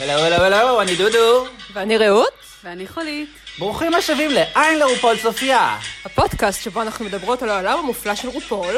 [0.00, 1.46] הלו, הלו, הלו, אני דודו.
[1.72, 2.32] ואני רעות,
[2.64, 3.28] ואני חולית.
[3.58, 5.78] ברוכים השבים לעין לרופול צופיה.
[6.04, 8.76] הפודקאסט שבו אנחנו מדברות על העולם המופלא של רופול,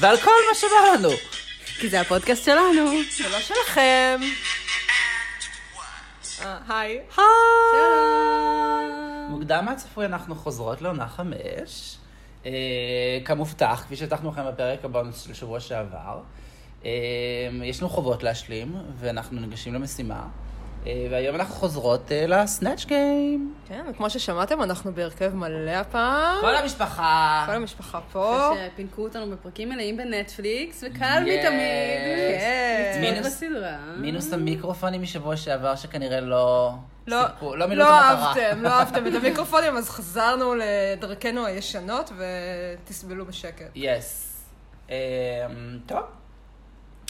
[0.00, 1.16] ועל כל מה שבא לנו.
[1.80, 2.90] כי זה הפודקאסט שלנו.
[3.24, 4.20] ולא שלכם.
[6.42, 7.00] אה, היי.
[9.28, 11.96] מוקדם מהצפוי אנחנו חוזרות לעונה חמש.
[12.46, 12.50] אה,
[13.24, 16.20] כמובטח, כפי שהבטחנו לכם בפרק הבונוס של שבוע שעבר.
[16.84, 16.90] אה,
[17.64, 20.26] יש לנו חובות להשלים, ואנחנו ניגשים למשימה.
[20.86, 23.54] אה, והיום אנחנו חוזרות אה, לסנאצ' גיים.
[23.68, 26.36] כן, וכמו ששמעתם, אנחנו בהרכב מלא הפעם.
[26.40, 27.44] כל המשפחה.
[27.46, 28.50] כל המשפחה פה.
[28.72, 31.20] שפינקו אותנו בפרקים מלאים בנטפליקס, וקל Yes.
[31.20, 31.40] מתמיד.
[32.40, 32.98] כן.
[33.00, 33.76] מינוס- בסדרה.
[33.96, 36.70] מינוס המיקרופונים משבוע שעבר, שכנראה לא...
[37.06, 37.90] לא, לא לא.
[37.90, 43.70] אהבתם, לא אהבתם את המיקרופונים, אז חזרנו לדרכנו הישנות, ותסבלו בשקט.
[43.74, 44.40] Yes.
[44.90, 44.94] אמ,
[45.86, 46.00] טוב.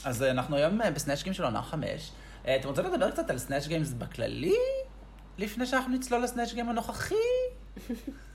[0.05, 2.11] אז אנחנו היום אה, ב-Snatch Game של עונה חמש.
[2.49, 4.55] אה, אתם רוצים לדבר קצת על Snatch Games בכללי?
[5.39, 7.15] לפני שאנחנו נצלול ל-Snatch Game הנוכחי?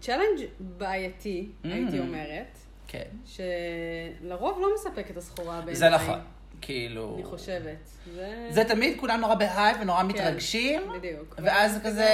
[0.00, 2.02] challenge בעייתי, הייתי Mm.
[2.02, 3.04] אומרת, כן.
[3.26, 5.74] שלרוב לא מספק את הסחורה בעיניי.
[5.76, 6.18] זה נכון.
[6.60, 7.14] כאילו...
[7.16, 7.90] אני חושבת.
[8.14, 10.80] זה- זה תמיד כולם נורא בהייפ ונורא כן, מתרגשים.
[10.98, 11.34] בדיוק.
[11.38, 12.08] ואז זה כזה...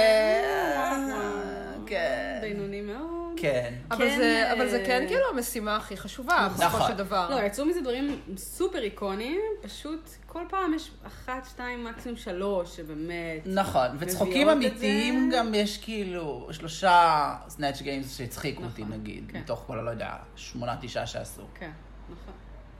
[1.87, 2.37] כן.
[2.41, 3.26] בינוני מאוד.
[3.41, 3.73] כן.
[3.91, 6.91] אבל כן, זה- אבל זה אה, כן כאילו המשימה הכי חשובה, בסופו נכון.
[6.91, 7.29] של דבר.
[7.29, 13.41] לא, יצאו מזה דברים סופר איקוניים, פשוט כל פעם יש אחת, שתיים, מקסימום שלוש, שבאמת...
[13.45, 15.37] נכון, וצחוקים אמיתיים זה.
[15.37, 17.13] גם יש כאילו שלושה
[17.47, 19.39] סנאצ' גיימס שהצחיקו אותי נכון, נגיד, כן.
[19.39, 21.41] מתוך כל, הלא יודע, שמונה, תשעה שעשו.
[21.55, 21.71] כן,
[22.05, 22.33] נכון.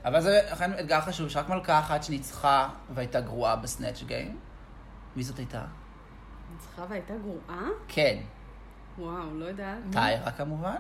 [0.06, 4.38] אבל זה אכן אתגר חשוב, שרק מלכה אחת שניצחה והייתה גרועה בסנאצ' גיים.
[5.16, 5.62] מי זאת הייתה?
[6.54, 7.68] ניצחה והייתה גרועה?
[7.88, 8.18] כן,
[8.98, 9.78] וואו, לא יודעת.
[9.92, 10.76] טיירה כמובן.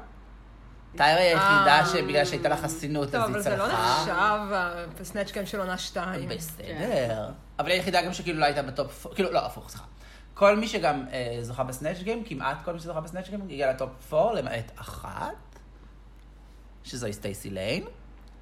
[0.98, 1.86] טיירה היא היחידה אה.
[1.86, 4.06] שבגלל שהייתה לה חסינות טוב, אז אבל היא זה לא צלחה.
[4.08, 6.30] נחשב ב-Snatch Game של עונה 2.
[6.30, 7.30] בסדר.
[7.60, 9.86] אבל היא היחידה גם שכאילו לא הייתה ב-top, כאילו לא, הפוך, סליחה.
[10.34, 14.14] כל מי שגם אה, זוכה ב-Snatch Game, כמעט כל מי שזוכה ב-Snatch Game, הגיע ל-top
[14.14, 15.60] 4, למעט אחת,
[16.84, 17.84] שזוהי סטייסי ליין.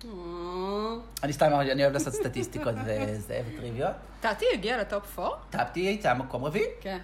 [0.03, 3.93] או, אני סתם, אני אוהב לעשות סטטיסטיקות וזה, וטריוויות.
[4.21, 5.35] טאטי הגיע לטופ 4?
[5.49, 6.65] טפטי הייתה מקום רביעי.
[6.81, 6.99] כן.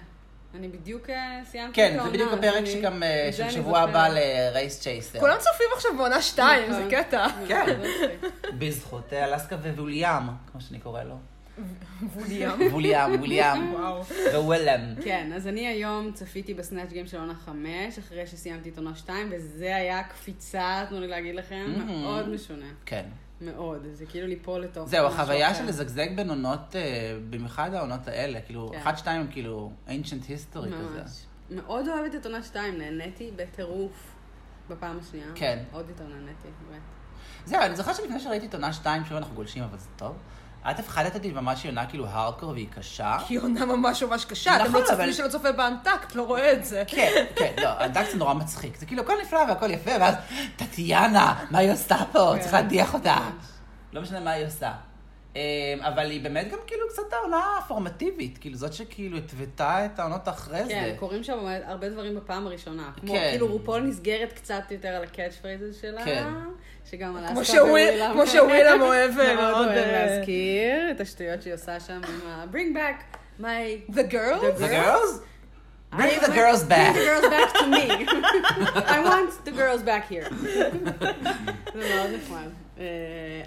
[0.54, 2.04] אני בדיוק אה, סיימתי את כן, העונה.
[2.04, 3.80] זה בדיוק הפרק שגם את של שבוע.
[3.80, 5.20] הבא לרייס צ'ייסר.
[5.20, 6.82] כולם צופים עכשיו בעונה 2, נכון.
[6.82, 7.26] זה קטע.
[7.48, 7.64] כן.
[7.66, 8.32] זה מצחיק.
[8.58, 11.14] בזכות אה, אלסקה ווליאם, כמו שאני קורא לו.
[12.14, 12.50] ווליאם.
[12.72, 13.74] ווליאם, ווליאם.
[13.74, 14.02] וואו.
[14.44, 14.80] ווילם.
[15.04, 19.28] כן, אז אני היום צפיתי בסנאצ' גיים של עונה חמש, אחרי שסיימתי את עונה שתיים,
[19.30, 21.72] וזה היה קפיצה, תנו לי להגיד לכם.
[21.86, 22.66] מאוד משונה.
[22.86, 23.04] כן.
[23.42, 23.86] מאוד.
[23.92, 25.54] זה כאילו ליפול לתוך זהו, החוויה.
[25.54, 28.78] של לזגזג בין עונות, אה, במיוחד העונות האלה, כאילו, כן.
[28.78, 31.02] אחת, שתיים הם כאילו ancient history כזה.
[31.50, 34.14] מאוד אוהבת את עונה שתיים, נהניתי בטירוף
[34.68, 35.26] בפעם השנייה.
[35.34, 35.62] כן.
[35.72, 36.80] עוד יותר נהניתי, באמת.
[37.44, 40.16] זהו, אני זוכר שלפני שראיתי את עונה שתיים, שוב אנחנו גולשים, אבל זה טוב.
[40.70, 43.16] את הפחדת אותי ממש שהיא עונה כאילו הארדקור והיא קשה.
[43.28, 46.52] היא עונה ממש ממש קשה, אתם נכון, לא צופים, מי שלא צופה באנטקט לא רואה
[46.52, 46.84] את זה.
[46.86, 48.76] כן, כן, לא, הדק זה נורא מצחיק.
[48.76, 50.14] זה כאילו הכל נפלא והכל יפה, ואז
[50.56, 52.32] טטיאנה, מה היא עושה פה?
[52.34, 52.40] כן.
[52.40, 53.16] צריך להדיח אותה.
[53.92, 54.72] לא משנה מה היא עושה.
[55.36, 55.40] אמ,
[55.80, 60.58] אבל היא באמת גם כאילו קצת העונה הפורמטיבית, כאילו זאת שכאילו התוותה את העונות אחרי
[60.68, 60.96] כן, זה.
[60.98, 62.90] קורים שם הרבה דברים בפעם הראשונה.
[63.00, 63.28] כמו, כן.
[63.30, 66.04] כאילו רופול נסגרת קצת יותר על ה-catch phrases שלה.
[66.90, 67.24] שגם על
[67.70, 68.12] ווילאם.
[68.12, 72.44] כמו שווילאם אוהב מאוד מאוד, אוהב אה, להזכיר את השטויות שהיא עושה שם עם ה-
[72.52, 73.92] bring back my...
[73.94, 74.60] The girls?
[74.60, 75.20] The girls?
[75.96, 76.94] Bring the girls Bring back.
[76.94, 77.86] the girls back to me.
[78.96, 80.28] I want the girls back here.
[81.74, 82.48] זה מאוד נחמד.
[82.78, 82.84] אה,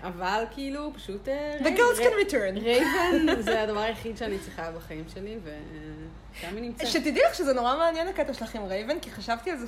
[0.03, 1.29] אבל כאילו, פשוט...
[1.29, 2.59] אה, The girls can return.
[2.63, 6.87] רייבן זה הדבר היחיד שאני צריכה בחיים שלי, ושם היא נמצאת.
[6.87, 9.67] שתדעי לך שזה נורא מעניין הקטע שלך עם רייבן, כי חשבתי על זה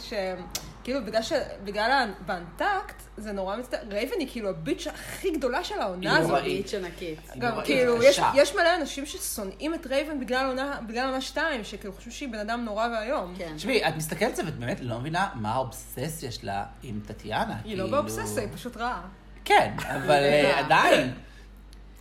[0.88, 1.32] שכאילו בגלל ש...
[1.64, 6.20] בגלל ה- באנטאקט, זה נורא מצטער, רייבן היא כאילו ה-bitch הכי גדולה של העונה היא
[6.20, 6.30] הזאת.
[6.32, 6.66] נוראית.
[6.66, 7.20] איץ' ענקית.
[7.34, 7.98] היא גם נוראית, כאילו.
[8.36, 12.40] יש מלא אנשים ששונאים את רייבן בגלל עונה, בגלל עונה שתיים, שכאילו חושבים שהיא בן
[12.40, 13.34] אדם נורא ואיום.
[13.38, 13.54] כן.
[13.56, 17.56] תשמעי, את מסתכלת על זה ואת באמת לא מבינה מה האובססיה שלה עם טטיאנה.
[17.64, 19.02] היא לא כאילו- באובססיה, היא פשוט רעה.
[19.46, 21.14] כן, אבל אה, עדיין.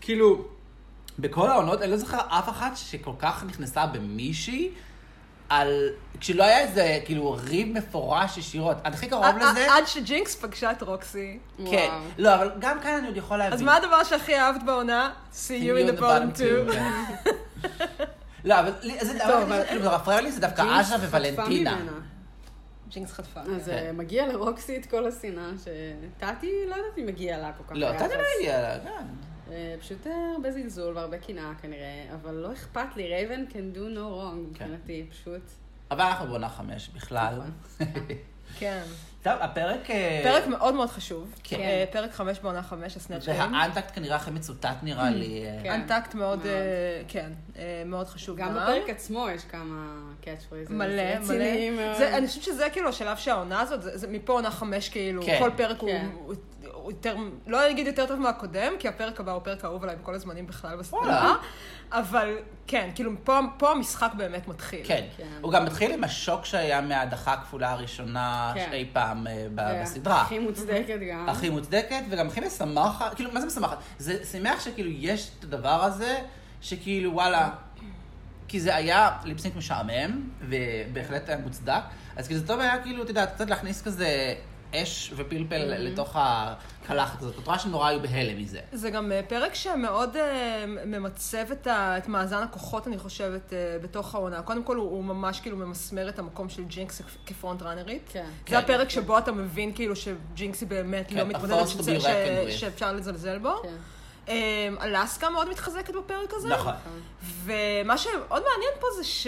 [0.01, 0.45] כאילו,
[1.19, 4.71] בכל העונות, אני לא זוכר אף אחת שכל כך נכנסה במישהי,
[5.49, 5.89] על...
[6.21, 8.77] כשלא היה איזה, כאילו, ריב מפורש ישירות.
[8.85, 9.75] אני הכי קרוב לזה...
[9.75, 11.39] עד שג'ינקס פגשה את רוקסי.
[11.71, 11.91] כן.
[12.19, 13.53] לא, אבל גם כאן אני עוד יכול להבין.
[13.53, 15.13] אז מה הדבר שהכי אהבת בעונה?
[15.33, 16.73] See you in the bottom two.
[16.73, 16.93] כן.
[18.49, 21.79] לא, אבל זה כזה, כאילו, זה מפריע לי, זה דווקא אשה וולנטינה.
[22.89, 23.41] ג'ינקס חטפה.
[23.41, 27.73] אז אה, מגיע לרוקסי את כל השנאה, שטאטי, לא יודעת אם מגיע לה כל כך
[27.75, 27.91] לא.
[27.91, 29.05] אתה לא הגיע לה, כן.
[29.51, 33.79] אה, פשוט אה, הרבה זלזול והרבה קנאה כנראה, אבל לא אכפת לי, רייבן can do
[33.79, 34.71] no wrong כן.
[34.71, 35.43] מבחינתי, פשוט.
[35.91, 37.35] אבל אנחנו בעונה חמש בכלל.
[37.35, 37.87] נכון.
[38.59, 38.83] כן.
[39.23, 39.91] טוב, הפרק...
[39.91, 41.35] אה, פרק מאוד מאוד חשוב.
[41.43, 41.85] כן.
[41.93, 43.53] פרק חמש בעונה חמש, הסנאצ' גיים.
[43.53, 45.45] והאנטקט כנראה הכי מצוטט נראה לי.
[45.45, 45.73] אה, כן.
[45.73, 46.47] אנטקט מאוד,
[47.09, 47.33] כן,
[47.87, 50.79] מאוד חשוב גם בפרק עצמו יש כמה קאץ' פרייזים.
[50.79, 52.17] מלא, מלא.
[52.17, 55.39] אני חושבת שזה כאילו השלב שהעונה הזאת, זה, זה מפה עונה חמש כאילו, כן.
[55.39, 56.07] כל פרק כן.
[56.15, 56.35] הוא
[56.91, 57.17] יותר,
[57.47, 60.77] לא אגיד יותר טוב מהקודם, כי הפרק הבא הוא פרק אהוב עליי בכל הזמנים בכלל
[60.77, 61.35] בסדרה.
[61.93, 62.37] אבל
[62.67, 64.81] כן, כאילו פה, פה המשחק באמת מתחיל.
[64.85, 65.05] כן.
[65.17, 65.25] כן.
[65.41, 68.71] הוא גם מתחיל עם השוק שהיה מההדחה הכפולה הראשונה כן.
[68.73, 70.23] אי פעם אה, ב- בסדרה.
[70.23, 71.29] הכי מוצדקת גם.
[71.29, 73.79] הכי מוצדקת, וגם הכי משמחת, כאילו, מה זה משמחת?
[73.99, 76.19] זה שמח שכאילו יש את הדבר הזה,
[76.61, 77.51] שכאילו, וואלה,
[78.49, 81.83] כי זה היה ליפסינק משעמם, ובהחלט היה מוצדק,
[82.17, 84.35] אז כאילו זה טוב היה כאילו, אתה יודע, קצת להכניס כזה
[84.75, 86.17] אש ופלפל לתוך
[86.87, 87.39] הקלחת הזאת.
[87.39, 88.61] את רואה שנורא היו בהלם מזה.
[88.73, 93.79] זה גם אה, פרק שמאוד אה, ממצב את, ה, את מאזן הכוחות, אני חושבת, אה,
[93.83, 94.43] בתוך העונה.
[94.43, 98.03] קודם כל, הוא, הוא ממש כאילו ממסמר את המקום של ג'ינקס כפרונט ראנרית.
[98.13, 98.25] כן.
[98.25, 98.57] זה כן.
[98.57, 102.51] הפרק שבו אתה מבין כאילו שג'ינקס היא באמת כן, לא מתמודדת, ש- with.
[102.51, 103.63] שאפשר לזלזל בו.
[103.63, 103.69] כן.
[104.29, 106.49] אה, אלסקה מאוד מתחזקת בפרק הזה.
[106.49, 106.73] נכון.
[107.45, 109.27] ומה שמאוד מעניין פה זה ש...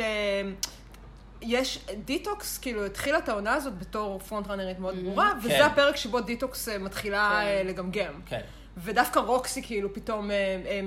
[1.43, 5.39] יש דיטוקס, כאילו התחילה את העונה הזאת בתור front runner-ית מאוד ברורה, כן.
[5.47, 7.47] וזה הפרק שבו דיטוקס אה, מתחילה כן.
[7.47, 8.13] אה, לגמגם.
[8.27, 8.41] כן,
[8.77, 10.81] ודווקא רוקסי כאילו פתאום אה, אה,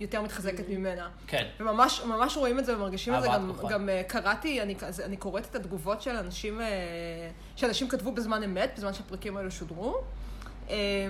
[0.00, 1.08] יותר מתחזקת ממנה.
[1.26, 1.46] כן.
[1.60, 3.28] וממש ממש רואים את זה ומרגישים את זה.
[3.28, 3.68] גם, תקופה.
[3.68, 4.74] גם קראתי, אני,
[5.04, 6.60] אני קוראת את התגובות של אנשים,
[7.56, 10.00] שאנשים כתבו בזמן אמת, בזמן שהפרקים האלו שודרו.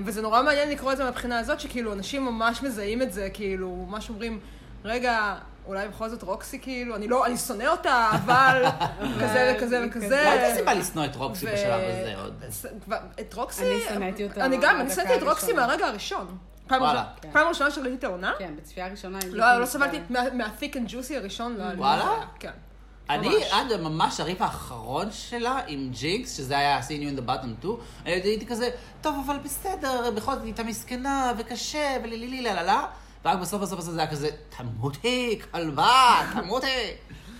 [0.05, 3.87] וזה נורא מעניין לקרוא את זה מהבחינה הזאת, שכאילו אנשים ממש מזהים את זה, כאילו,
[3.89, 4.41] ממש אומרים,
[4.85, 8.65] רגע, אולי בכל זאת רוקסי, כאילו, אני לא, אני שונא אותה, אבל
[9.23, 10.09] כזה וכזה וכזה.
[10.25, 12.43] לא הייתה סיבה לשנוא את רוקסי בשלב הזה עוד.
[13.21, 13.63] את רוקסי...
[13.63, 15.53] אני שנאתי אותה אני גם, אני שנאתי את רוקסי.
[15.53, 16.37] מהרגע הראשון.
[16.67, 17.01] פעם וואלה.
[17.01, 17.29] ראשונה- כן.
[17.33, 19.19] פעם ראשונה שראיתי את העונה, כן, בצפייה הראשונה.
[19.31, 20.33] לא לא סבלתי, נסבלת.
[20.33, 21.79] מה- מה-thick and juicy הראשון, לא היה לי...
[21.79, 22.15] וואלה?
[22.41, 22.51] כן.
[23.11, 23.45] אני.
[23.51, 27.75] עד ממש הריב האחרון שלה עם ג'ינקס, שזה היה seen you in the bottom 2,
[28.05, 32.87] הייתי כזה, טוב, אבל בסדר, בכל זאת היא הייתה מסכנה וקשה ולילילי לה לה לה,
[33.25, 36.67] ורק בסוף בסוף בסוף זה היה כזה, תמותי, כלבה, תמותי.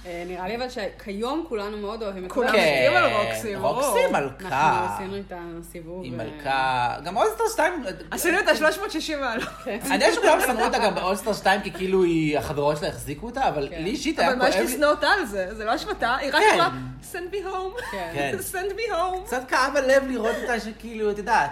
[0.07, 2.63] אה, נראה לי אבל שכיום כולנו מאוד אוהבים את כולם רוקסי.
[2.63, 3.53] מסכימים על רוקסי.
[3.55, 4.49] כן, רוקסי מלכה.
[4.49, 5.37] אנחנו עשינו איתה
[5.73, 6.03] סיבוב.
[6.03, 9.49] היא מלכה, גם אולסטר 2, עשינו את ה-360 מעלות.
[9.65, 9.79] כן.
[9.85, 13.49] אני יודע שכולם שנאו אותה גם באולסטר 2 כי כאילו היא, החברות שלה החזיקו אותה,
[13.49, 13.83] אבל כן.
[13.83, 15.49] לי אישית היה אבל מה יש כואב לשנוא אותה על זה?
[15.55, 16.55] זה לא אשמתה, היא רק כן.
[16.55, 16.71] אמרה,
[17.13, 17.83] send me home.
[17.91, 18.11] כן.
[18.15, 18.37] כן.
[18.53, 19.27] send me home.
[19.27, 21.51] קצת כאב הלב לראות אותה שכאילו, את יודעת,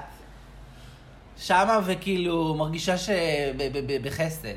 [1.38, 4.48] שמה וכאילו מרגישה שבחסד.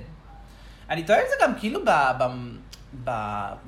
[0.90, 1.80] אני טועה עם זה גם כאילו.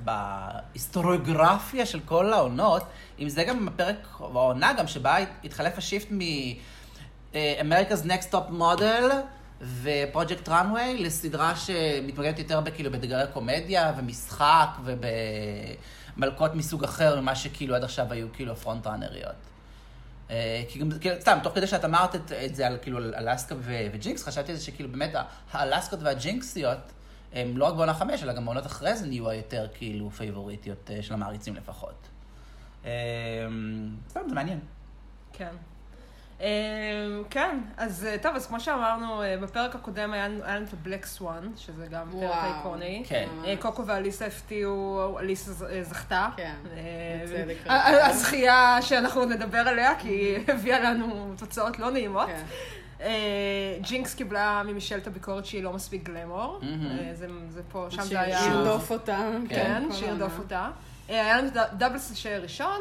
[0.04, 2.84] בהיסטוריוגרפיה של כל העונות,
[3.19, 6.19] אם זה גם הפרק, העונה גם שבה התחלף השיפט מ...
[7.36, 9.14] אה, America's Next Top Model
[9.62, 14.68] ופרויקט runway לסדרה שמתמקדת יותר בכאילו באתגרי קומדיה ומשחק
[16.18, 19.50] ובמלכות מסוג אחר ממה שכאילו עד עכשיו היו כאילו ה-front runner-יות.
[20.31, 23.30] אה, כי גם, כאילו, סתם, תוך כדי שאת אמרת את, את זה על כאילו על
[23.30, 25.13] אלסקה ו- וג'ינקס, חשבתי זה שכאילו באמת
[25.51, 26.92] האלסקות והג'ינקסיות,
[27.33, 31.04] הם לא רק בעונה חמש, אלא גם בעונות אחרי זה נהיו היותר כאילו פייבוריטיות אה,
[31.04, 32.07] של המעריצים לפחות.
[32.86, 32.92] אה,
[34.10, 34.60] סתם, זה מעניין.
[35.33, 35.56] כן.
[36.42, 36.46] אמ,
[37.30, 41.50] כן, אז אה, טוב, אז כמו שאמרנו, אה, בפרק הקודם היה לנו את ה-Black Swan,
[41.58, 42.56] שזה גם פרק.
[42.58, 43.04] איקוני.
[43.08, 43.28] כן.
[43.46, 45.52] אה, קוקו ואליסה הפתיעו, אליסה
[45.84, 46.30] זכתה.
[46.38, 46.54] כן,
[47.24, 47.56] בצדק.
[48.04, 52.28] הזכייה שאנחנו נדבר עליה, כי היא הביאה לנו תוצאות לא נעימות.
[52.28, 52.44] כן.
[53.81, 56.60] ג'ינקס קיבלה ממישל את הביקורת שהיא לא מספיק גלמור.
[57.14, 58.40] זה- זה פה, שם זה היה...
[58.40, 59.19] שירדוף אותה.
[59.50, 60.40] כן, כל שירדוף.
[60.40, 60.69] אותה.
[61.07, 62.80] היה לנו את הדאבל סשי ראשון,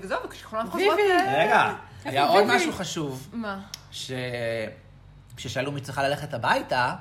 [0.00, 0.98] וזהו, וכשכולן חוזרות...
[1.38, 1.72] רגע,
[2.06, 2.44] היה עוד?
[2.46, 3.60] משהו חשוב, מה?
[3.90, 4.10] ש...
[5.36, 6.94] כששאלו מי צריכה ללכת הביתה.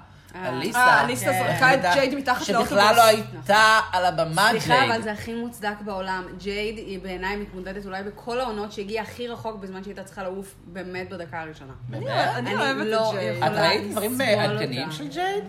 [0.43, 1.39] אליסה, אה, אליסה כן.
[1.53, 2.69] זרקה את ג'ייד מתחת לאוטובוס.
[2.69, 3.59] שבכלל לא הייתה
[3.91, 4.91] על הבמה סליחה, ג'ייד.
[4.91, 6.23] אבל זה הכי מוצדק בעולם.
[6.37, 10.55] ג'ייד היא בעיניי מתמודדת אולי בכל העונות שהגיעה הכי רחוק בזמן שהיא הייתה צריכה לעוף
[10.65, 11.73] באמת בדקה הראשונה.
[11.93, 12.11] אני באמת?
[12.35, 13.43] אני אני אוהבת לא את ג'ייד.
[13.43, 14.27] את ראית דברים לסבול
[14.57, 14.91] עדכניים.
[14.91, 15.43] של ג'ייד?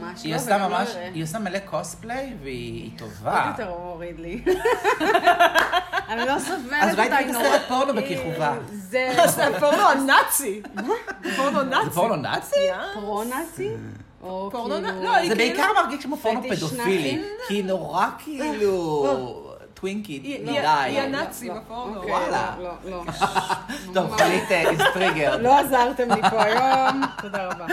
[0.00, 0.88] ממש היא לא, עושה לא ממש.
[1.14, 3.52] היא עושה מלא קוספליי והיא עוד טובה.
[3.58, 4.44] יותר הוריד לי.
[6.08, 8.54] אני לא סובלת אז אותה, ראיתי היא את נורא- הסרט פורנו בכיכובה.
[8.72, 10.62] זה זה הפורנו הנאצי.
[11.36, 11.84] פורנו נאצי.
[11.84, 12.54] זה פורנו נאצי?
[12.94, 13.68] פרו-נאצי?
[14.22, 15.02] או פורנו כאילו...
[15.02, 17.22] לא, היא זה כאילו- בעיקר מרגיש כמו פורנו פדופילי.
[17.48, 19.46] כי היא נורא כאילו...
[19.74, 20.58] טווינקית היא- מדי.
[20.58, 21.96] היא- היא לא, הנאצי לא, בפורנו.
[21.96, 22.54] אוקיי, וואלה.
[22.58, 23.02] לא, לא.
[23.94, 25.36] טוב, חלית איז טריגר.
[25.36, 27.66] לא עזרתם לי פה היום, תודה רבה.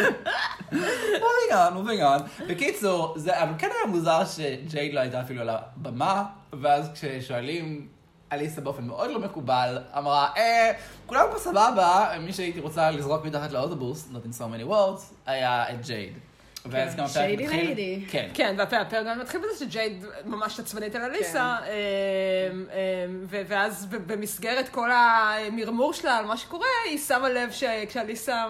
[0.72, 2.04] מובינג מובינג
[2.50, 6.24] בקיצור, זה אבל כן היה מוזר שג'ייד לא הייתה אפילו על הבמה,
[6.62, 7.88] ואז כששואלים
[8.32, 10.72] אליסה באופן מאוד לא מקובל, אמרה, אה,
[11.06, 15.66] כולם פה סבבה, מי שהייתי רוצה לזרוק מתחת לאוטובוס, not in so many words, היה
[15.74, 16.14] את ג'ייד.
[16.72, 17.72] ואז גם הפרק מתחיל...
[17.74, 18.12] lady.
[18.12, 18.30] כן.
[18.34, 21.72] כן, והפרק גם מתחיל בזה שג'ייד ממש עצבנית על אליסה, כן.
[22.52, 27.52] אמ, אמ, ו- ואז ב- במסגרת כל המרמור שלה על מה שקורה, היא שמה לב
[27.52, 28.46] שכשאליסה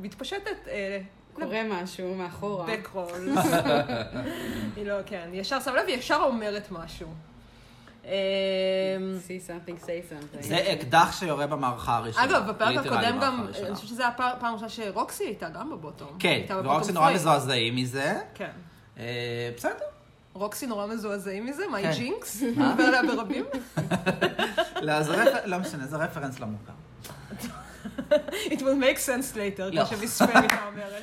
[0.00, 0.98] מתפשטת, אה,
[1.32, 2.66] קורה משהו מאחורה.
[2.66, 3.28] בקרול.
[4.76, 7.08] היא לא, כן, היא ישר שמה לב, היא ישר אומרת משהו.
[8.08, 10.42] אמ, see something, say something.
[10.42, 12.24] זה אקדח שיורה במערכה הראשונה.
[12.24, 13.66] אגב, בפרק הקודם גם, הראשונה.
[13.66, 16.16] אני חושבת שזו הפעם פעם ראשונה שרוקסי הייתה גם בבוטום.
[16.18, 17.12] כן, ורוקסי נורא.
[17.12, 18.20] מזועזעים מזה.
[18.34, 18.50] כן.
[18.98, 19.84] אה, בסדר.
[20.34, 21.92] רוקסי נורא מזועזעים מזה, מה כן.
[21.92, 22.42] ג'ינקס?
[22.42, 23.44] מדבר עליה ברבים.
[24.82, 24.94] לא,
[25.44, 26.72] לא משנה, זה רפרנס לא מוכר.
[28.52, 29.84] It will make sense later, לא.
[29.84, 30.50] כמו שמיס אומרת.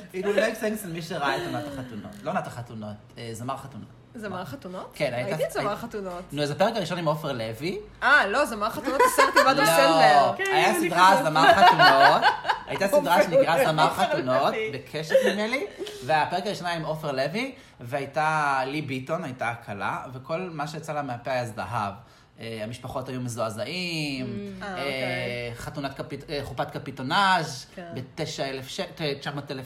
[0.14, 2.12] It will make sense למי שראה את עונת החתונות.
[2.22, 3.88] לא עונת החתונות, אה, זמר חתונות.
[4.18, 4.90] זמר חתונות?
[4.94, 6.22] כן, הייתה- ראיתי את זמר חתונות.
[6.32, 7.78] נו, אז הפרק הראשון עם עופר לוי.
[8.02, 10.32] אה, לא, זמר חתונות הסרט עם אדם לא, סנדלר.
[10.36, 11.22] כן, היה סדרה.
[11.24, 12.22] זמר חתונות,
[12.66, 13.94] הייתה סדרה שנקרא עופר זמר לוי.
[14.06, 15.66] חתונות, בקשת נדמה לי,
[16.06, 21.02] והפרק הראשון היה עם עופר לוי, והייתה לי ביטון, הייתה הכלה, וכל מה שיצא לה
[21.02, 21.92] מהפה היה זהב.
[22.40, 24.26] אה, המשפחות היו מזועזעים,
[24.62, 25.54] אה, אה, אוקיי.
[25.54, 27.92] חתונת קפיט- אה, חופת קפיטונאז' כן.
[27.94, 28.68] ב-900,000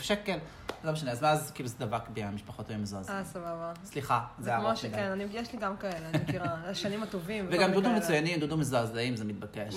[0.02, 0.38] שקל,
[0.84, 3.18] לא משנה, אז מאז כאילו זה דבק בי, המשפחות היו מזועזעים.
[3.18, 3.72] אה, סבבה.
[3.84, 7.46] סליחה, זה זה כמו ארוך שכן, יש לי גם כאלה, אני מכירה, השנים הטובים.
[7.50, 7.90] וגם דודו.
[7.90, 9.74] מצוינים, דודו מזועזעים, זה מתבקש.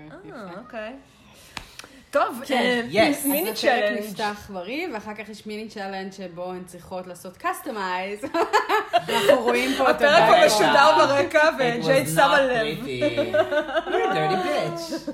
[0.00, 0.96] אה, אוקיי.
[2.10, 2.54] טוב, כן.
[2.94, 3.28] אה, Yes.
[3.28, 4.04] מיני אז הפרק צ'אלנג'.
[4.04, 8.20] נפתח בריא, ואחר כך יש מיני צ'אלנג' שבו הן צריכות לעשות קסטומייז.
[8.94, 10.46] אנחנו רואים פה את הפרק פה הבעיה.
[10.46, 12.76] משודר ברקע, It was וג'ייד שמה not לב.
[12.84, 13.34] pretty.
[13.86, 15.10] A dirty bitch.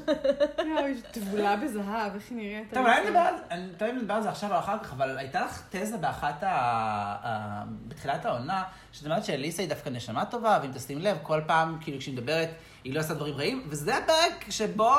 [0.66, 2.74] יואו, היא טבולה בזהב, איך היא נראית?
[2.74, 5.18] טוב, אולי נדבר על זה, אני תמיד מדבר על זה עכשיו או אחר כך, אבל
[5.18, 6.42] הייתה לך תזה באחת.
[6.46, 8.62] ה- בתחילת העונה,
[8.92, 12.48] שאת אומרת שאליסה היא דווקא נשמה טובה, ואם תשים לב, כל פעם, כאילו, כשהיא מדברת,
[12.86, 14.94] היא לא עושה דברים רעים, וזה הפרק שבו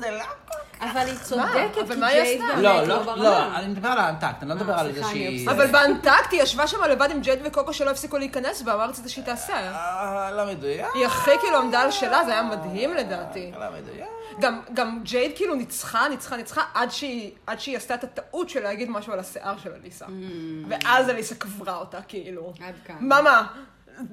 [0.00, 0.82] זה לא כל כך...
[0.82, 2.40] אבל היא צודקת, אבל כי ג'ייד?
[2.40, 3.22] באמת לא, לא לא, ברמה.
[3.22, 5.02] לא, אני מדבר על האנטקט, אני לא מדבר על אני שהיא...
[5.02, 5.48] אובססיבית.
[5.48, 9.08] אבל באנטקט היא ישבה שם לבד עם ג'ייד וקוקו שלא הפסיקו להיכנס בה, מה רצית
[9.08, 9.52] שהיא תעשה?
[9.54, 10.86] אה, לא מדויק.
[10.94, 13.52] היא הכי כאילו עמדה על שלה, זה היה מדהים לדעתי.
[13.60, 14.06] לא מדויק.
[14.40, 18.62] גם, גם ג'ייד כאילו ניצחה, ניצחה, ניצחה, עד שהיא, עד שהיא עשתה את הטעות של
[18.62, 20.06] להגיד משהו על השיער של אליסה.
[20.68, 22.52] ואז אליסה קברה אותה, כאילו.
[22.60, 22.96] עד כאן.
[23.00, 23.46] mama,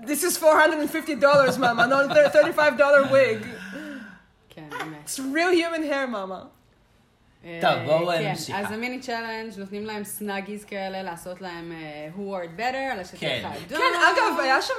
[0.05, 3.45] this is 450 dollars, mama, not a 35 dollar wig.
[4.49, 5.05] כן, באמת.
[5.05, 6.43] It's real human hair, mama.
[7.43, 8.55] טוב, אה, בואו כן, נמשיך.
[8.55, 12.99] אז ה-mini challenge נותנים להם Snuggies כאלה, לעשות להם אה, who wore it better, על
[12.99, 13.41] השטח כן.
[13.45, 13.77] האדום.
[13.77, 14.73] כן, אגב, היה שם,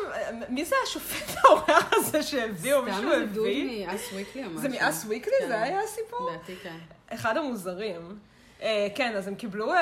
[0.48, 2.82] מי זה השופט האורח הזה שהביאו?
[2.82, 3.86] סתם מישהו איזה דוד הביא?
[3.86, 4.60] מ Us Weekly או משהו.
[4.60, 5.34] זה מ Us Weekly?
[5.48, 6.30] זה היה הסיפור?
[6.30, 6.76] לדעתי כן.
[7.08, 8.18] אחד המוזרים.
[8.64, 9.78] אה, כן, אז הם קיבלו אה,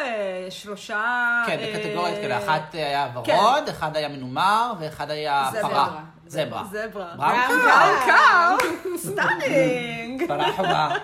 [0.51, 1.05] שלושה...
[1.47, 5.51] כן, אה, בקטגוריות כאלה, אחת היה ורוד, אחד היה מנומר, ואחד היה.
[5.63, 6.03] פרה.
[6.27, 6.65] זברה.
[6.71, 7.15] זברה.
[7.17, 7.61] brown
[8.07, 8.69] cow.
[9.13, 10.29] stunning.
[10.29, 10.97] פרה חומה.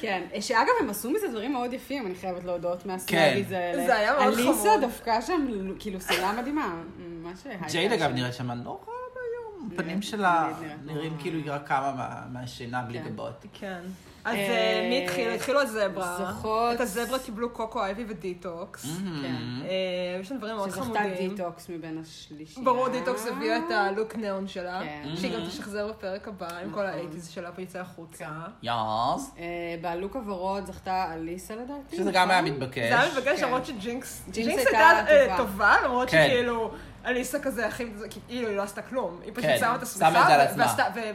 [0.00, 3.54] כן, שאגב, הם עשו מזה דברים מאוד יפים, אני חייבת להודות, מה snuggies כן.
[3.54, 3.86] האלה.
[3.86, 4.80] זה היה מאוד אליסה חמוד.
[4.80, 5.46] דווקא שם,
[5.78, 6.74] כאילו, סדרה מדהימה.
[7.22, 8.10] מה שהייתה ג'ייד אגב.
[8.12, 9.68] נראית שם נורא ביום.
[9.68, 10.48] נראית- הפנים שלה
[10.84, 11.16] נראים.
[11.20, 13.08] כאילו היא רק קמה מה- מהשינה בלי כן.
[13.08, 13.44] גבות.
[13.52, 13.80] כן.
[14.24, 15.30] אז אה, אה, מי התחיל?
[15.30, 16.16] התחילו הזברה.
[16.18, 16.74] זוכות.
[16.74, 18.84] את הזברה קיבלו קוקו אייבי ודיטוקס.
[19.22, 19.34] כן.
[19.64, 21.30] אה, יש שם דברים מאוד שזכתה חמודים.
[21.30, 22.64] דיטוקס מבין השלישייה.
[22.64, 25.08] ברור, דיטוקס הביאה את הלוק ניאון שלה, כן.
[25.16, 26.86] שהיא גם תשחזר בפרק הבא עם כל נכון.
[26.86, 28.26] ה eighties שלה ויצא החוצה.
[28.62, 29.30] yas.
[29.38, 29.44] אה,
[29.80, 31.96] בלוק הוורוד זכתה אליסה לדעתי.
[31.96, 32.30] שזה גם נכון?
[32.30, 32.78] היה מתבקש.
[32.78, 33.46] זה היה מתבקש כן.
[33.46, 35.36] למרות שג'ינקס ג'ינקס הייתה.
[35.36, 36.26] טובה, למרות כן.
[36.28, 36.70] שכאילו
[37.06, 37.86] אליסה כזה הכי,
[38.28, 39.20] כאילו היא לא עשתה כלום.
[39.24, 40.64] היא פשוט כן, שמה את שמה את השמיכה זה על עצמה.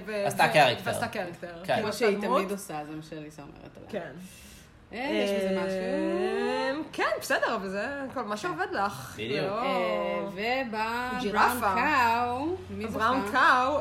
[0.05, 0.81] ועשתה- קרקטר.
[0.83, 1.53] ועשתה קרקטר.
[1.63, 1.73] כן.
[1.73, 2.17] כאילו, כמו שהיא.
[2.21, 3.89] תמיד עושה, זה מה שאליסה אומרת עליה.
[3.89, 4.11] כן.
[4.93, 5.77] אה, יש בזה משהו.
[5.79, 9.13] אה, כן, בסדר, אבל זה כל מה שעובד לך.
[9.15, 9.45] בדיוק.
[9.45, 11.61] לא- אה, ובבראון.
[11.75, 12.99] קאו, מי זוכה?
[13.05, 13.79] בראון קאו,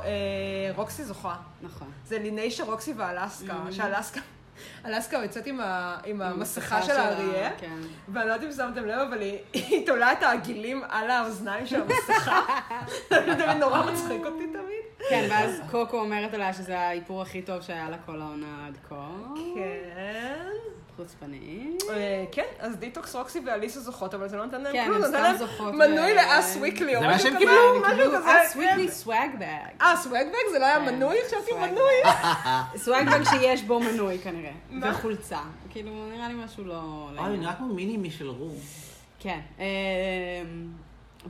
[0.77, 1.35] רוקסי זוכה.
[1.63, 1.89] נכון.
[2.07, 3.73] זה ליניישה רוקסי ואלסקה, Mhm.
[3.73, 4.21] שאלסקה,
[4.87, 7.79] אלסקה יוצאת עם ה- עם המסכה של האריה, כן.
[8.09, 11.83] ואני לא יודעת אם שמתם לב, אבל היא- היא תולה את העגילים על האוזניים של
[11.83, 12.41] המסכה.
[13.11, 15.09] זה תמיד נורא מצחיק אותי תמיד.
[15.11, 19.09] כן, ואז קוקו אומרת עליה שזה האיפור הכי טוב שהיה לה כל העונה עד כה.
[19.55, 20.46] כן.
[20.97, 21.83] חוצפנית.
[21.91, 25.09] אה, כן, אז דיטוקס, רוקסי ואליסה זוכות, אבל זה לא נותן להם כן, כלום, נותן
[25.09, 27.39] סתם להם זוכות מנוי ו- ל Us Weekly או זה מה משהו שהם
[28.17, 28.43] כזה.
[28.43, 29.81] Us Weekly swag bag.
[29.81, 30.35] אה, swag bag?
[30.53, 30.95] זה לא היה כן.
[30.95, 31.17] מנוי?
[31.27, 32.13] חשבתי מנוי.
[32.85, 34.53] swag bag שיש בו מנוי כנראה.
[34.83, 35.39] וחולצה.
[35.71, 36.75] כאילו, נראה לי משהו לא...
[37.09, 37.41] אוי, לעניין.
[37.41, 38.51] נראה כמו mini-me של רו.
[39.19, 39.41] כן.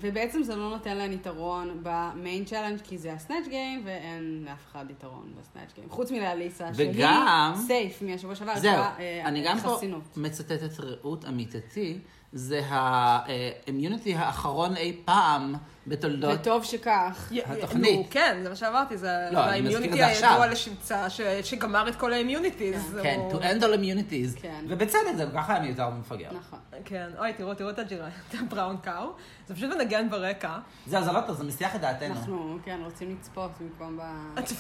[0.00, 4.42] ובעצם זה לא נותן להן יתרון ב main challenge כי זה ה Snatch Game ואין
[4.48, 5.90] לאף אחד יתרון ב Snatch Game.
[5.90, 10.16] חוץ מלאליסה, וגם- שהיא safe מהשבוע שעבר, זהו, אה, אני גם פה חסינות.
[10.16, 11.98] מצטטת רעות עמיתתי,
[12.36, 15.54] זה ה immunity האחרון אי פעם
[15.86, 16.38] בתולדות...
[16.40, 17.32] וטוב שכך.
[17.46, 17.96] התוכנית.
[17.98, 20.30] נו, כן, זה מה שאמרתי, זה לא, עכשיו.
[20.30, 22.98] הידוע לשמצה, ש- שגמר את כל ה immunities.
[23.02, 24.40] כן, to end all immunities.
[24.42, 24.64] כן.
[24.68, 26.28] ובצדק, זה ככה היה מיותר ומפגר.
[26.38, 26.58] נכון.
[26.84, 29.12] כן, אוי, תראו, תראו את הג'ירה, את הבראון קאו.
[29.46, 30.58] זה פשוט מנגן ברקע.
[30.86, 32.14] זהו, זה לא טוב, זה מסיח את דעתנו.
[32.14, 34.02] אנחנו, כן, רוצים לצפות במקום ב...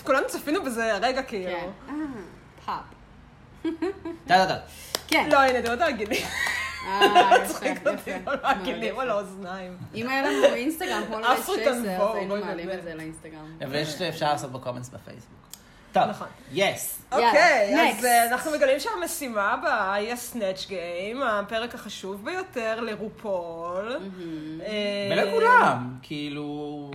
[0.02, 1.58] כולנו צפינו בזה הרגע, כאילו.
[1.86, 1.94] כן.
[1.94, 1.94] אה,
[2.66, 2.84] פאפ.
[4.26, 4.56] דה, דה, דה.
[5.08, 5.28] כן.
[5.32, 5.80] לא, הנה, תראו את.
[6.84, 7.90] אה, יפה, צחיק יפה.
[7.90, 9.02] אותי, יפה.
[9.02, 9.76] על האוזניים.
[9.94, 12.70] אם היה לנו אינסטגרם כמו אפריקן שייסר, בור, אז היינו מעלים.
[12.70, 13.56] את זה לאינסטגרם.
[13.64, 15.36] אבל יש, אפשר לעשות בקומנטס בפייסבוק.
[15.92, 16.28] טוב, נכון.
[16.52, 17.02] יס.
[17.12, 18.04] אוקיי, אז.
[18.04, 23.96] אה, אנחנו מגלים שהמשימה הבאה היא הסנאצ' גיים, הפרק החשוב ביותר לרופול.
[24.66, 26.90] אה, ולכולם, כאילו...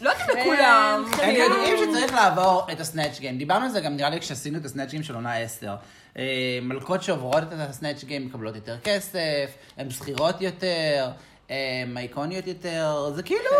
[0.00, 1.04] לא יודעת לכולם.
[1.16, 1.54] כן, הם כאילו.
[1.54, 3.38] יודעים שצריך לעבור את הסנאצ' גיים.
[3.38, 5.74] דיברנו על זה גם נראה לי כשעשינו את הסנאצ' גיים של עונה 10.
[6.18, 11.10] אה, מלכות שעוברות את הסנאצ' גיים מקבלות יותר כסף, הן שכירות יותר,
[11.48, 13.50] הן אייקוניות יותר, זה כאילו,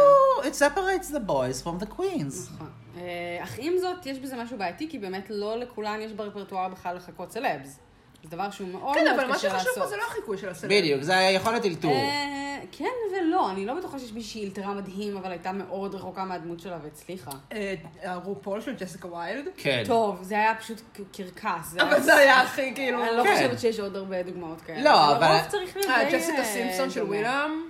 [0.42, 2.54] it separates the boys from the queens.
[2.54, 2.70] נכון.
[2.96, 6.96] אה, אך עם זאת, יש בזה משהו בעייתי, כי באמת לא לכולן יש ברפרטואר בכלל
[6.96, 7.78] לחכות סלבס.
[8.24, 9.60] זה דבר שהוא מאוד כן, מאוד אבל מה קשה לעשות.
[9.66, 10.70] שחשוב פה זה לא החיקוי של הסלב.
[10.72, 11.92] בדיוק, זה היכולת אלתור.
[11.92, 16.60] אה, כן ולא, אני לא בטוחה שיש מישהי שאילתרה מדהים, אבל הייתה מאוד רחוקה מהדמות
[16.60, 17.30] שלה והצליחה.
[17.52, 19.44] אה, הרופול של ג'סיקה ויילד.
[19.56, 19.82] כן.
[19.86, 20.80] טוב, זה היה פשוט
[21.12, 21.74] קרקס.
[21.80, 23.02] אבל זה היה הכי כאילו...
[23.08, 23.34] אני לא כן.
[23.36, 24.82] חושבת שיש עוד הרבה דוגמאות כאלה.
[24.82, 27.02] לא, אבל- לרוב צריך להיות אה, ג'סיקה סימפסון של.
[27.02, 27.69] ווילאם.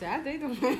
[0.00, 0.76] זה היה די דומה.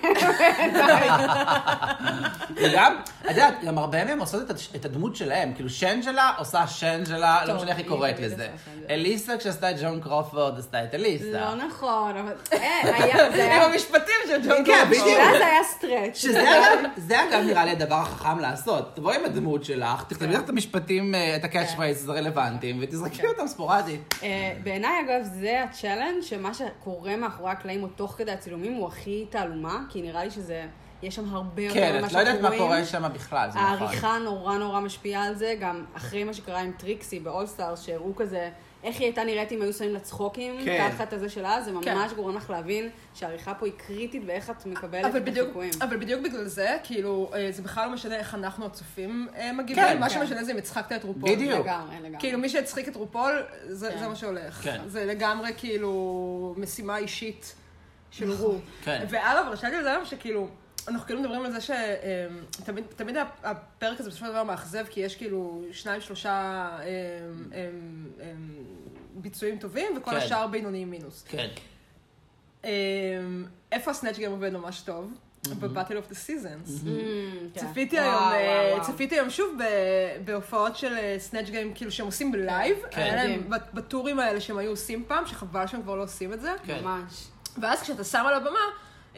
[2.56, 5.52] וגם, את יודעת, גם הרבה מהם עושות את הד- את הדמות שלהם.
[5.54, 8.48] כאילו, שנג'לה עושה שנג'לה, לא משנה איך היא קוראת לזה.
[8.90, 11.26] אליסה, כשעשתה את ג'ון קרופורד, עשתה את אליסה.
[11.32, 12.32] לא נכון, אבל...
[12.52, 13.56] אה.
[13.56, 14.86] עם המשפטים של ג'ון כן, קרופורד.
[14.88, 15.04] בדיוק.
[15.06, 16.16] בשבילה זה היה stretch.
[16.16, 18.96] שזה אגב, נראה לי הדבר החכם לעשות.
[18.96, 21.76] תבואי עם הדמות שלך, תכתבי לך את המשפטים, אה, את ה catch כן.
[21.76, 24.14] phrase הרלוונטיים, ותזרקי אותם ספורדית.
[24.22, 28.88] אה, בעיניי, אגב, זה ה challenge שמה שקורה מאחורי הקלעים או תוך כדי הצילומים הוא
[28.88, 30.66] הכי תעלומה, כי נראה לי שזה,
[31.02, 32.62] יש שם הרבה יותר כן, ממה את לא יודעת מה רואים.
[32.62, 33.86] קורה שם בכלל, זה נכון.
[33.86, 37.82] העריכה נורא נורא משפיעה על זה, גם אחרי מה שקרה עם טריקסי ב All Stars,
[37.82, 38.50] שהראו כזה,
[38.84, 40.90] איך היא הייתה נראית אם היו שמים לה צחוקים, כן.
[40.90, 41.94] תחת הזה שלה, זה כן.
[41.94, 45.72] ממש גורם לך להבין שהעריכה פה היא קריטית ואיך את מקבלת אבל את בדיוק, החיקויים.
[45.82, 49.84] אבל בדיוק בגלל זה, כאילו, אה, זה בכלל לא משנה איך אנחנו הצופים אה, מגיבים,
[49.84, 50.14] כן, מה כן.
[50.14, 51.30] שמשנה זה אם הצחקת את רופול.
[51.34, 51.66] בדיוק.
[51.66, 52.18] לגמרי, לגמרי.
[52.18, 53.98] כאילו, מי שהצחיק את רופול, זה כן.
[53.98, 54.54] זה מה שהולך.
[54.62, 54.80] כן.
[54.86, 57.54] זה לגמרי כאילו משימה אישית
[58.18, 58.58] של רו.
[58.84, 59.04] כן.
[59.08, 60.48] ואגב, רשמתי לזה היום שכאילו,
[60.88, 65.16] אנחנו כאילו מדברים על זה שתמיד תמיד הפרק הזה בסופו של דבר מאכזב, כי יש
[65.16, 68.50] כאילו שניים, שלושה אמ, אמ, אמ,
[69.14, 70.16] ביצועים טובים, וכל כן.
[70.16, 71.24] השאר בינוניים מינוס.
[71.28, 71.48] כן.
[72.64, 72.70] אמ,
[73.72, 75.12] איפה ה Snatch Game עובד ממש טוב?
[75.60, 76.80] ב Battle of the Seasons.
[77.54, 77.60] כן.
[77.60, 78.78] צפיתי היום, אה.
[78.82, 79.58] צפיתי היום שוב
[80.24, 82.76] בהופעות של Snatch Game, כאילו שהם עושים ב live.
[82.90, 83.00] כן.
[83.00, 83.50] היה להם מדהים.
[83.50, 86.54] בת- בטורים האלה שהם היו עושים פעם, שחבל שהם כבר לא עושים את זה.
[86.64, 86.84] כן.
[86.84, 87.24] ממש.
[87.60, 88.58] ואז כשאתה שם על הבמה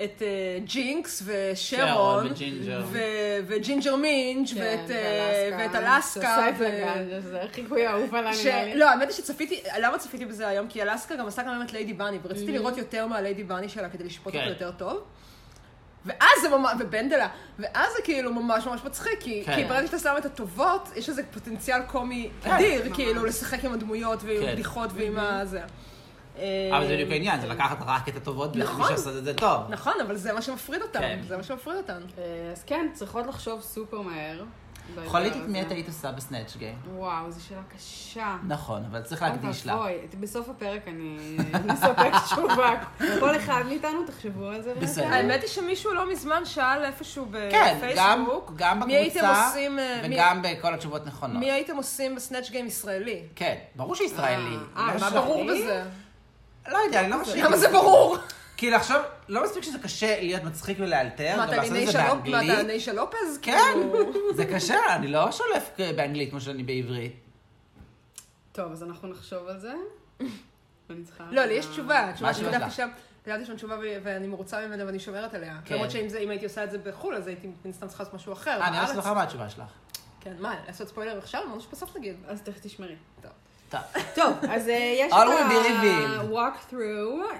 [0.05, 2.83] את אה, ג'ינקס ושרון, שרון וג'ינג'ר.
[2.87, 2.99] ו-
[3.47, 6.47] וג'ינג'ר מינג' כן, ואת אה, ואת אלסקה.
[6.59, 8.47] ו- זה חיקוי אהוב עליי ש...
[8.47, 8.77] נראה לי.
[8.77, 10.69] לא, האמת היא שצפיתי, למה צפיתי בזה היום?
[10.69, 13.89] כי אלסקה גם עשה גם היום את ליידי בני, ורציתי לראות יותר מהליידי בני שלה
[13.89, 14.39] כדי לשפוט כן.
[14.39, 15.03] אותו יותר טוב.
[16.07, 19.55] ואז זה ממש, ובנדלה, ואז זה כאילו ממש ממש מצחיק, כי, כן.
[19.55, 22.97] כי ברגע שאתה שם את הטובות, יש איזה פוטנציאל קומי כן, אדיר, ממש.
[22.97, 24.49] כאילו, לשחק עם הדמויות ועם כן.
[24.49, 25.61] הבדיחות ועם הזה.
[26.77, 28.89] אבל זה בדיוק העניין, זה לקחת רק את הטובות, נכון.
[28.89, 29.61] שעושה את זה טוב.
[29.69, 31.19] נכון, אבל זה מה שמפריד אותם, כן.
[31.29, 32.01] זה מה שמפריד אותם.
[32.19, 32.23] אה,
[32.53, 34.45] אז כן, צריכות לחשוב סופר מהר.
[35.07, 35.63] חולית את מי.
[35.63, 36.75] את היית עושה בסנאצ' גיים.
[36.97, 38.37] וואו, זו שאלה קשה.
[38.47, 39.75] נכון, אבל צריך להקדיש לה.
[39.75, 41.37] אוי, בסוף הפרק אני
[41.75, 42.71] אספק תשובה.
[43.21, 44.75] כל אחד מאיתנו, תחשבו על זה.
[44.75, 45.07] בסדר.
[45.07, 49.69] האמת היא שמישהו לא מזמן שאל איפשהו כן, גם, בפייסבוק, גם מי הייתם בקבוצה, אה,
[50.09, 51.37] מי- וגם בכל התשובות נכונות.
[51.37, 53.23] מי הייתם עושים בסנאצ' גיים ישראלי?
[53.37, 54.57] כן, ברור שישראלי.
[54.77, 55.45] אה, לא מה ברור?
[55.45, 55.85] בזה?
[56.69, 57.37] לא יודע, אני לא חושב.
[57.37, 58.17] למה זה ברור?
[58.57, 61.85] כאילו עכשיו, לא מספיק שזה קשה להיות מצחיק ולאלתר, מה, גם אתה לעשות את זה
[61.85, 62.67] ניישה לופ- מה, אתה באנגלית.
[62.67, 63.39] ניישה לופז?
[63.43, 67.17] כן, כאילו- זה קשה, אני לא שולף באנגלית כמו שאני בעברית.
[68.53, 69.73] טוב, אז אנחנו נחשוב על זה.
[71.31, 72.71] לא, לי יש תשובה, תשובה שכתבתי?
[72.71, 72.89] שם,
[73.25, 75.57] כתבתי שם תשובה ואני מרוצה ממנה ואני שומרת עליה.
[75.65, 75.75] כן.
[75.75, 78.15] למרות שאם זה- אם הייתי עושה את זה בחו"ל, אז הייתי מן הסתם צריכה לעשות
[78.15, 78.61] משהו אחר.
[78.61, 78.79] אה, אני.
[78.79, 79.65] אעשה לך מה התשובה שלך.
[80.21, 81.43] כן, מה, לעשות ספוילר עכשיו?
[81.47, 82.17] אמרנו שבסוף נגיד.
[82.27, 82.97] אז תכף תשמרי.
[83.23, 83.31] טוב.
[84.15, 84.33] טוב.
[84.51, 85.19] אז אה, יש את.
[85.19, 86.77] ה-walk through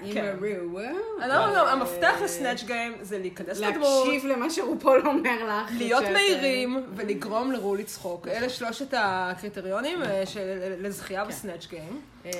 [0.03, 0.35] עם כן.
[0.41, 0.79] הרו.
[1.21, 5.71] אני לא, לא, המפתח לסנאצ' גיים זה להיכנס לדמות, להקשיב למה שרופול אומר לך.
[5.77, 8.27] להיות מהירים ולגרום לרו לצחוק.
[8.27, 10.39] אלה שלושת הקריטריונים אה, של-
[10.81, 12.01] לזכייה ב Snatch Game.
[12.25, 12.31] אה,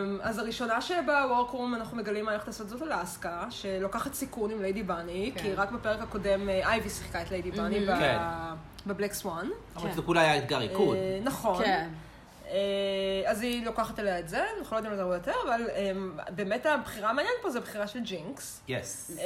[0.00, 4.62] אמ, אז הראשונה שב workroom אנחנו מגלים מה הולכת לעשות זאת אלסקה, שלוקחת סיכון עם
[4.62, 5.42] ליידי בני, כן.
[5.42, 8.18] כי רק בפרק הקודם אה, אייבי שיחקה את ליידי בני ב- כן.
[8.86, 9.48] ב Black Swan.
[9.76, 9.94] אבל כן.
[9.94, 10.96] זה כולה היה אתגר ריקוד.
[10.96, 11.62] אה, נכון.
[12.48, 12.54] כן.
[13.24, 15.70] אה, אז היא לוקחת אליה את זה, אנחנו לא יודעים על זה הרבה יותר, אבל
[15.70, 15.92] אה,
[16.30, 18.60] באמת הבחירה המעניינת פה זה הבחירה של ג'ינקס.
[18.68, 19.18] yes.
[19.18, 19.24] אה,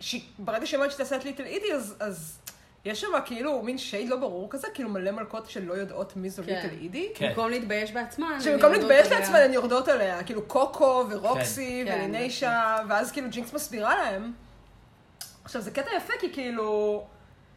[0.00, 2.38] שברגע שהיא אומרת שתעשה את ליטל אידי, אז, אז
[2.84, 6.42] יש שם כאילו מין שייד לא ברור כזה, כאילו מלא מלכות שלא יודעות מי זו
[6.46, 6.54] כן.
[6.54, 7.08] ליטל אידי.
[7.14, 7.28] כן.
[7.28, 8.40] במקום להתבייש בעצמן.
[8.40, 9.18] שבמקום להתבייש עליה.
[9.18, 11.92] לעצמן, הן יורדות עליה, כאילו קוקו ורוקסי כן.
[11.94, 14.32] וליניישה, ואז כאילו ג'ינקס מסבירה להם.
[15.44, 17.04] עכשיו, זה קטע יפה, כי כאילו...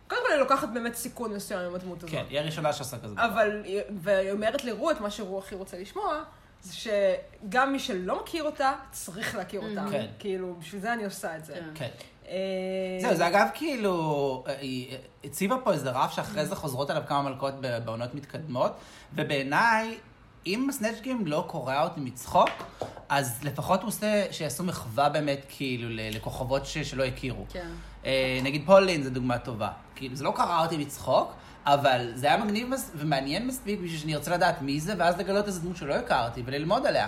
[0.07, 2.09] קודם כל היא לוקחת באמת סיכון מסוים עם הדמות הזאת.
[2.15, 3.25] כן, היא הראשונה שעושה כזה דבר.
[3.25, 3.63] אבל,
[4.01, 6.23] והיא אומרת לרו את מה שרו הכי רוצה לשמוע,
[6.61, 9.85] זה שגם מי שלא מכיר אותה, צריך להכיר אותה.
[9.91, 10.05] כן.
[10.19, 11.53] כאילו, בשביל זה אני עושה את זה.
[11.53, 11.69] כן.
[11.75, 11.89] כן.
[12.27, 12.35] אה,
[13.01, 17.53] זהו, זה אגב כאילו, היא הציבה פה איזה רף שאחרי זה חוזרות עליו כמה מלכות
[17.85, 18.71] בעונות מתקדמות,
[19.13, 19.97] ובעיניי,
[20.45, 22.49] אם הסנאצ' גיים לא קורע אותי מצחוק,
[23.09, 27.45] אז לפחות הוא עושה שיעשו מחווה באמת כאילו לכוכבות ש- שלא הכירו.
[27.49, 27.67] כן.
[28.05, 29.69] אה, נגיד פולין זו דוגמה טובה.
[29.95, 31.33] כאילו, זה לא קרע אותי מצחוק,
[31.65, 35.47] אבל זה היה מגניב מס- ומעניין מספיק בשביל שאני ארצה לדעת מי זה, ואז לגלות
[35.47, 37.07] איזה דמות שלא הכרתי וללמוד עליה.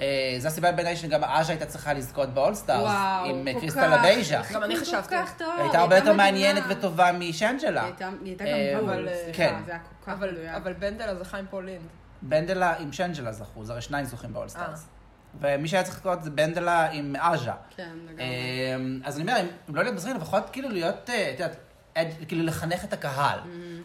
[0.00, 0.06] אה,
[0.38, 4.00] זו הסיבה בעיניי שגם אז'ה הייתה צריכה לזכות באולסטארס, וואו, עם אה, כל קריסטל כך.
[4.00, 4.40] אבייז'ה.
[4.52, 5.14] גם אני כל חשבתי.
[5.14, 6.12] כך טוב, היא הייתה הרבה יותר.
[6.12, 7.80] מעניינת וטובה משנג'לה.
[7.80, 9.54] היא הייתה- היא הייתה אה, גם בול, אבל, סליחה, כן.
[9.66, 10.46] זה היה כל כך אבל.
[10.56, 11.80] אבל בנדלה זה חיים פולין.
[12.22, 14.34] בנדלה עם שנג'לה זכו, זה הרי שניים זוכים אה.
[14.34, 14.86] באולסטארס.
[15.40, 17.52] ומי שהיה צריך לקרות זה בנדלה עם אז'ה.
[17.76, 18.24] כן, לגמרי.
[19.04, 19.40] אז אני אומר,
[19.70, 21.56] אם לא להיות בזרים, לפחות כאילו להיות, אה, את יודעת,
[22.28, 23.38] כאילו לחנך את הקהל.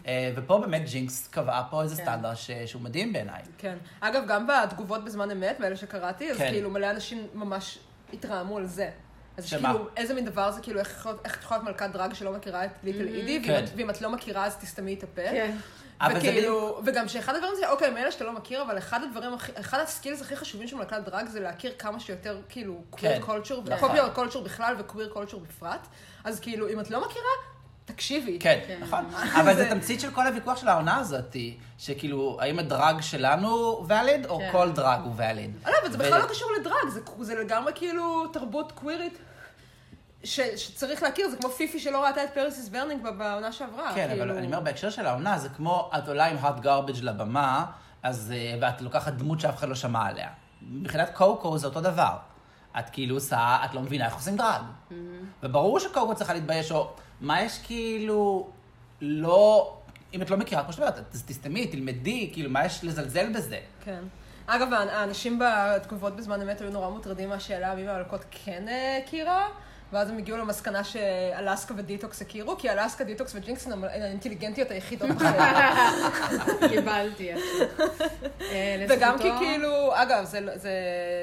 [0.07, 2.01] אה, ופה באמת ג'ינקס קבעה פה איזה כן.
[2.03, 3.41] סטנדרט ש- שהוא מדהים בעיניי.
[3.57, 3.77] כן.
[3.99, 6.49] אגב, גם בתגובות בזמן אמת, באלה שקראתי, אז כן.
[6.51, 7.79] כאילו מלא אנשים ממש
[8.13, 8.89] התרעמו על זה.
[9.37, 9.69] אז שמה?
[9.73, 12.69] כאילו, איזה מין דבר זה, כאילו, איך את יכולה להיות מלכת דרג שלא מכירה את
[12.83, 13.51] ליטל אידי, כן.
[13.53, 15.21] ואם את- ואם את לא מכירה אז תסתמי את הפה.
[15.31, 15.55] כן.
[16.17, 19.79] וכאילו, וגם שאחד הדברים זה, אוקיי, מאלה שאתה לא מכיר, אבל אחד הדברים, הכי- אחד
[19.79, 23.73] ה skills הכי חשובים של מלכת דרג זה להכיר כמה שיותר, כאילו, queer culture, נכון.
[23.89, 25.87] ו popular culture בכלל ו queer culture בפרט.
[26.23, 27.25] אז כאילו, אם את לא מכירה,
[27.85, 28.37] תקשיבי.
[28.39, 28.77] כן, כן.
[28.81, 29.05] נכון.
[29.39, 31.35] אבל זה תמצית של כל הוויכוח של העונה הזאת,
[31.77, 34.49] שכאילו, האם הדראג שלנו valid, או כן.
[34.51, 35.51] כל דראג הוא valid.
[35.65, 39.17] לא, אבל זה בכלל לא קשור לדראג, זה, זה לגמרי כאילו תרבות קווירית.
[40.23, 43.91] ש, שצריך להכיר, זה כמו פיפי שלא ראתה את Paris Is Burning בעונה שעברה.
[43.95, 44.23] כן, כאילו...
[44.23, 47.65] אבל אני אומר, בהקשר של העונה, זה כמו, את עולה עם hot garbage לבמה,
[48.03, 50.29] אז, אה, ואת לוקחת דמות שאף אחד לא שמע עליה.
[50.61, 52.15] מבחינת קוקו זה אותו דבר.
[52.79, 54.61] את כאילו עושה, את לא מבינה איך עושים דראג.
[55.43, 56.89] וברור שקוקו צריכה להתבייש, או
[57.21, 58.47] מה יש כאילו,
[59.01, 59.77] לא,
[60.13, 63.59] אם את לא מכירה, כמו שאת אומרת, תסתמי, תלמדי, כאילו, מה יש לזלזל בזה?
[63.83, 64.03] כן.
[64.47, 69.47] אגב, האנשים בתגובות בזמן אמת היו נורא מוטרדים מהשאלה מי מהמלכות כן אה, הכירה,
[69.95, 75.33] ואז הם הגיעו למסקנה שאלסקה ודיטוקס הכירו, כי אלסקה, דיטוקס וג'ינקס הן האינטליגנטיות היחידות בחיים.
[76.69, 77.31] קיבלתי.
[78.41, 80.71] אה, וגם כי כאילו, אגב, זה, לא- זה,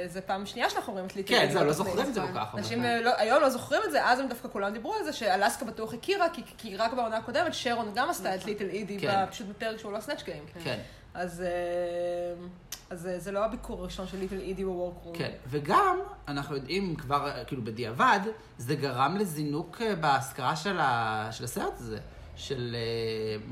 [0.06, 1.34] זה פעם שנייה שאנחנו רואים את ליטל.
[1.34, 1.72] כן, זהו, לא.
[1.72, 2.54] זוכרים את זה כל כך.
[2.58, 5.12] אנשים אה, לא, היום לא זוכרים את זה, אז הם דווקא כולם דיברו על זה,
[5.12, 6.26] שאלסקה בטוח הכירה,
[6.58, 9.24] כי, רק בעונה הקודמת שרון גם עשתה את ליטל אידי, כן.
[9.30, 10.44] פשוט בפרק שהוא לא Snatch Game.
[10.64, 10.78] כן.
[11.14, 12.46] אז, אה,
[12.92, 15.16] אז זה לא הביקור הראשון של ליטל אידי ב workroom.
[15.16, 18.20] כן, וגם, אנחנו יודעים כבר, כאילו בדיעבד,
[18.58, 21.28] זה גרם לזינוק אה, בהשכרה של, ה...
[21.32, 21.98] של הסרט הזה,
[22.36, 22.76] של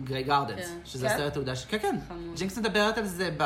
[0.05, 0.79] Grey Gardens, כן.
[0.85, 1.15] שזה כן?
[1.15, 1.65] הסרט תעודה ש...
[1.65, 1.97] כן, כן.
[2.35, 3.43] ג'ינקס מדברת על זה ב...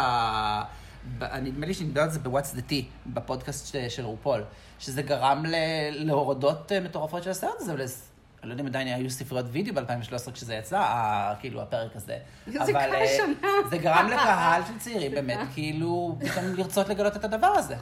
[1.18, 1.24] ב...
[1.24, 4.44] נדמה לי שהיא מדברת על זה ב-What's the Tea, בפודקאסט של רופול,
[4.78, 5.54] שזה גרם ל...
[5.90, 7.86] להורדות אה, מטורפות של הסרט הזה.
[8.44, 11.34] אני לא יודע אם עדיין היו ספריות וידאו ב-2013 כשזה יצא.
[11.40, 12.18] כאילו הפרק הזה.
[12.46, 13.48] זה אבל, כמה אה, שנה.
[13.70, 17.76] זה גרם לקהל של צעירים באמת, כאילו, פתאום לרצות לגלות את הדבר הזה,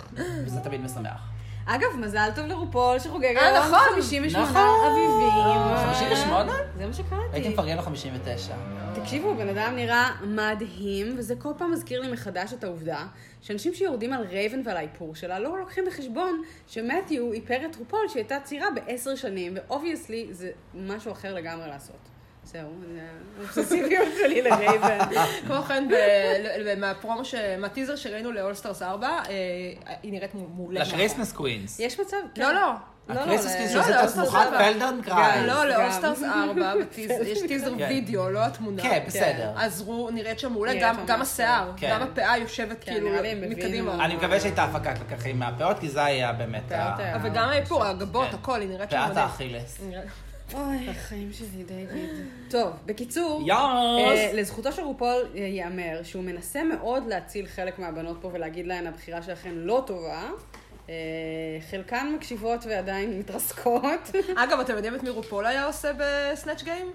[0.44, 1.29] וזה תמיד משמח.
[1.66, 3.79] אגב, מזל טוב לרופול שחוגג אה, היום נכון.
[3.94, 4.62] 58 נכון.
[4.87, 5.77] אביבים.
[5.92, 6.53] 58?
[6.77, 7.25] זה מה שקראתי.
[7.33, 8.55] הייתי מפרגן לו 59.
[8.94, 13.07] תקשיבו, בן אדם נראה מדהים, וזה כל פעם מזכיר לי מחדש את העובדה
[13.40, 18.40] שאנשים שיורדים על רייבן ועל האיפור שלה לא לוקחים בחשבון שמתיו איפר את רופול שהייתה
[18.44, 22.09] צעירה בעשר שנים, ו obviously זה משהו אחר לגמרי לעשות.
[22.44, 22.61] זהו,
[22.94, 23.00] זה
[23.38, 24.98] האובססיביות שלי לרייבן.
[25.46, 25.85] כמו כן,
[26.76, 27.22] מהפרומו,
[27.59, 29.14] מהטיזר שראינו ל All Stars 4, אה,
[30.02, 30.81] היא נראית מעולה.
[30.81, 31.81] ל Christmas Queens.
[31.81, 32.42] יש מצב, כן.
[32.42, 32.72] לא, לא.
[33.09, 34.59] הקריסמס קווינס לא, לא, את הסמוכת סבבה.
[34.59, 35.44] פלדרן קרייז.
[35.46, 35.68] לא, גם.
[35.68, 37.87] לאולסטארס 4, בטיזר- יש טיזר כן.
[37.88, 38.83] וידאו, לא התמונה.
[38.83, 39.52] כן, בסדר.
[39.57, 40.72] אז רו נראית שם מעולה,
[41.07, 41.22] גם-.
[41.22, 41.90] השיער, כן.
[41.92, 43.11] גם הפאה יושבת כן, כאילו.
[43.48, 44.05] מקדימה.
[44.05, 46.72] אני מקווה שהייתה הפקת לקחים מהפאות, כי זה היה באמת
[47.22, 48.35] וגם האיפור, הגבות, כן.
[48.37, 49.24] הכל, היא נראית שם פאת מדהים.
[49.26, 49.81] האכילס.
[50.55, 52.11] אוי, החיים שלי, דיוויד.
[52.50, 53.59] טוב, בקיצור, יאס!
[53.59, 58.87] אה, לזכותו של רופול אה, ייאמר שהוא מנסה מאוד להציל חלק מהבנות פה ולהגיד להן
[58.87, 60.31] הבחירה שלכן לא טובה.
[60.88, 60.94] אה,
[61.70, 64.11] חלקן מקשיבות ועדיין מתרסקות.
[64.37, 66.92] אגב, אתם יודעים את מי רופול היה עושה ב Snatch Game?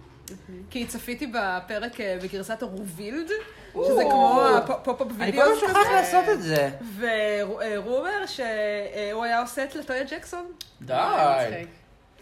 [0.69, 3.27] כי צפיתי בפרק בגרסת ה RuVealed,
[3.73, 6.69] שזה כמו ה pop-up אני וידאו כל הזמן שוכח לעשות את זה.
[6.81, 10.45] והוא אומר שהוא היה עושה את לטויה ג'קסון.
[10.81, 11.65] די.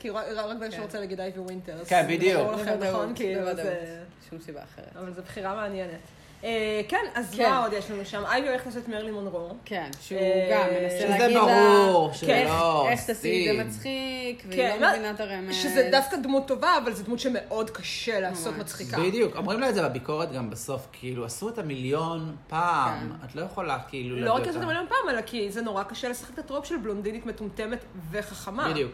[0.05, 1.73] כי רק בגלל שהוא רוצה להגיד אייבי ווינטר.
[1.73, 2.41] אז כן, זה בדיוק.
[2.41, 3.13] ברור לכם, נכון?
[3.15, 3.55] כאילו.
[3.55, 4.97] זה- שום סיבה אחרת.
[5.03, 5.99] אבל זו בחירה מעניינת.
[6.43, 7.49] אה, כן, אז כן.
[7.49, 8.23] מה עוד יש לנו שם?
[8.25, 9.49] אייבי הולכת לעשות את מרלין מונרו.
[9.65, 11.41] כן, שהוא אה, גם מנסה שזה להגיד לה...
[11.41, 13.63] ברור איך- שלא איך תעשי את זה.
[13.63, 15.55] מצחיק, והיא כן, לא מבינה את הרמז.
[15.55, 18.57] שזה דווקא דמות טובה, אבל זו דמות שמאוד קשה לעשות.
[18.57, 18.97] מצחיקה.
[18.99, 23.25] בדיוק, אומרים לה את זה בביקורת גם בסוף, כאילו, עשו את המיליון פעם, כן.
[23.29, 24.65] את לא יכולה כאילו לא רק לעשות את אותה.
[24.65, 27.79] המיליון פעם, אלא כי זה נורא קשה לשחק את הטרופ של בלונדינית מטומטמת
[28.11, 28.69] וחכמה.
[28.69, 28.91] בדיוק.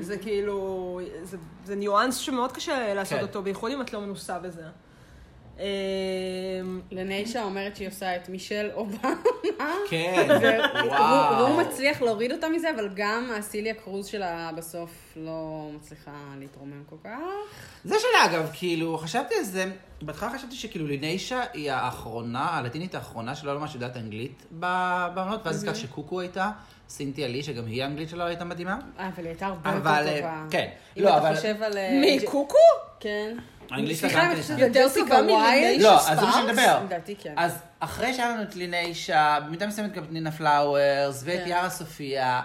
[0.00, 3.24] זה כאילו, זה, זה ניואנס שמאוד קשה לעשות כן.
[3.24, 4.62] אותו, בייחוד אם את לא מנוסה בזה.
[5.60, 9.14] אמ, לניישה אומרת שהיא עושה את מישל אובמה.
[9.90, 10.28] כן,
[10.88, 11.36] וואו.
[11.36, 16.96] והוא מצליח להוריד אותה מזה, אבל גם הסיליה קרוז שלה בסוף לא מצליחה להתרומם כל
[17.04, 17.18] כך.
[17.84, 19.64] זה שלה, אגב, כאילו, חשבתי על זה,
[20.02, 25.56] בהתחלה חשבתי שכאילו ליניישה היא האחרונה, הלטינית האחרונה שלא ממש יודעת אנגלית ב- בעונות, ואז
[25.56, 26.50] הזכרת שקוקו הייתה,
[26.88, 28.78] סינתיה לי, שגם היא האנגלית שלו הייתה מדהימה.
[28.98, 30.44] אה, אבל היא הייתה הרבה אבל, יותר טובה.
[30.50, 30.68] כן.
[30.96, 31.78] אם לא, אתה חושב על...
[31.78, 32.56] אה, מי, קוקו?
[33.00, 33.36] כן.
[33.70, 34.42] האנגלית סליחה, שלה אם גם כן.
[34.54, 35.82] על יותר טובה וויילד.
[35.82, 36.80] מליניישה לא, אז זה מה מדבר.
[36.84, 37.34] לדעתי כן.
[37.36, 41.50] אז אחרי שהיה לנו את ליניישה, במידה מסוימת גם את נינה פלאוורס, ואת כן.
[41.50, 42.40] יארה סופיה,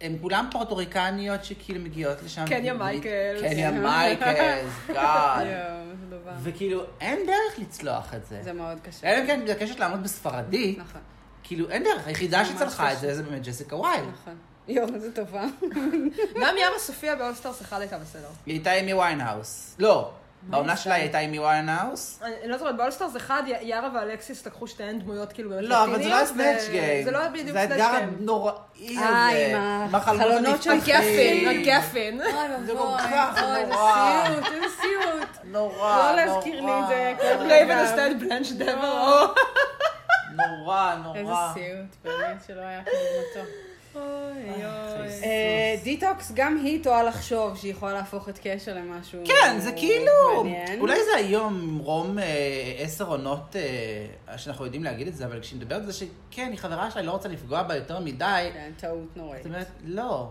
[0.00, 2.44] הן כולן פורטוריקניות שכאילו מגיעות לשם.
[2.46, 3.40] קניה מייקלס.
[3.40, 3.82] קניה כן.
[3.82, 5.46] מייקלס, God.
[6.22, 6.32] דבר.
[6.42, 8.40] וכאילו, אין דרך לצלוח את זה.
[8.42, 9.06] זה מאוד קשה.
[9.06, 11.00] אלא אם כן מתעקשת לעמוד בספרדית, נכון,
[11.42, 12.06] כאילו, אין דרך.
[12.06, 12.98] היחידה שצלחה את.
[12.98, 14.08] זה, זה באמת ג'סיקה ווילד.
[14.22, 14.36] נכון.
[14.68, 15.44] יואו, איזה טובה.
[16.42, 18.28] גם יארה סופיה ב All Stars אחד הייתה בסדר.
[18.46, 19.76] היא הייתה אימי ויינהאוס.
[19.78, 20.10] לא,
[20.72, 20.82] עשתה?
[20.82, 22.20] שלה הייתה אימי ויינהאוס.
[22.22, 25.50] אני אני לא זוכרת, ב All Stars אחד, י- יארה ואלקסיס לקחו שתיהן דמויות כאילו
[25.50, 26.28] באמת לא, אבל זה לא היה לטיניות,
[26.58, 27.04] סנאצ' ו- גיים.
[27.04, 28.16] זה לא היה בדיוק זה סנאצ' האתגר גיים.
[28.20, 28.56] הנוראי
[28.98, 29.56] אה, הזה.
[29.56, 31.48] עם החלומות החלונות של הנפתחים.
[31.48, 32.18] הגפן,
[32.66, 33.56] זה כל כך נורא.
[33.58, 33.74] איזה
[34.34, 35.28] סיוט, איזה סיוט.
[35.44, 37.14] נורא, לא להזכיר לי את זה.
[37.40, 37.78] רייבן
[38.10, 38.52] את בלנש.
[38.52, 39.26] דבר.
[40.36, 41.50] נורא, איזה נורא.
[41.54, 43.50] סיוט, באמת שלא היה כדוגמתו.
[43.96, 50.44] אה, דיטוקס, גם היא טועה לחשוב שהיא יכולה להפוך את קשר למשהו כן, זה כאילו,
[50.44, 50.80] מעניין.
[50.80, 52.24] אולי זה היום ממרום אה,
[52.78, 56.58] עשר עונות אה, שאנחנו יודעים להגיד את זה, אבל כשהיא מדברת על זה שכן, היא
[56.58, 59.42] חברה שלה, היא לא רוצה לפגוע בה יותר מדי, כן, טעות נוראית.
[59.42, 60.28] זאת אומרת, לא.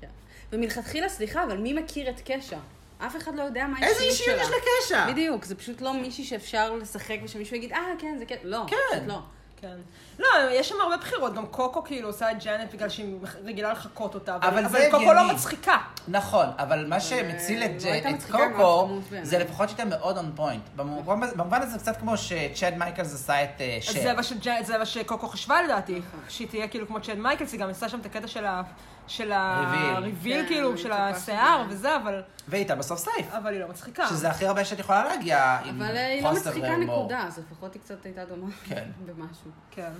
[0.00, 0.08] כן.
[0.52, 2.58] ומלכתחילה, סליחה, אבל מי מכיר את קשע?
[2.98, 4.56] אף אחד לא יודע מה איזה האישיות אישיות שלה.
[4.56, 5.12] יש לקשר?
[5.12, 8.36] בדיוק, זה פשוט לא מישהי שאפשר לשחק ושמישהו יגיד, אה, כן, זה כן.
[8.42, 8.76] לא, כן.
[8.90, 9.18] פשוט לא.
[9.56, 9.76] כן.
[10.18, 14.14] לא, יש שם הרבה בחירות, גם קוקו כאילו עושה את ג'אנט בגלל שהיא רגילה לחקות
[14.14, 15.12] אותה, אבל אבל זה אבל קוקו.
[15.12, 15.76] לא מצחיקה.
[16.08, 18.88] נכון, אבל מה שמציל את לא הייתה את קוקו.
[19.22, 20.62] זה לפחות שהייתה מאוד on point.
[20.76, 23.92] במובן הזה- במובן הזה זה קצת כמו שצ'אד מייקלס עשה את אה, שר.
[24.02, 27.60] זה מה שג'- זה מה שקוקו חשבה לדעתי, שהיא תהיה כאילו כמו צ'אד מייקלס, היא
[27.60, 28.62] גם עשה שם את הקטע של ה...
[29.06, 29.90] של reveal.
[29.96, 33.26] ה reveal כן, כאילו, של השיער שזה- וזה, אבל והייתה בסוף safe.
[33.34, 34.06] אבל היא לא מצחיקה.
[34.08, 36.76] שזה הכי הרבה שאת יכולה להגיע עם אבל אה, היא לא חוסר מצחיקה.
[36.76, 38.84] נקודה, אז לפחות היא קצת הייתה דומה כן.
[39.06, 39.50] במשהו.
[39.70, 39.90] כן.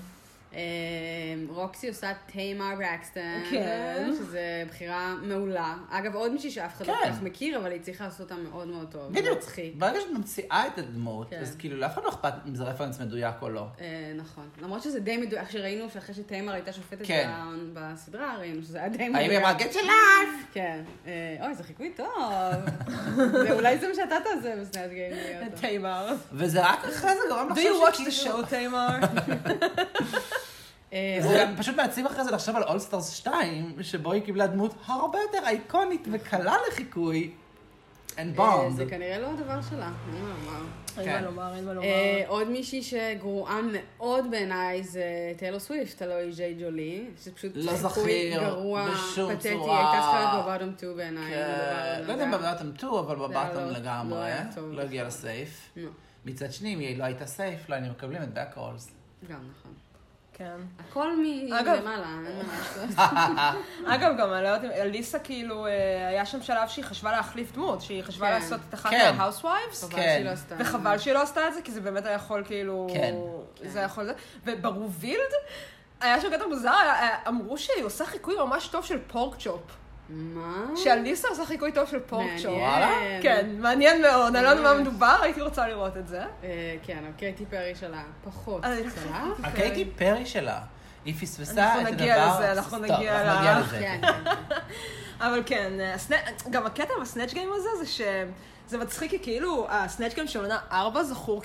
[0.55, 0.61] אה,
[1.49, 4.11] רוקסי עושה טמאר ברקסטון, כן.
[4.19, 5.75] שזה בחירה מעולה.
[5.91, 7.01] אגב, עוד מישהי שאף אחד לא כן.
[7.11, 9.13] כל כך מכיר, אבל היא צריכה לעשות אותה מאוד מאוד טוב.
[9.13, 9.39] בדיוק.
[9.39, 9.75] מצחיק.
[9.79, 11.39] ברגע שאת ממציאה את הדמות, כן.
[11.41, 13.67] אז כאילו לאף אחד לא אכפת אם זה רפרנס מדויק או לא.
[13.81, 14.49] אה, נכון.
[14.63, 17.31] למרות שזה די מדויק, שראינו שאחרי שטיימר הייתה שופטת כן.
[17.73, 19.15] בסדרה, ראינו שזה היה די מדויק.
[19.17, 20.45] האם היא אמרה your life?
[20.53, 20.83] כן.
[21.07, 22.07] אה, אוי, זה חיקוי טוב.
[23.51, 25.13] אולי זה מה שאתה תעשה בסנאט גיים.
[25.51, 25.59] טוב.
[25.61, 26.09] תימר.
[26.33, 28.89] וזה רק אחרי זה גורם Do לחשוב you watch the שכאילו- show, תימר?
[30.95, 34.47] אה, זה גם פשוט מעציב אחרי זה לחשוב על All Stars 2, שבו היא קיבלה
[34.47, 37.31] דמות הרבה יותר אייקונית וקלה לחיקוי.
[38.17, 38.77] אין אה, בונד.
[38.77, 40.63] זה כנראה לא הדבר שלה, אין מה לומר.
[40.99, 41.13] אין כן.
[41.15, 41.87] מה לומר, אין מה לומר.
[41.87, 45.05] אה, עוד מישהי שגרועה מאוד בעיניי זה
[45.37, 49.49] טיילור סוויפט, הלוא היא ג'ייד ג'ולי, שפשוט לא חיקוי זכיר גרוע, פתטי.
[49.49, 51.31] הייתה צריכה להיות ב bottom 2 בעיניי.
[51.35, 52.31] כן, לא יודע אם.
[52.33, 54.31] ב bottom 2, אבל לא- ב bottom לא לגמרי.
[54.71, 55.77] לא הגיע ל safe.
[56.25, 58.91] מצד שני, אם היא לא הייתה safe, לא היינו מקבלים את back rolls.
[59.29, 59.73] גם נכון.
[60.35, 60.57] כן.
[60.91, 61.97] הכל מלמעלה, אין מה
[62.59, 62.99] לעשות.
[63.87, 65.73] אגב, גם, אני לא יודעת, אליסה כאילו, אה,
[66.09, 68.33] היה שם שלב שהיא חשבה להחליף דמות, שהיא חשבה כן.
[68.33, 69.15] לעשות את אחת כן.
[69.19, 70.23] מה-housewives, חבל כן.
[70.25, 70.31] לא.
[70.59, 72.87] וחבל שהיא לא עשתה את זה, כי זה באמת היה יכול כאילו...
[72.95, 73.15] כן.
[73.71, 74.11] זה היה יכול...
[74.45, 75.33] וב RuVealed,
[76.01, 79.61] היה שם קטע מוזר, היה- היה- אמרו שהיא עושה חיקוי ממש טוב של פורק צ'ופ.
[80.09, 80.65] מה?
[80.77, 82.45] שאליסה עושה חיקוי טוב של פורק צ'ופ.
[82.47, 82.61] מעניין.
[82.63, 82.91] וואלה?
[83.23, 84.81] כן, מעניין מאוד, אני לא יודעת מה ממש.
[84.89, 86.23] מדובר, הייתי רוצה לראות את זה.
[86.45, 89.41] אה, כן, הקייטי פרי שלה פחות אני- צלח.
[89.45, 90.61] הקייטי פרי שלה,
[91.05, 91.91] היא פספסה את אנחנו הדבר...
[91.93, 93.79] נגיע לזה, אנחנו נגיע אנחנו לזה.
[93.81, 94.13] כן, כן,
[94.49, 94.55] כן.
[95.21, 95.73] אבל כן,
[96.51, 98.01] גם הקטע עם הסנאצ' גיים הזה זה ש...
[98.69, 101.43] זה מצחיק כי כאילו הסנאצ' גיים של עונה 4 זכור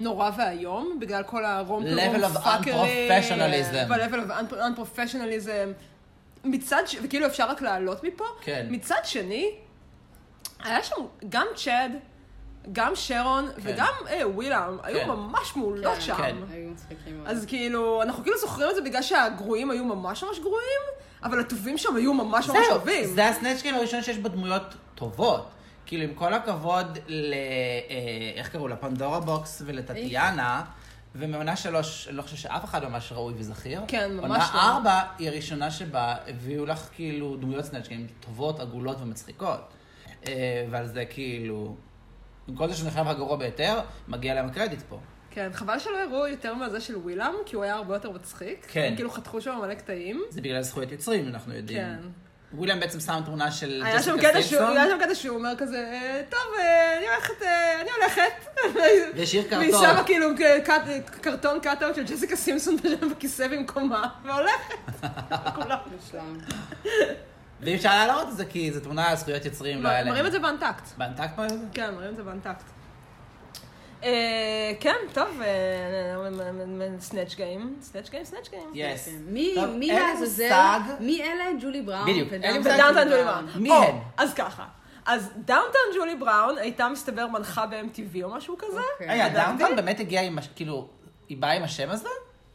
[0.00, 3.88] כנורא ואיום, בגלל כל הרום Level of unprofessionalism.
[3.88, 5.68] ב-level of unprofessionalism.
[6.44, 6.96] מצד ש...
[7.02, 8.24] וכאילו אפשר רק לעלות מפה.
[8.40, 8.66] כן.
[8.70, 9.50] מצד שני,
[10.64, 10.94] היה שם
[11.28, 11.92] גם צ'אד,
[12.72, 14.84] גם שרון וגם אה, ווילאם, כן.
[14.84, 16.16] היו ממש מעולות כן, שם.
[16.16, 16.36] כן.
[16.50, 17.28] היו מצחיקים מאוד.
[17.28, 20.80] אז כאילו, אנחנו כאילו זוכרים את זה בגלל שהגרועים היו ממש ממש גרועים,
[21.22, 23.04] אבל הטובים שם היו ממש ממש טובים.
[23.04, 25.48] זה ה Snatch Game הראשון שיש בו דמויות טובות.
[25.86, 27.34] כאילו, עם כל הכבוד ל...
[27.34, 27.38] אה,
[28.36, 28.76] איך קראו לה?
[28.76, 30.62] פנדורה בוקס ולטטיאנה,
[31.14, 33.82] ומעונה שלוש, אני לא חושב שאף אחד ממש ראוי וזכיר.
[33.88, 34.60] כן, ממש עונה לא.
[34.60, 39.60] ארבע היא הראשונה שבה הביאו לך כאילו דמויות Snatch Game טובות, עגולות ומצחיקות.
[40.26, 41.76] אה, ועל זה כאילו,
[42.48, 44.98] עם כל זה שהוא נחשב הגרוע ביותר, מגיע להם הקרדיט פה.
[45.30, 48.66] כן, חבל שלא הראו יותר מהזה של ווילאם, כי הוא היה הרבה יותר מצחיק.
[48.68, 48.86] כן.
[48.90, 50.22] הם כאילו חתכו שם מלא קטעים.
[50.30, 51.78] זה בגלל זכויות יוצרים, אנחנו יודעים.
[51.78, 51.98] כן.
[52.54, 55.36] וויליאם בעצם שם תמונה של היה שם ג'סיקה קטע שהוא, סימפסון, היה שם קטע שהוא
[55.38, 58.48] אומר כזה, "אה, טוב, אה, אני הולכת, אה, אני הולכת.
[58.74, 59.70] והיא קרטון.
[59.82, 60.28] שמה כאילו
[61.20, 62.76] קרטון cut-out של ג'סיקה סימפסון
[63.10, 64.74] בכיסא במקומה, והולכת.
[65.56, 65.76] כולם.
[67.60, 70.12] ואי אפשר להראות את זה כי זו תמונה על זכויות יוצרים, לא היה להם.
[70.12, 70.82] מראים את זה ב-Untucked.
[70.98, 71.66] ב-Untucked מראים את זה?
[71.72, 72.64] כן, מראים את זה באנטקט.
[74.02, 75.40] אה, כן, טוב,
[76.98, 78.70] סנאצ' גיים, סנאצ' גיים, סנאצ' גיים.
[78.74, 79.08] יס.
[79.08, 79.12] כן.
[79.78, 80.78] מי, לעזאזל.
[81.00, 81.44] מי אלה?
[81.62, 82.10] ג'ולי בראון.
[82.10, 82.28] בדיוק.
[82.32, 83.48] ו Downtown ג'ולי בראון.
[83.56, 83.96] מי הן?
[84.16, 84.64] אז ככה.
[85.06, 88.80] אז Downtown ג'ולי בראון הייתה מסתבר מנחה ב-MTV או משהו כזה.
[88.92, 89.08] אוקיי.
[89.08, 89.44] רגע, בדקתי.
[89.44, 90.88] Downtown באמת הגיעה עם, כאילו,
[91.28, 92.08] היא באה עם השם הזה?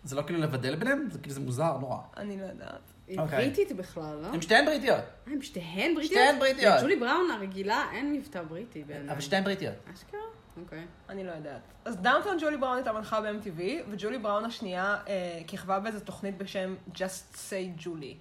[0.03, 1.07] זה לא כאילו לבדל ביניהם?
[1.11, 1.97] זה כאילו, זה מוזר נורא.
[2.17, 2.79] אני לא יודעת.
[3.07, 3.37] היא אוקיי.
[3.37, 4.27] בריטית בכלל, לא?
[4.27, 4.97] הן שתיהן בריטיות.
[4.97, 6.21] אה, הם שתיהן בריטיות?
[6.21, 6.73] שתיהן בריטיות.
[6.77, 9.11] לג'ולי בראון הרגילה אין מבטא בריטי בעיניי.
[9.11, 9.73] אבל שתיהן בריטיות.
[9.93, 10.19] אשכרה?
[10.63, 10.85] אוקיי.
[11.09, 11.61] אני לא יודעת.
[11.85, 16.75] אז Downtown ג'ולי בראון הייתה מנחה ב-MTV, וג'ולי בראון השנייה אה, כיכבה באיזו תוכנית בשם
[16.95, 18.17] Just Say Julie.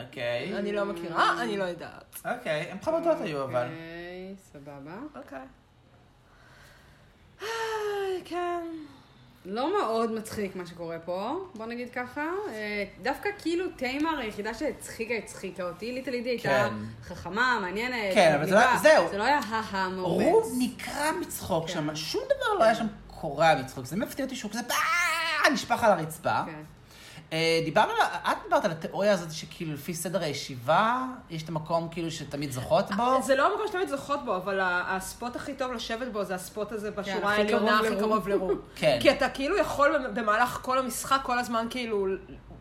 [0.00, 0.58] אוקיי.
[0.58, 2.20] אני לא מכירה, אני לא יודעת.
[2.24, 3.64] אוקיי, הן חמודות היו, אבל.
[3.66, 4.96] אוקיי, סבבה.
[5.16, 5.38] אוקיי.
[7.42, 7.46] אה,
[8.24, 8.64] כן.
[9.44, 12.20] לא מאוד מצחיק מה שקורה פה, בוא נגיד ככה.
[12.48, 15.92] אה, דווקא כאילו תימר היחידה שהצחיקה, הצחיקה אותי.
[15.92, 16.74] ליטל לידי הייתה כן.
[17.04, 18.14] חכמה, מעניינת.
[18.14, 18.78] כן, אבל זה לא- מגניבה.
[18.82, 19.08] זהו.
[19.10, 20.24] זה לא היה הא מאומץ.
[20.26, 21.72] רוב נקרע מצחוק כן.
[21.72, 23.84] שם, שום דבר לא היה שם קורע מצחוק.
[23.84, 24.60] זה מפתיע אותי שהוא כזה
[25.52, 26.40] נשפך על הרצפה.
[26.46, 26.62] כן.
[27.32, 31.88] אה, דיברנו, על- את דיברת על התיאוריה הזאת שכאילו לפי סדר הישיבה, יש את המקום
[31.90, 33.22] כאילו שתמיד זוכות בו.
[33.22, 36.90] זה לא המקום שתמיד זוכות בו, אבל הספוט הכי טוב לשבת בו זה הספוט הזה
[36.90, 37.96] בשורה הכי העליונה הכי.
[38.00, 38.58] קרוב לרום.
[38.76, 38.98] כן.
[39.00, 42.06] כי אתה כאילו יכול במהלך כל המשחק, כל הזמן כאילו,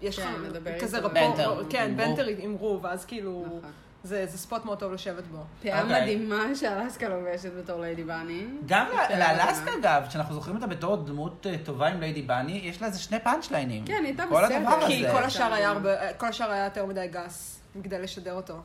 [0.02, 0.26] יש לך
[0.64, 0.98] כן, כזה.
[1.00, 3.72] רפור, בנטר, כן, בנטר עם רו, ואז כאילו, נכון.
[4.04, 5.38] זה זה ספוט מאוד טוב לשבת בו.
[5.64, 6.02] פאה אוקיי.
[6.02, 8.46] מדהימה שאלסקה לובשת בתור ליידי בני.
[8.66, 9.72] גם לאלסקה.
[9.82, 13.20] אגב, שאנחנו זוכרים אותה בתור דמות אה, טובה עם ליידי בני, יש לה איזה שני
[13.20, 13.86] פאנצ'ליינים.
[13.86, 14.88] כן, היא הייתה כל בסדר.
[14.88, 15.06] כי.
[15.12, 15.70] כל השאר היה.
[15.70, 18.62] הרבה, כל השאר היה יותר מדי גס, מכדי לשדר אותו.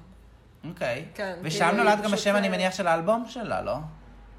[0.69, 1.05] אוקיי.
[1.15, 3.77] כן, ושם כאילו, נולד גם השם, אני אה, מניח, של האלבום שלה, לא?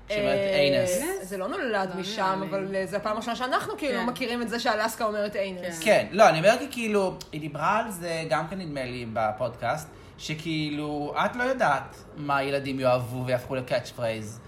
[0.09, 1.03] שאומרת אה, anus.
[1.21, 2.41] זה לא נולד לא משם.
[2.49, 4.05] אבל אה, זה הפעם הראשונה שאנחנו כאילו כן.
[4.05, 5.79] מכירים את זה שאלסקה אומרת anus.
[5.79, 5.85] כן.
[5.85, 9.87] כן, לא, אני אומר כי כאילו, היא דיברה על זה גם כן נדמה לי בפודקאסט,
[10.17, 14.39] שכאילו, את לא יודעת מה ילדים יאהבו ויהפכו ל catch phrase,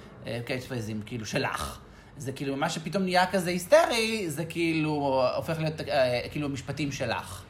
[0.45, 1.79] catch phraseים, כאילו, שלך.
[2.17, 7.43] זה כאילו, מה שפתאום נהיה כזה היסטרי, זה כאילו, הופך להיות אה, כאילו משפטים שלך.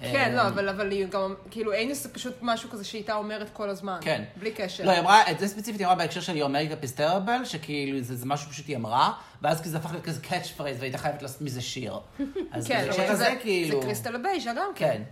[0.00, 3.14] כן, אה, לא, אבל, אבל היא גם, כאילו, anus זה פשוט משהו כזה שהיא הייתה
[3.14, 3.98] אומרת כל הזמן.
[4.00, 4.24] כן.
[4.36, 4.84] בלי קשר.
[4.84, 8.00] לא, היא אמרה, את זה ספציפית היא אמרה בהקשר של Your Makeup is terrible, שכאילו
[8.00, 10.98] זה, זה משהו פשוט היא אמרה, ואז כאילו זה הפך להיות כזה catch phrase, והייתה
[10.98, 11.94] חייבת לעשות מזה שיר.
[12.52, 13.80] אז כן, אבל הזה זה, כאילו...
[13.80, 14.86] זה קריסטל בייז'ה גם כן.
[14.86, 15.02] כן,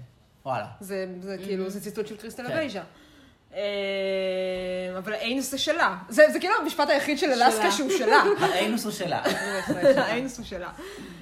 [0.44, 0.66] וואלה.
[0.80, 2.54] זה, זה כאילו, זה ציטוט של קריסטל כן.
[2.54, 2.82] בייז'ה.
[3.54, 3.60] אה,
[4.98, 5.96] אבל anus זה שלה.
[6.08, 7.70] זה, זה כאילו המשפט היחיד של אלסקה.
[7.70, 8.22] שהוא שלה.
[8.54, 9.22] ה anus הוא שלה.
[10.06, 10.70] האינס הוא שלה.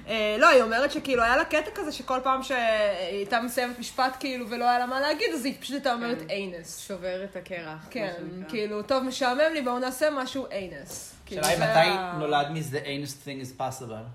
[0.07, 2.59] אה, לא, היא אומרת שכאילו היה לה קטע כזה שכל פעם שהיא
[2.99, 6.29] הייתה מסיימת משפט כאילו ולא היה לה מה להגיד, אז היא פשוט הייתה אומרת כן.
[6.29, 6.77] איינס.
[6.77, 7.87] שובר את הקרח.
[7.89, 8.23] כן.
[8.49, 11.15] כאילו, טוב, משעמם לי, בואו נעשה משהו איינס.
[11.25, 14.05] כאילו, השאלה היא מתי נולד מזה anus thing is possible.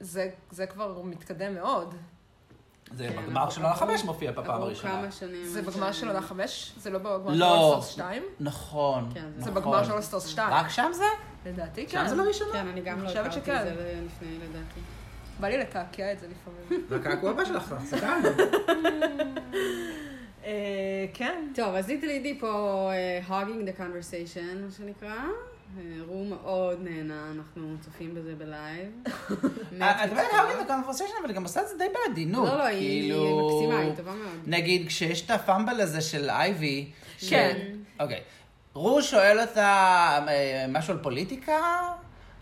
[0.00, 1.94] זה, זה כבר מתקדם מאוד.
[2.92, 4.92] זה כן, בגמר עברו- של עונה חמש מופיע בפעם עברו הראשונה.
[5.02, 5.44] כמה שנים.
[5.44, 6.72] זה בגמר של עונה חמש?
[6.78, 7.72] זה לא בגמר של לא.
[7.74, 8.22] אולסטרס 2?
[8.40, 9.62] נכון, כן, זה זה נכון.
[9.62, 10.52] בגמר של אולסטרס 2.
[10.52, 11.04] רק שם זה?
[11.46, 12.08] לדעתי, שם כן.
[12.08, 12.52] זה לראשונה?
[12.52, 13.38] כן, אני גם לא הכרתי.
[13.38, 13.74] את זה
[14.06, 14.80] לפני, לדעתי.
[15.40, 16.86] בא לי לקעקע את זה לפעמים.
[16.90, 18.28] בקעקוע הבא שלך, סקרנו.
[20.44, 20.52] אה,
[21.14, 21.48] כן.
[21.54, 22.90] טוב, אז ליטל לידי פה
[23.28, 23.32] hogging
[23.68, 25.14] the conversation, מה שנקרא.
[26.06, 28.90] רו מאוד נהנה, אנחנו צופים בזה בלייב.
[29.82, 32.48] אה, את אומרת hogging the conversation, אבל היא גם עושה את זה די בעדינות.
[32.48, 34.40] לא, לא, היא כאילו, מקסימה, היא טובה מאוד.
[34.46, 36.90] נגיד, כשיש את ה fumble הזה של אייבי,
[37.28, 37.58] כן.
[38.00, 38.20] אוקיי.
[38.74, 39.64] רו שואל אותה
[40.28, 41.58] אה, משהו על פוליטיקה?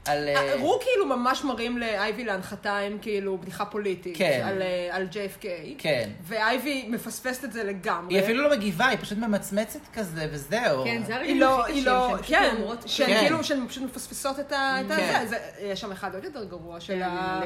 [0.05, 0.29] על...
[0.29, 4.17] אה, אה, רו כאילו ממש מראים לאייבי להנחתה עם כאילו בדיחה פוליטית.
[4.17, 4.41] כן.
[4.45, 5.45] על, אה, על JFK.
[5.79, 6.09] כן.
[6.23, 8.15] ואייבי מפספסת את זה לגמרי.
[8.15, 10.85] היא אפילו לא מגיבה, היא פשוט ממצמצת כזה, וזהו.
[10.85, 13.21] כן, זה הרגעים לא, הכי היא קשים, לא, שהן פשוט כן, אומרות שהן כן.
[13.21, 14.77] כאילו, שהן פשוט מפספסות את ה...
[14.81, 14.93] את כן.
[15.23, 15.29] הזה.
[15.29, 17.41] זה- יש שם אחד עוד יותר גרוע של כן, ה...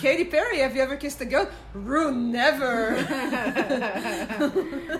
[0.00, 1.44] קייטי פרי, have you ever kissed a girl?
[1.74, 1.94] רו,
[2.32, 2.98] never.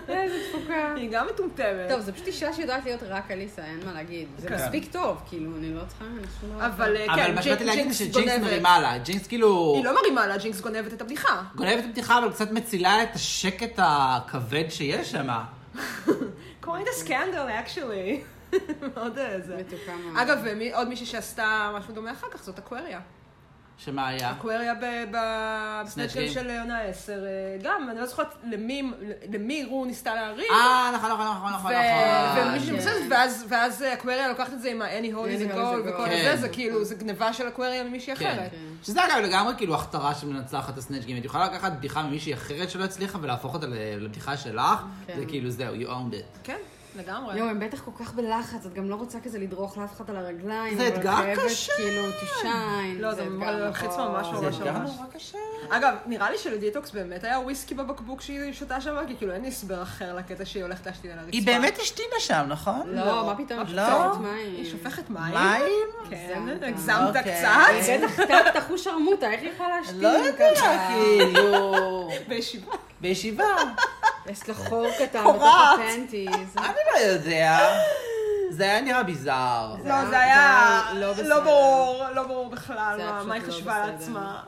[0.09, 0.93] איזה תפוקה.
[0.97, 1.89] היא גם מטומטמת.
[1.89, 4.29] טוב, זו פשוט אישה שיודעת להיות רק אליסה, אין מה להגיד.
[4.39, 4.55] זה כן.
[4.55, 6.67] מספיק טוב, כאילו, אני לא צריכה דבר.
[6.67, 8.43] אבל אה, אבל כן, מה שבאתי להגיד שג'ינקס.
[8.43, 8.99] מרימה לה.
[8.99, 9.73] ג'ינקס כאילו...
[9.77, 11.43] היא לא מרימה לה, ג'ינקס גונבת את הבדיחה.
[11.55, 15.29] גונבת את הפתיחה, אבל קצת מצילה את השקט הכבד שיש שם.
[16.61, 18.25] קוראים הסקנדל, actually.
[18.95, 19.57] מאוד אה, זה.
[19.57, 20.17] מתוקה מאוד.
[20.17, 20.45] אגב,
[20.75, 23.01] עוד מישהי שעשתה משהו דומה אחר כך, זאת אקווריה.
[23.85, 24.31] שמה היה?
[24.31, 24.75] אקווריה
[25.11, 26.31] בסנאצ' Game.
[26.35, 27.19] של עונה 10, אה,
[27.63, 28.35] גם, אני לא זוכרת
[29.29, 30.47] למי, רו ניסתה להריב.
[30.51, 32.49] אה, נכון, נכון, נכון, נכון, נכון.
[32.53, 32.77] ומישהו כן.
[32.77, 35.89] בסדר, ואז, ואז אקווריה לוקחת את זה עם ה-any hole Any is a goal.
[35.89, 36.23] וכל כן.
[36.25, 38.27] זה, זה כאילו, זה גניבה של אקווריה למישהי כן.
[38.27, 38.51] אחרת.
[38.83, 41.19] שזה אגב לגמרי כאילו הכתרה שמנצחת את הסנאצ' גיים.
[41.19, 43.75] את יכולה לקחת בדיחה ממישהי אחרת שלא הצליחה ולהפוך אותה ל-
[44.05, 44.83] לבדיחה שלך.
[45.17, 46.39] זה כאילו זהו, you owned it.
[46.45, 46.57] כן,
[46.97, 47.39] לגמרי.
[47.39, 50.17] יואו, הם בטח כל כך בלחץ, את גם לא רוצה כזה לדרוך לאף אחד על
[50.17, 50.79] הרגליים.
[50.79, 51.73] זה אתגר קשה.
[51.77, 52.03] כאילו
[52.43, 52.47] shine.
[52.99, 54.45] לא, זה מלחיץ ממש מאוד.
[54.45, 54.91] ממש זה אתגר ממש.
[54.91, 55.39] נורא קשה.
[55.71, 59.49] אגב, נראה לי שלדיטוקס באמת היה וויסקי בבקבוק שהיא שותה שם, כי כאילו אין לי
[59.49, 61.37] הסבר אחר לקטע שהיא הולכת להשתין על הרצפה.
[61.37, 62.83] היא באמת השתינה שם, נכון?
[62.87, 63.61] לא, מה פתאום?
[63.69, 64.13] לא?
[64.35, 65.35] היא שופכת מים.
[65.35, 66.11] מים?
[66.11, 67.17] כן, הגזמת.
[67.17, 67.23] אוקיי.
[67.23, 67.89] קצת.
[67.89, 70.89] היא בטח קצת תחוש שרמוטה, איך היא יכולה להשתין לא יודע?
[70.89, 72.09] כאילו...
[72.29, 72.73] בישיבה.
[73.01, 73.45] בישיבה.
[74.29, 75.79] יש לה חור קטן קורעת.
[75.79, 76.57] בתוך הפנטיז.
[76.57, 77.59] אני לא יודע.
[78.51, 79.77] זה היה נראה ביזאר.
[79.83, 81.41] זה לא, זה היה לא לא.
[81.45, 83.93] ברור, לא ברור בכלל מה- היא לא חשבה בסדר.
[83.93, 84.43] לעצמה.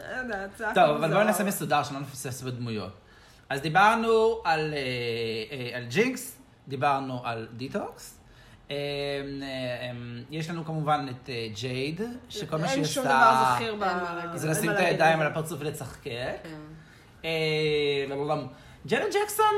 [0.00, 0.06] לא
[0.74, 1.24] טוב, אבל בואו מוזר.
[1.24, 2.92] נעשה מסודר, שלא נפספס בדמויות.
[3.48, 4.78] אז דיברנו על, אה,
[5.56, 6.36] אה, על ג'ינקס,
[6.68, 8.18] דיברנו על דיטוקס.
[8.70, 8.76] אה,
[10.30, 13.16] יש לנו כמובן את ג'ייד, שכל מה שהיא אין שום עושה...
[13.16, 13.82] דבר זכיר ב...
[13.82, 14.36] אין מה להגיד.
[14.36, 15.32] זה לשים את הידיים על על.
[15.32, 16.46] הפרצוף ולצחקק.
[18.88, 18.96] כן.
[18.96, 19.54] ג'נט ג'קסון,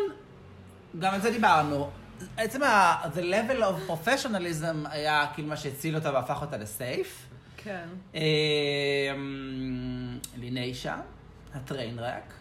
[0.98, 1.90] גם על זה דיברנו.
[2.36, 7.26] עצם ה- the level of professionalism היה כאילו מה שהציל אותה והפך אותה לסייף.
[7.56, 7.88] כן.
[8.14, 8.20] אה,
[10.36, 10.96] ליניישה,
[11.54, 12.32] הטריינרק,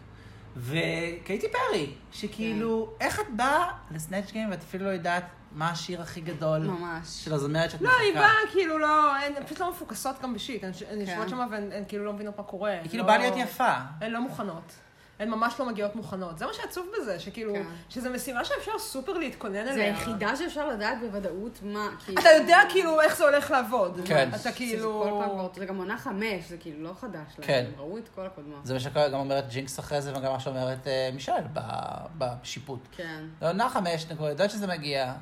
[0.56, 6.20] וקייטי פרי, שכאילו, איך את באה לסנאצ' גיים ואת אפילו לא יודעת מה השיר הכי
[6.20, 7.06] גדול ממש.
[7.24, 8.02] של הזמרת שאת לא, מחכה?
[8.02, 11.00] היא באה כאילו לא, הן פשוט לא מפוקסות גם בשיט, הן כן.
[11.00, 12.70] יושבות שם והן הן כאילו לא מבינות מה קורה.
[12.70, 13.74] היא כאילו לא- באה להיות יפה.
[14.00, 14.72] הן לא מוכנות.
[15.18, 16.38] הן ממש לא מגיעות מוכנות.
[16.38, 17.62] זה מה שעצוב בזה, שכאילו, כן.
[17.88, 19.74] שזו משימה שאפשר סופר להתכונן אליה.
[19.74, 22.20] זה היחידה שאפשר לדעת בוודאות מה, כאילו...
[22.20, 24.00] אתה יודע כאילו איך זה הולך לעבוד.
[24.04, 24.30] כן.
[24.40, 25.02] אתה כאילו...
[25.02, 27.46] כל פעם כבר, זה גם עונה חמש, זה כאילו לא חדש להם.
[27.46, 27.64] כן.
[27.68, 28.66] הם ראו את כל הקודמות.
[28.66, 32.88] זה מה שגם אומרת ג'ינקס אחרי זה, וגם עכשיו אומרת אה, מישל ב- בשיפוט.
[32.96, 33.24] כן.
[33.42, 35.14] עונה חמש, אנחנו יודעות שזה מגיע.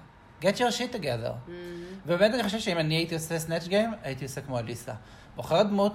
[0.42, 1.32] get your shit together.
[1.48, 1.50] Mm-hmm.
[2.06, 4.92] ובאמת אני חושב שאם אני הייתי עושה סנאצ' גיים, הייתי עושה כמו אליסה.
[5.36, 5.92] בוחרת דמות,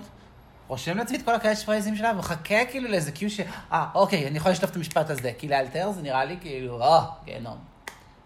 [0.68, 3.39] רושם לעצמי את כל ה catch phraseים שלה, ומחכה כאילו לאיזה cue ש...
[3.72, 5.32] אה, אוקיי, אני יכול לשלוף את המשפט הזה.
[5.38, 7.57] כי לאלתר זה נראה לי כאילו, אה, גיהנום.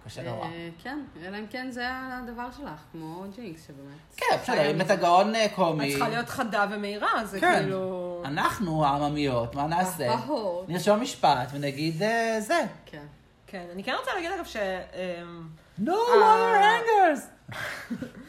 [0.05, 0.45] קשה נורא.
[0.45, 3.97] אה, כן, אלא אם כן זה הדבר שלך, כמו ג'ינקס שבאמת.
[4.17, 5.91] כן, בסדר, אם אתה גאון אה, את קומי.
[5.91, 7.59] צריכה להיות חדה ומהירה, זה כן.
[7.61, 8.21] כאילו...
[8.25, 10.15] אנחנו העממיות, מה נעשה?
[10.67, 12.65] נרשום משפט ונגיד אה, זה.
[12.85, 13.05] כן.
[13.47, 14.57] כן, אני כן רוצה להגיד אגב ש...
[15.83, 17.53] No wire hangers!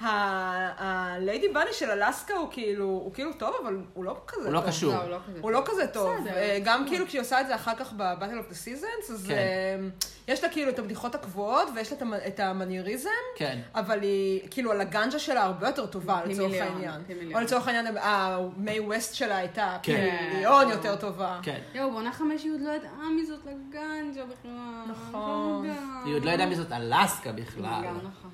[0.00, 4.46] הליידי בני של אלסקה הוא כאילו, הוא כאילו טוב, אבל הוא לא כזה טוב.
[4.46, 4.92] הוא לא קשור.
[4.92, 5.82] לא, הוא לא כזה.
[5.82, 6.26] לא טוב.
[6.26, 9.34] אה, גם כאילו כשהיא עושה את זה אחר כך ב-Battle of the Seasons, אז כן.
[9.34, 9.88] אה,
[10.28, 13.58] יש לה כאילו את הבדיחות הקבועות, ויש לה את המ- את המנייריזם, כן.
[13.74, 17.00] אבל היא, כאילו, על הגנג'ה שלה הרבה יותר טובה, לצורך העניין.
[17.34, 20.16] או לצורך העניין, המיי ווסט שלה הייתה כן.
[20.32, 21.38] מיליון יותר טובה.
[21.42, 21.60] כן.
[21.74, 24.84] יואו, בעונה חמש היא עוד לא ידעה מי זאת לגנג'ה בכלל.
[24.90, 25.66] נכון.
[26.04, 27.82] היא עוד לא יודעת מי זאת אלסקה בכלל.
[27.86, 28.30] גם נכון.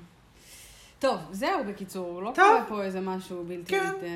[1.03, 2.45] טוב, זהו בקיצור, לא טוב.
[2.45, 3.71] קורה פה איזה משהו בלתי...
[3.71, 3.91] כן.
[4.03, 4.09] אה,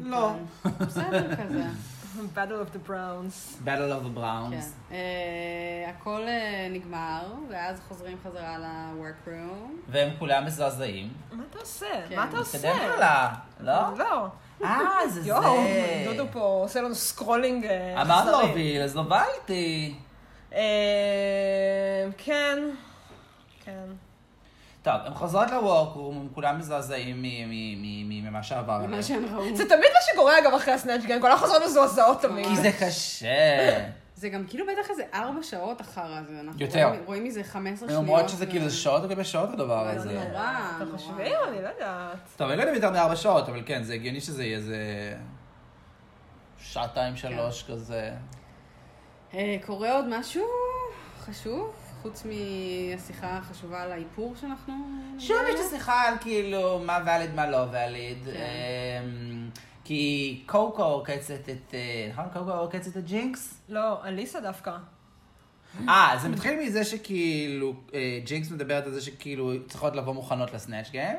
[0.00, 0.32] לא.
[0.64, 0.84] ניתן.
[0.84, 1.62] בסדר כזה.
[2.36, 3.64] Battle of the Browns.
[3.64, 4.20] Battle of the כן.
[4.20, 4.92] Browns.
[4.92, 4.96] אה,
[5.90, 9.70] הכל אה, נגמר, ואז חוזרים חזרה ל-work room.
[9.88, 11.08] והם כולם מזועזעים.
[11.32, 11.86] מה אתה עושה?
[12.08, 12.58] כן, מה אתה עושה?
[12.58, 13.98] נתקדם הלאה, לא?
[13.98, 14.26] לא.
[14.64, 16.04] אה, זה יואו, זה.
[16.06, 18.32] דודו פה עושה לנו scrolling אה, אמר אכזרי.
[18.32, 19.94] להוביל, אז לא בא איתי.
[20.52, 20.60] אה,
[22.18, 22.58] כן,
[23.64, 23.86] כן.
[24.82, 27.16] טוב, הם חוזרות לוורקרום, הם כולם מזועזעים
[28.08, 28.90] ממה שעבר עליהם.
[28.90, 29.56] ממה שהם ראו.
[29.56, 32.46] זה תמיד מה שקורה אגב אחרי הסנאצ' גיים, כל החוזרות מזועזעות תמיד.
[32.46, 33.86] כי זה קשה.
[34.20, 36.40] זה גם כאילו בטח איזה ארבע שעות אחר זה.
[36.40, 36.84] אנחנו יותר.
[36.86, 38.08] רואים- רואים מזה 15 הן שניות.
[38.08, 40.08] אומרות שזה ו- כאילו זה שעות על גבי שעות הדבר הזה.
[40.08, 40.98] זה נורא, אתם נורא.
[40.98, 41.16] חושבים?
[41.48, 42.16] אני לא יודעת.
[42.36, 44.76] טוב, אני לא יודע אם יותר מארבע שעות, אבל כן, זה הגיוני שזה יהיה איזה...
[46.62, 48.10] שעתיים, שלוש כזה.
[49.34, 50.44] אה, קורה עוד משהו
[51.24, 51.72] חשוב?
[52.02, 54.74] חוץ מהשיחה החשובה על האיפור שאנחנו...
[55.18, 55.66] שוב יש את?
[55.66, 58.24] השיחה על כאילו מה ואליד, מה לא ואליד.
[58.24, 58.40] כן.
[59.04, 59.50] אמ,
[59.84, 61.74] כי קוקו עוקצת את...
[61.74, 62.24] אה, נכון?
[62.32, 63.60] קוקו עוקצת את ג'ינקס?
[63.68, 64.72] לא, אליסה דווקא.
[65.88, 70.90] אה, זה מתחיל מזה שכאילו, אה, ג'ינקס מדברת על זה שכאילו צריכות לבוא מוכנות לסנאצ'
[70.90, 71.16] גיים,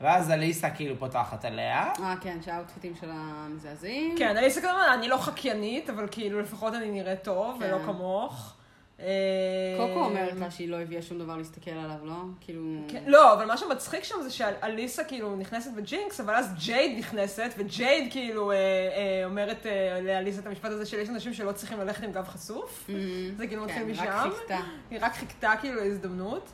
[0.00, 1.92] ואז אליסה כאילו פותחת עליה.
[2.00, 4.14] אה, כן, שה outfitים שלה מזעזעים.
[4.18, 7.64] כן, אליסה כמובן, אני לא חקיינית, אבל כאילו לפחות אני נראית טוב, כן.
[7.64, 8.54] ולא כמוך.
[9.00, 12.14] אה, קוקו אומרת לה שהיא לא הביאה שום דבר להסתכל עליו, לא?
[12.40, 12.62] כאילו...
[12.88, 17.50] כן, לא, אבל מה שמצחיק שם זה שאליסה כאילו נכנסת בג'ינקס, אבל אז ג'ייד נכנסת,
[17.58, 21.80] וג'ייד כאילו אה, אה, אומרת אה, לאליסה את המשפט הזה של יש אנשים שלא צריכים
[21.80, 22.90] ללכת עם גב חשוף.
[23.36, 24.04] זה כאילו מתחיל כן, משם.
[24.08, 24.60] רק חיכתה.
[24.90, 26.50] היא רק חיכתה כאילו להזדמנות.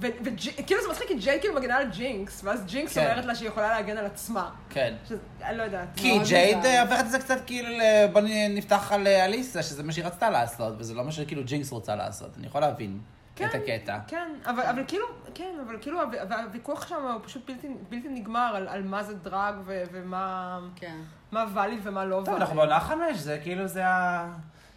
[0.00, 3.10] וכאילו זה מצחיק, כי ג'ייד כאילו מגנה על ג'ינקס, ואז ג'ינקס כן.
[3.10, 4.50] אומרת לה שהיא יכולה להגן על עצמה.
[4.70, 4.94] כן.
[5.08, 5.88] שזה, אני לא יודעת.
[5.96, 6.58] כי ג'ייד.
[6.64, 7.68] אה, הופכת את זה קצת כאילו,
[8.12, 8.20] בוא
[8.50, 11.96] נפתח על אה, אליסה, שזה מה שהיא רצתה לעשות, וזה לא מה שכאילו ג'ינקס רוצה
[11.96, 12.30] לעשות.
[12.38, 13.00] אני יכול להבין
[13.34, 13.98] את הקטע.
[14.06, 18.08] כן, אבל, אבל כאילו, כן, אבל כאילו הו- הו- הוויכוח שם הוא פשוט בלתי, בלתי
[18.08, 20.96] נגמר על, על מה זה drag ו, ומה כן.
[21.32, 22.40] מה valid ומה לא טוב, valid.
[22.40, 24.26] אנחנו בעונה חמש, זה כאילו, זה ה...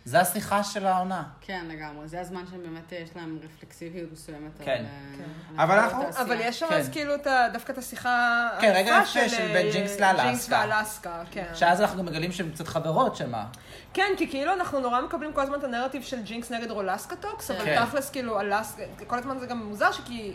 [0.06, 1.24] זה השיחה של העונה.
[1.42, 2.08] כן, לגמרי.
[2.08, 4.52] זה הזמן שבאמת יש להם רפלקסיביות מסוימת.
[4.60, 4.72] כן.
[4.86, 5.24] אה, כן.
[5.58, 6.26] על אבל אנחנו- התעשייה.
[6.26, 6.76] אבל יש שם כן.
[6.76, 7.14] אז כאילו
[7.54, 10.24] דווקא את השיחה כן, רגע יפה של בין אה, ג'ינקס לאלסקה.
[10.24, 11.46] ג'ינקס ואלסקה, כן.
[11.56, 13.46] שאז אנחנו מגלים שהן קצת חברות שמה.
[13.94, 17.66] כן, כי כאילו אנחנו נורא מקבלים כל הזמן את הנרטיב של ג'ינקס נגד Rolaskatox, אבל
[17.66, 17.86] כן.
[17.86, 20.34] תכלס כאילו אלסקה, כל הזמן זה גם מוזר שכי...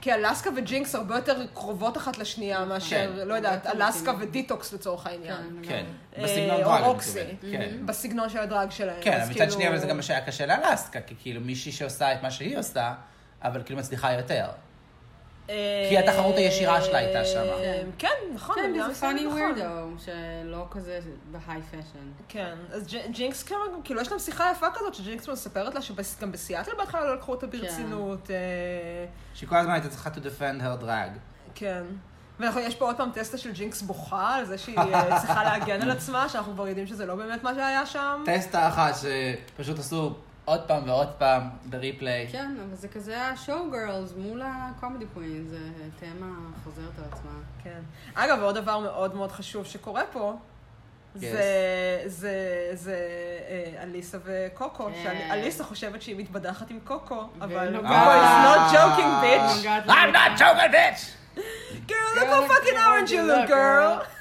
[0.00, 3.28] כי אלסקה וג'ינקס הרבה יותר קרובות אחת לשנייה מאשר, כן.
[3.28, 4.12] לא יודעת, אלסקה.
[4.20, 5.60] ודיטוקס לצורך העניין.
[5.62, 5.84] כן, כן.
[6.16, 7.20] אה, בסגנון או drag, אני רוקסי.
[7.52, 7.86] כן.
[7.86, 8.96] בסגנון של ה drag שלהם.
[9.00, 12.12] כן, מצד כאילו- שני, אבל זה גם מה שהיה קשה לאלסקה, כי כאילו מישהי שעושה
[12.12, 12.94] את מה שהיא עושה,
[13.42, 14.46] אבל כאילו מצליחה יותר.
[15.48, 17.42] אה, כי התחרות הישירה שלה הייתה שמה.
[17.42, 18.56] אה, כן, נכון.
[18.56, 19.40] כן, זה funny נכון.
[19.40, 22.08] weirdo, שלא כזה ב high fashion.
[22.28, 26.72] כן, אז ג'ינקס כאילו, כאילו יש להם שיחה יפה כזאת, שג'ינקס מספרת לה שגם בסיאטל
[26.78, 27.58] בהתחלה לא לקחו אותה כן.
[27.58, 28.30] ברצינות.
[28.30, 28.36] אה,
[29.34, 31.18] שהיא כל הזמן הייתה צריכה to defend her drag.
[31.54, 31.82] כן.
[32.54, 34.78] ויש פה עוד פעם testimonial של ג'ינקס בוכה על זה שהיא
[35.20, 38.24] צריכה להגן על עצמה, שאנחנו כבר יודעים שזה לא באמת מה שהיה שם.
[38.26, 40.14] טסטה אחת שפשוט עשו
[40.48, 42.28] עוד פעם ועוד פעם ב replay.
[42.32, 45.58] כן, אבל זה כזה ה show girls מול ה comedy queen, זה
[46.00, 46.26] תמה
[46.64, 47.30] חוזרת על עצמה.
[47.64, 47.80] כן.
[48.14, 50.36] אגב, עוד דבר מאוד מאוד חשוב שקורה פה,
[51.16, 51.20] Yes.
[51.20, 52.32] זה, זה,
[52.72, 52.96] זה
[53.48, 54.92] אה, אליסה וקוקו, כן.
[55.28, 59.66] שאליסה חושבת שהיא מתבדחת עם קוקו, אבל קוקו is not joking bitch.
[59.88, 61.00] I'm not joking, bitch!
[61.88, 64.17] girl, look how fucking orange you look, girl.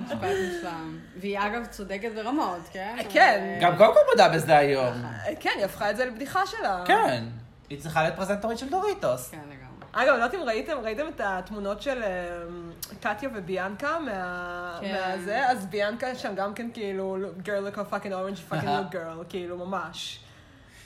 [0.00, 0.98] משפט מושלם.
[1.16, 2.96] והיא אגב צודקת ברמות, כן?
[3.08, 3.58] כן.
[3.60, 5.04] גם קוקו מודה בזה היום.
[5.04, 6.82] אה, כן, היא הפכה את זה לבדיחה שלה.
[6.86, 7.24] כן.
[7.70, 9.30] היא צריכה להיות פרזנטורית של דוריטוס.
[9.30, 9.70] כן, לגמרי.
[9.92, 14.78] אגב, לא יודעת אם ראיתם, ראיתם את התמונות של אמ, קטיה וביאנקה מה...
[14.80, 14.92] כן.
[14.92, 15.48] מהזה?
[15.48, 19.56] אז ביאנקה שם גם כן כאילו, girl look how fucking orange fucking look girl, כאילו
[19.66, 20.20] ממש.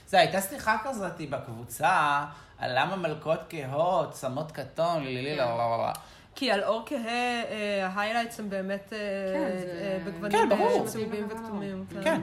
[0.06, 2.24] זה הייתה שיחה כזאת בקבוצה,
[2.58, 5.38] על למה מלכות כהות, שמות כתום, לילי, כן.
[5.38, 5.92] לא, לא, לא, לא.
[6.34, 7.42] כי על אור כהה,
[7.82, 8.98] ההיילייטס הם באמת אה,
[9.34, 11.84] כן, זה- אה, בגוונים צהובים וכתומים.
[12.04, 12.20] כן.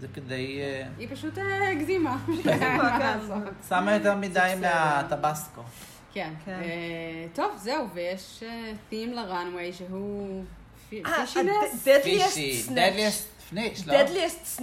[0.00, 0.60] זה כדי...
[0.60, 2.16] אה, היא פשוט אה, הגזימה.
[2.28, 3.18] הגזימה, מה כן.
[3.68, 4.52] שמה יותר מדי.
[4.60, 5.62] מהטבסקו.
[6.12, 6.32] כן.
[6.44, 6.60] כן.
[7.34, 8.42] טוב, זהו, ויש
[8.88, 10.44] תים לראנוויי שהוא
[10.88, 11.48] פי- אה, פישינס.
[11.86, 13.90] ה-deadliest פישי, snatch.
[13.90, 14.60] דדליסט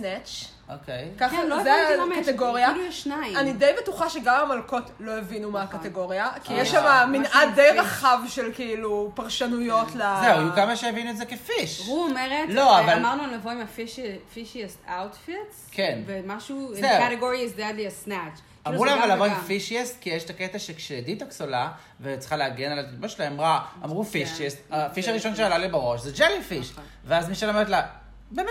[0.70, 1.12] אוקיי.
[1.18, 2.68] ככה, כן, לא זה הבנתי למה יש, הקטגוריה.
[2.74, 3.38] כאילו יש שניים.
[3.38, 5.80] אני די בטוחה שגם המלכות לא הבינו מה נכון.
[5.80, 6.60] הקטגוריה, כי אה.
[6.62, 7.80] יש שם מה מנעד די פיש.
[7.82, 9.98] רחב של כאילו פרשנויות ל...
[9.98, 11.82] זהו, היו כמה שהבינו את זה כפיש.
[11.88, 16.00] רו אומרת, לא, אבל- אמרנו לבוא עם ה-fishiest outfits, כן.
[16.06, 16.84] ומשהו, זהו.
[16.84, 17.22] category
[17.56, 17.62] is deadly
[18.06, 18.12] a snatch.
[18.64, 19.42] כאילו אמרו להם אבל לבוא עם וגם.
[19.42, 24.58] פישייסט, כי יש את הקטע שכשדיטוקס עולה, וצריכה להגן על התלבוש שלהם, אמרה, אמרו פישייסט,
[24.72, 26.72] הפיש הראשון שעלה לי בראש זה ג'לי פיש.
[26.72, 26.84] נכון.
[27.06, 27.82] ואז מישל אומרת לה,
[28.32, 28.50] באמת?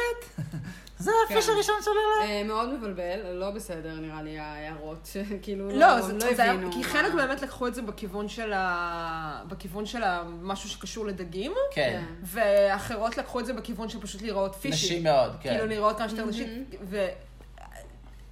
[0.99, 1.53] זה הפיש כן.
[1.53, 2.26] הראשון שעולה לה?
[2.26, 5.09] אה, מאוד מבלבל, לא בסדר נראה לי ההערות,
[5.42, 6.72] כאילו לא, לא זה, לא הבינו.
[6.72, 9.42] כי מה- חלק באמת לקחו את זה בכיוון של ה...
[9.49, 10.22] בכיוון של ה...
[10.42, 12.03] משהו שקשור לדגים, כן.
[12.22, 14.74] ואחרות לקחו את זה בכיוון של פשוט לראות פישי.
[14.86, 15.51] נשים מאוד, כן.
[15.51, 16.49] כאילו לראות כמה שיותר נשית,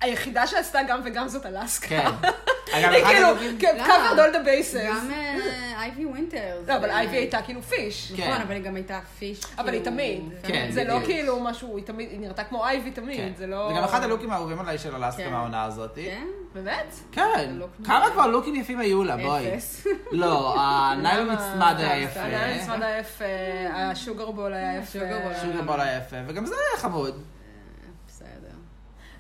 [0.02, 1.86] והיחידה שעשתה גם וגם זאת אלסקה.
[1.88, 2.06] כן.
[2.74, 3.86] היא כאילו, הלוקים- למה?
[3.86, 4.88] covered all the bases.
[4.88, 5.36] גם אה,
[5.82, 6.68] אייבי ווינטרס.
[6.68, 8.12] לא, אבל אה, אייבי הייתה כאילו פיש.
[8.16, 8.30] כן.
[8.30, 9.40] נכון, אבל היא גם הייתה פיש.
[9.58, 10.22] אבל היא כאילו, תמיד.
[10.42, 11.00] כן, זה לא.
[11.04, 13.32] כאילו משהו, היא תמיד, היא נראתה כמו אייבי תמיד, כן.
[13.36, 13.68] זה לא...
[13.72, 15.30] זה גם אחד הלוקים האהובים עליי של אלסקה כן.
[15.30, 15.94] מהעונה הזאת.
[15.94, 16.24] כן?
[16.54, 16.94] באמת?
[17.12, 17.50] כן.
[17.84, 18.10] כמה.
[18.12, 19.54] כבר לוקים יפים היו לה, בואי.
[19.54, 19.86] אפס.
[20.12, 22.20] לא, הניילון נצמד היה יפה.
[22.20, 23.24] הניילון נצמד היה יפה,
[23.72, 24.82] השוגר בול היה יפה.
[24.98, 27.22] השוגר בול היה- שוגר בול היה יפה, וגם זה היה חמוד.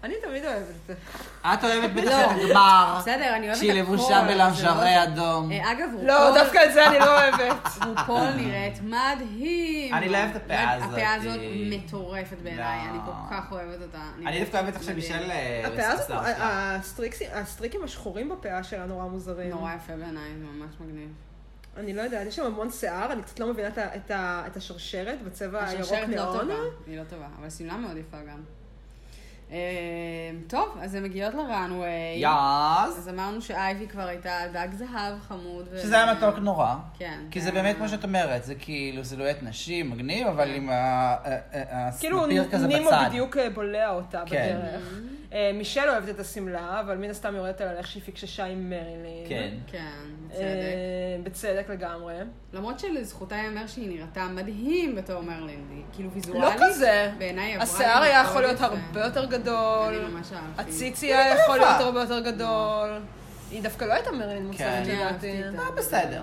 [0.02, 0.94] אני תמיד אוהבת את זה.
[1.44, 2.24] את אוהבת בטח לא.
[2.24, 5.52] את הגמר, בסדר, אני אוהבת שהיא הכל, לבושה זה בלאנג'רי לא- אדום.
[5.52, 6.08] אה, אגב, רופול...
[6.08, 7.68] לא, דווקא את זה אני לא אוהבת.
[7.88, 9.94] רופול נראית מדהים.
[9.94, 10.90] אני לא אוהבת את הפאה הזאת.
[10.92, 11.40] הפאה הזאת
[11.70, 12.90] מטורפת בעיניי, לא.
[12.90, 14.02] אני כל כך אוהבת אותה.
[14.26, 14.94] אני דווקא אוהבת עכשיו.
[14.94, 15.30] מישל...
[15.30, 16.24] אה, הפאה הזאת,
[17.32, 19.50] הסטריקים השחורים בפאה שלה נורא מוזרים.
[19.50, 21.08] נורא יפה בעיניי, זה ממש מגניב.
[21.76, 24.10] אני לא יודעת, יש שם המון שיער, אני קצת לא מבינה את את
[24.46, 26.40] את השרשרת בצבע הירוק השרשרת לא נאון.
[26.40, 26.54] טובה,
[26.86, 28.38] היא לא טובה, אבל שמלה מאוד יפה גם.
[29.52, 29.58] אה,
[30.46, 32.18] טוב, אז הן מגיעות לראנוויי.
[32.18, 32.98] יאס.
[32.98, 35.68] אז אמרנו שאייבי כבר הייתה דג זהב חמוד.
[35.82, 36.74] שזה היה מתוק נורא.
[36.98, 37.18] כן.
[37.30, 37.54] כי זה כן.
[37.56, 42.44] באמת כמו שאת אומרת, זה כאילו סילואט נשים, מגניב, אבל עם ה- ה- כאילו הספיר
[42.52, 43.04] כזה נימו בצד.
[43.08, 44.56] בדיוק אה, בולע אותה כן.
[44.60, 44.98] בדרך.
[45.32, 49.26] אה, מישל אוהבת את השמלה, אבל מן הסתם יורדת על איך שהיא פיקששה עם מרילין.
[49.28, 49.54] כן.
[49.66, 49.78] כן,
[50.28, 50.40] בצדק.
[50.40, 52.14] אה, בצדק לגמרי.
[52.52, 56.60] למרות שלזכותה ייאמר שהיא נראתה מדהים בתור מרלין, כאילו לא ויזואלית.
[56.60, 57.10] כזה.
[57.18, 58.60] בעיניי עברה השיער היה יכול להיות.
[58.60, 59.94] הרבה יותר גדול.
[59.94, 60.70] אני ממש אהבתי.
[60.70, 62.90] הציצי היה יכול להיות הרבה יותר גדול.
[63.50, 64.82] היא דווקא לא הייתה מרילין מוצלחת, כן.
[64.82, 65.02] לדעתי.
[65.02, 65.62] אהבתי אותה.
[65.62, 66.22] אה, בסדר.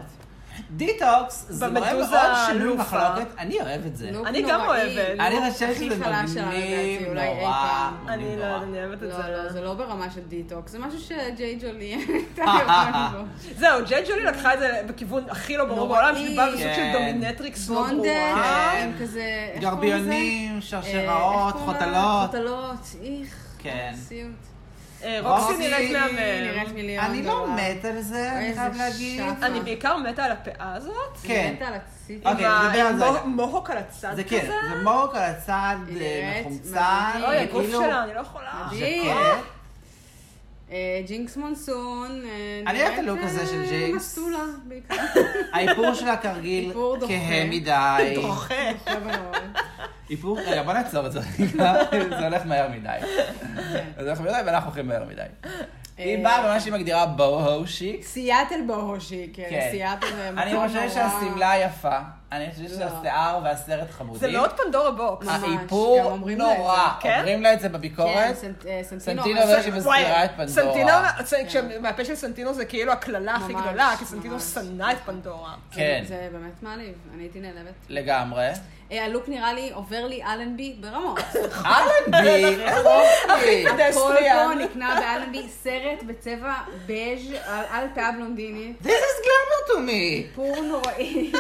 [0.72, 2.10] דיטוקס, זה מראה מאוד
[2.47, 2.76] שנוי אלופה.
[2.84, 4.12] במחלוקת, אני אוהב את זה.
[4.26, 5.20] אני גם אוהבת.
[5.20, 7.89] אני חושבת שזה מגניב נורא.
[8.07, 8.30] אני לא.
[8.30, 9.49] יודעת, אני אוהבת את לא, לא, זה.
[9.53, 11.86] זה לא ברמה של דיטוקס, זה משהו שג'יי ג'ולי
[12.38, 13.10] הייתה.
[13.57, 15.88] זהו, ג'יי ג'ולי לקחה את זה בכיוון הכי לא ברור.
[15.88, 16.93] בעולם, שהיא באה בסוג של כן.
[16.93, 18.72] dominatrix לא ברורה.
[18.72, 19.22] הם כזה...
[19.53, 19.99] איך קוראים לזה?
[19.99, 21.62] גרביונים, אה, שרשראות, לה?
[21.62, 22.30] חותלות.
[22.30, 23.36] חותלות, איך.
[23.60, 23.91] כן.
[23.95, 24.32] סיוט.
[25.04, 27.00] אה, רוקסי רוקסי נראית מהמם.
[27.00, 27.47] אני לא.
[27.56, 29.22] מת על זה, אני חייב להגיד.
[29.41, 31.18] אני בעיקר מתה על הפאה הזאת.
[31.24, 31.54] כן.
[31.56, 32.30] מתה על הציפי.
[32.30, 33.06] אוקיי, עם ה- נדבר על זה.
[33.26, 34.39] מוהוק הצד זה כזה.
[34.39, 37.22] כן, זה מוק על הצד אה, מחומצן.
[37.28, 38.68] אוי, הגוף כאילו- שלה, אני לא יכולה.
[38.74, 39.12] מדהים.
[40.72, 42.22] אה, ג'ינקס מונסון.
[42.26, 43.95] אה, אני אוהב את הלוק הזה של אה, ג'ינקס.
[43.95, 44.38] מסטולה
[44.68, 44.95] בעיקר.
[45.54, 46.74] האיפור שלה כרגיל.
[47.08, 48.14] כהה מדי.
[48.16, 48.54] דוחה.
[50.10, 51.20] איפור, רגע, בוא נעצור את זה
[52.20, 52.97] זה הולך מהר מדי.
[53.97, 55.22] זה הולך מהר מדי ואנחנו הולכים מהר מדי.
[55.97, 58.04] היא אה, באה במה שהיא מגדירה boho chic.
[58.05, 59.43] סיאטל boho chic, כן.
[59.49, 59.68] כן.
[59.72, 60.07] סיאטל
[60.38, 60.68] אני נורא.
[60.68, 61.99] חושב שהשמלה יפה,
[62.32, 62.78] אני חושבת לא.
[62.90, 64.20] שהשיער והסרט חמודים.
[64.20, 65.28] זה מאוד פנדורה Boxx.
[65.30, 66.90] האיפור נורא.
[67.02, 67.18] כן?
[67.20, 68.36] אומרים לה את זה כן, בביקורת.
[68.36, 69.24] סנט- אה, סנטינו.
[69.42, 71.10] אומר שהיא מזכירה את פנדורה.
[71.26, 74.40] סנטינו, מהפה של סנטינו זה כאילו הקללה הכי גדולה, כי סנטינו.
[74.40, 75.54] שנא את פנדורה.
[75.72, 77.74] כן, זה באמת מעליב, אני הייתי נעלבת.
[77.90, 78.48] לגמרי.
[78.92, 81.20] אה, הלוק נראה לי עובר לי אלנבי ברמות.
[81.76, 82.90] אלנבי, איזה
[83.30, 83.66] אופי.
[83.68, 83.92] הכל.
[83.94, 86.54] פה נקנה באלנבי, סרט בצבע
[86.86, 88.82] בז' על על פאה בלונדינית.
[88.84, 90.36] This is glamour to me.
[90.36, 91.32] פור נוראי.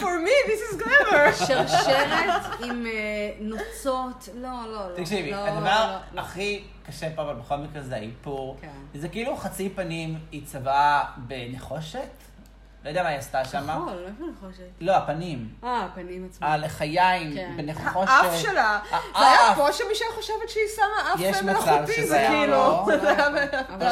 [0.00, 1.46] For me, this is glamour.
[1.46, 2.92] שרשרת עם אה,
[3.40, 4.28] נוצות.
[4.34, 4.96] לא, לא, לא.
[4.96, 6.20] תקשיבי, לא, הדבר לא, לא.
[6.20, 8.56] הכי קשה פה, אבל בכל מקרה זה האיפור.
[8.60, 8.68] כן.
[9.00, 12.08] זה כאילו חצי פנים היא צבעה בנחושת.
[12.84, 13.66] לא יודע מה היא עשתה שם.
[13.66, 14.62] כחול, לא איפה נחושת.
[14.80, 15.48] לא, הפנים.
[15.64, 16.46] אה, הפנים עצמם.
[16.48, 17.54] הלחיים כן.
[17.56, 18.08] בנחושת.
[18.10, 18.78] האף שלה.
[18.90, 19.54] זה היה.
[19.56, 22.52] פה שמישל חושבת שהיא שמה אף יש מצב מלאכותי, שזה זה היה כאילו...
[22.52, 22.86] לא.
[23.00, 23.10] זה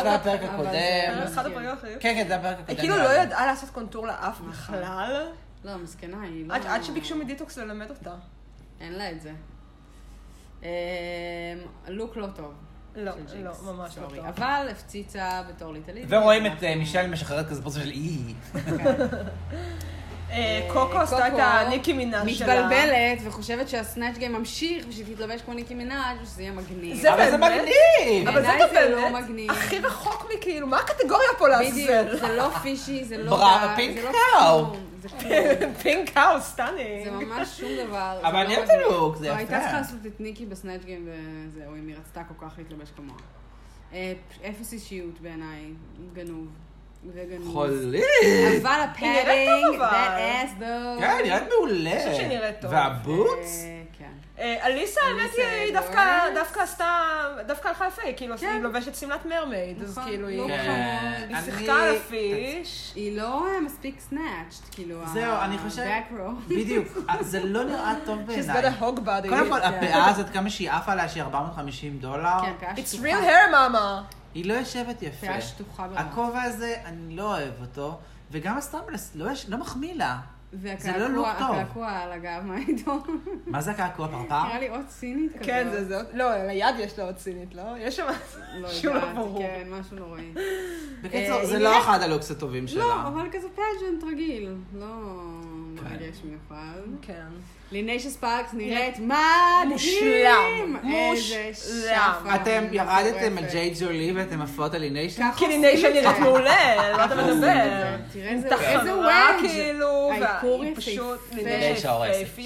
[0.00, 0.70] היה הפרק הקודם.
[0.70, 1.98] זה- אחד הפרקים האחרים.
[2.00, 2.68] כן, כן, זה הפרק הקודם.
[2.68, 3.08] היא כאילו לא.
[3.12, 5.26] ידעה לעשות קונטור לאף בכלל.
[5.66, 6.54] לא, מסכנה, היא לא...
[6.54, 8.14] עד עד שביקשו מדיטוקס ללמד אותה.
[8.80, 9.32] אין לה את זה.
[10.64, 10.68] אה,
[11.88, 12.52] לוק לא טוב.
[12.96, 13.12] לא,
[13.42, 14.08] לא, ממש לא.
[14.08, 14.18] טוב.
[14.26, 16.04] אבל הפציצה בתור ליטל אידי.
[16.08, 18.18] ורואים את אה, מישל משחררת כזה פרצוף של אי.
[20.32, 22.66] אה, קוקו עשתה את הניקי מנאז' שלה.
[22.68, 26.96] מתבלבלת וחושבת שה Snatch Game ממשיך ושהיא תתלבש כמו ניקי מנאז' ושזה יהיה מגניב.
[26.96, 27.62] זה אבל זה באמת?
[27.62, 28.28] מגניב!
[28.28, 29.50] אבל זה בעיניי גם זה לא באמת מגניב.
[29.50, 32.26] הכי רחוק מכאילו, מה הקטגוריה פה בדיוק, לעזאזל?
[32.26, 33.30] זה לא fishy, זה לא...
[33.30, 34.76] ברה- דק, pink cow.
[35.20, 35.72] זה.
[35.82, 37.24] pink house, זה stunning.
[37.24, 38.18] ממש שום דבר.
[38.22, 38.70] אבל זה אני לא אוהבת.
[38.70, 39.38] הלוק, זה לא, יפה.
[39.38, 42.90] הייתה צריכה לעשות את ניקי ב Snatch Game וזהו, אם היא רצתה כל כך להתלבש
[42.96, 43.16] כמוה.
[43.92, 44.12] אה,
[44.48, 45.72] אפס אישיות בעיניי,
[46.12, 46.46] גנוב.
[47.14, 47.52] וגנוב.
[47.52, 48.02] חולים!
[48.62, 49.84] אבל ה padding, that
[50.18, 51.00] ass though.
[51.00, 51.90] כן, נראית מעולה.
[51.92, 52.72] אני חושבת שהיא נראית טוב.
[52.72, 53.64] וה boots?
[53.64, 54.04] אה, כן.
[54.38, 56.34] אה, אליסה, האמת היא, היא אדוארדס.
[56.34, 57.02] דווקא עשתה,
[57.46, 58.50] דווקא הלכה יפה, היא כאילו כן.
[58.54, 61.24] היא לובשת שמלת mermaid, אז נכון, כאילו לא היא כן.
[61.28, 62.92] היא אני- שיחקה על ה fish.
[62.94, 65.82] היא לא מספיק snatched, כאילו, זהו, אני חושב...
[65.82, 66.48] ה-back row.
[66.48, 66.86] בדיוק.
[67.20, 68.62] זה לא נראה טוב She's בעיניי.
[68.62, 69.28] got a hog body.
[69.28, 69.86] קודם כל, כן.
[69.86, 74.15] הפאה הזאת, כמה שהיא עפה עליה, שהיא 450 דולר, כן, פאה It's real hair, mama.
[74.36, 75.26] היא לא יושבת יפה.
[75.26, 76.00] פאה שטוחה ברמה.
[76.00, 77.98] הכובע הזה, אני לא אוהב אותו,
[78.30, 80.18] וגם ה stumbles לא יש- לא מחמיא לה.
[80.78, 81.50] זה לא לוק טוב.
[81.50, 82.92] והקעקוע על הגב, מה איתו?
[83.46, 84.42] מה זה הקעקוע פרפר?
[84.46, 85.46] נראה לי עוד סינית כזאת.
[85.46, 87.62] כן, זה זה, לא, על היד יש לה עוד סינית, לא?
[87.78, 88.06] יש שם
[88.60, 89.38] לא שהוא לא יודעת, ברור.
[89.42, 90.32] כן, משהו נוראי.
[91.02, 92.84] בקיצור, אה, זה לא אחד ה looks הטובים שלה.
[92.84, 94.54] לא, אבל כזה pageant רגיל.
[94.74, 94.86] לא.
[95.82, 96.80] מרגש מיוחד.
[97.02, 97.26] כן.
[97.72, 99.68] ליניישה ספארקס נראית מדהים!
[99.68, 100.76] מושלם.
[100.82, 102.12] מושלם.
[102.34, 103.44] אתם ירדתם על.
[103.52, 104.82] ג'יי ג'ולי ואתם עפות על?
[105.18, 105.56] ככה כי זה.
[105.56, 107.96] נראית מעולה, על מה אתה מדבר?
[108.12, 108.30] תראה
[108.80, 109.40] איזה וואג'.
[109.40, 112.42] כאילו, האיפור יפהפה.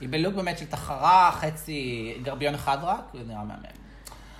[0.00, 3.83] היא בלוק באמת של תחרה, חצי גרביון אחד רק, זה נראה מהמם.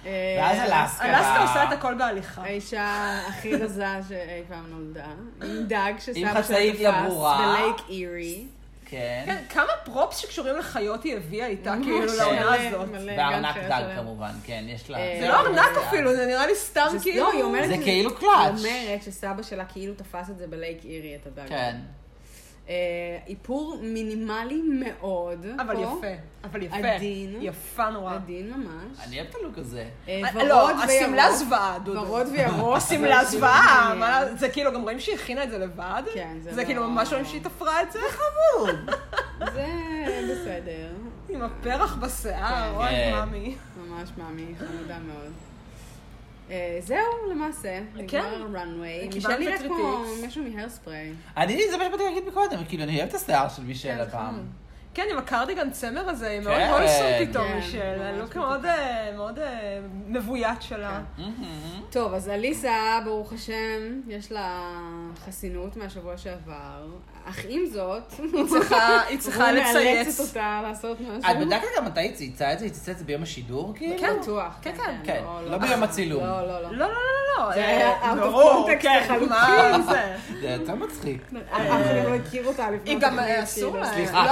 [0.07, 1.05] אה, ואז אלסקה.
[1.05, 2.43] אלסקה עושה את הכל בהליכה.
[2.43, 5.07] האישה הכי רזה שאי פעם נולדה.
[5.43, 6.41] עם דג שסבא
[6.83, 7.57] לא ברורה.
[7.59, 8.45] בלייק אירי.
[8.87, 9.23] כן.
[9.27, 12.89] כן, כמה פרופס שקשורים לחיות היא הביאה איתה, כאילו, לעונה הזאת.
[13.17, 13.83] וארנק דג.
[13.97, 14.99] כמובן, כן, יש לה...
[14.99, 17.25] אה, זה לא ארנק אפילו, זה נראה לי סתם כאילו...
[17.27, 17.69] לא, היא אומרת...
[17.69, 18.59] זה כאילו היא קלאץ'.
[18.59, 21.49] אומרת שסבא שלה כאילו תפס את זה בלייק אירי, את הדג.
[21.49, 21.77] כן.
[22.69, 22.75] אה,
[23.27, 25.47] איפור מינימלי מאוד.
[25.61, 25.81] אבל פה.
[25.83, 26.07] יפה,
[26.45, 26.77] אבל יפה.
[26.77, 27.39] עדין.
[27.41, 28.15] יפה נורא.
[28.15, 28.99] עדין ממש.
[29.07, 29.87] אני אוהב את הלוק הזה.
[30.09, 30.85] אה, אה, ורוד לא, וירוק.
[30.85, 32.01] השמלה זוועה, דודו.
[32.01, 32.77] ורוד וירוק.
[32.83, 36.03] השמלה אבל זוועה, זה כאילו, גם רואים שהיא הכינה את זה לבד?
[36.15, 37.99] כן, זה זה לא- כאילו ממש רואים שהיא תפרה את זה?
[39.55, 40.89] זה בסדר.
[41.29, 42.77] עם הפרח בשיער, כן.
[42.77, 43.25] אוי כן.
[43.29, 43.57] ממי.
[43.89, 45.33] ממש מאמי, חמודה מאוד.
[46.51, 49.13] אה, זהו למעשה, נגמר runway.
[49.13, 50.05] קיבלת מישל נראית כמו.
[50.27, 51.13] משהו מהרספריי.
[51.37, 54.35] אני, זה מה שבאתי להגיד מקודם, כאילו, אני אוהב את השיער של מישל כן, הפעם.
[54.35, 54.47] נכון.
[54.95, 56.71] כן, עם הקרדיגן צמר הזה, היא מאוד כן.
[56.71, 57.99] הולסום פתאום, כן, מישל.
[57.99, 61.01] ממש לוק מאוד, אה, מאוד אה, מבוית שלה.
[61.91, 64.71] טוב, אז אליסה, ברוך השם, יש לה
[65.25, 66.87] חסינות מהשבוע שעבר,
[67.31, 70.07] אך עם זאת, היא צריכה- צריכה הוא לצייץ.
[70.07, 71.31] מאלצת אותה לעשות משהו.
[71.31, 72.65] את בדקת גם מתי היא צייצה את זה?
[72.65, 73.99] היא צייצה את זה ביום השידור, כאילו?
[74.01, 74.13] כן.
[74.23, 74.55] בטוח.
[74.63, 74.97] כן, כן.
[75.05, 76.25] כן, לא ביום הצילום.
[76.25, 76.71] לא, לא, לא.
[76.71, 76.89] לא, לא, לא,
[77.47, 77.55] לא.
[77.55, 78.35] זה אה, היה out of
[78.69, 79.83] context כן, לחלוטין.
[80.41, 80.49] זה?
[80.49, 81.23] יותר מצחיק.
[81.51, 83.85] אף אחד לא הכיר אותה לפני היא גם, התוכנית, אסור כאילו.
[83.87, 83.93] לה.
[83.95, 84.25] סליחה,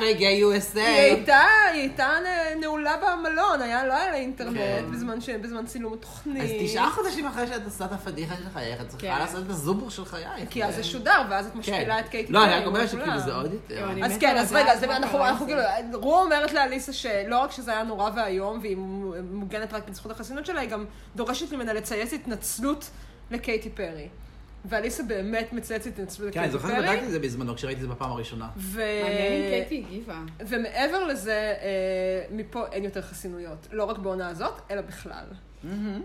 [0.00, 0.78] לא גיי USA.
[0.78, 1.40] היא הייתה,
[1.72, 4.84] היא הייתה נ- נעולה במלון, היה, לא היה לה אינטרנט כן.
[5.42, 6.42] בזמן צילום התוכנית.
[6.42, 9.18] אז תשעה חודשים אחרי שאת עושה את הפדיחה של חייך, את צריכה כן.
[9.18, 10.28] לעשות את הזובור של חייך.
[10.50, 11.58] כי אז זה שודר, ואז את כן.
[11.58, 13.18] משפילה את קייטי לא, אני פרי רק אומר מול שכאילו.
[13.20, 13.90] זה עוד יותר.
[13.90, 15.60] אני אז כן, אז רגע, אנחנו, כאילו,
[15.92, 18.76] רו אומרת לאליסה שלא רק שזה היה נורא ואיום, והיא
[19.30, 20.84] מוגנת רק בזכות החסינות שלה, היא גם
[21.16, 22.90] דורשת ממנה לצייץ התנצלות
[23.30, 24.08] לקייטי פרי.
[24.64, 26.86] ואליסה באמת מצייצת התנצלות כן, אני לקייטי זוכר פרי.
[26.86, 28.48] שבדקתי את זה בזמנו, כשראיתי את זה בפעם הראשונה.
[28.56, 28.82] ו...
[29.50, 30.18] קייטי הגיבה.
[30.40, 33.68] ומעבר לזה, אה, מפה אין יותר חסינויות.
[33.72, 35.24] לא רק בעונה הזאת, אלא בכלל.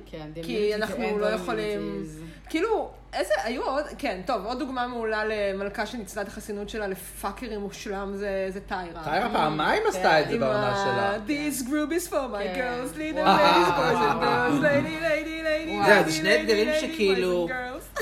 [0.06, 2.04] כן, כי אנחנו לא יכולים...
[2.50, 7.60] כאילו, איזה, היו עוד, כן, טוב, עוד דוגמה מעולה למלכה שניצלה את החסינות שלה לפאקרים
[7.60, 9.04] מושלם, זה, זה טיירה.
[9.04, 9.84] טיירה פעמיים.
[9.90, 11.18] עשתה את זה בעונה שלה.
[11.28, 12.80] This group is for my כן.
[12.84, 13.38] girls, וואו.
[13.38, 17.48] ladies, boys and girls, lady, lady, lady, lady, זה שני lady, אתגרים lady, שכאילו-.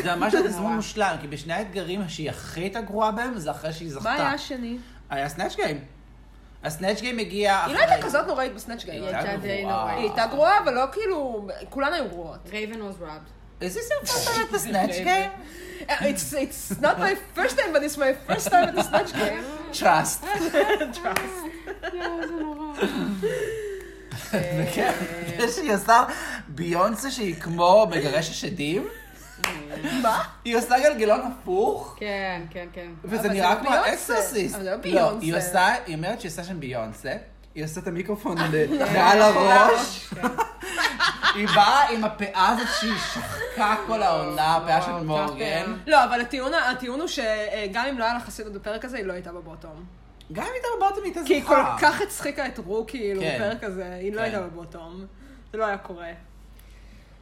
[0.04, 3.90] זה ממש התזמון מושלם, כי בשני האתגרים שהיא הכי הייתה גרועה בהם, זה אחרי שהיא
[3.90, 4.04] זכתה.
[4.04, 4.78] מה היה השני?
[5.10, 5.80] היה סנאצ' גיים.
[6.64, 9.04] הסנאצ' גיים הגיע היא לא הייתה כזאת נוראית בסנאצ' היא גיים.
[9.04, 9.64] הייתה די.
[9.66, 9.98] נוראית.
[9.98, 12.40] היא הייתה גרועה, אבל לא כאילו, כולן היו גרועות.
[12.52, 13.64] רייבן was robbed.
[13.64, 15.32] Is this your first time at the snatch game?
[16.10, 19.44] It's, it's not my first time, but it's my first time at the snatch game.
[19.74, 20.26] Trust.
[21.94, 22.74] יואו, זה נורא.
[24.34, 24.92] וכן,
[25.40, 26.04] זה שהיא עושה
[26.48, 28.88] ביונסה שהיא כמו מגרש השדים,
[30.04, 30.24] מה?
[30.46, 32.88] היא עושה גלגלון הפוך, כן, כן, כן.
[33.04, 33.90] וזה נראה לא כמו ביונסה.
[33.90, 34.56] The Exorcist.
[34.56, 35.20] אבל זה לא לא, ביונסה.
[35.22, 37.14] היא עושה, היא אומרת שהיא עושה שם ביונסה,
[37.56, 38.38] היא עושה את המיקרופון
[38.94, 40.10] מעל הראש,
[41.36, 45.74] היא באה עם הפאה הזאת שהיא שחקה כל העונה, הפאה של מורגן.
[45.88, 46.54] לא, אבל הטיעון,
[47.00, 49.84] הוא שגם אם לא היה לה חסינות בפרק הזה, היא לא הייתה ב bottom.
[50.32, 51.78] גם אם הייתה ב bottom היא הייתה כי היא כל זוכה.
[51.82, 53.36] כך הצחיקה את רו, כאילו, כן.
[53.36, 54.24] בפרק הזה, היא לא כן.
[54.24, 55.06] הייתה ב bottom.
[55.52, 56.08] זה לא היה קורה.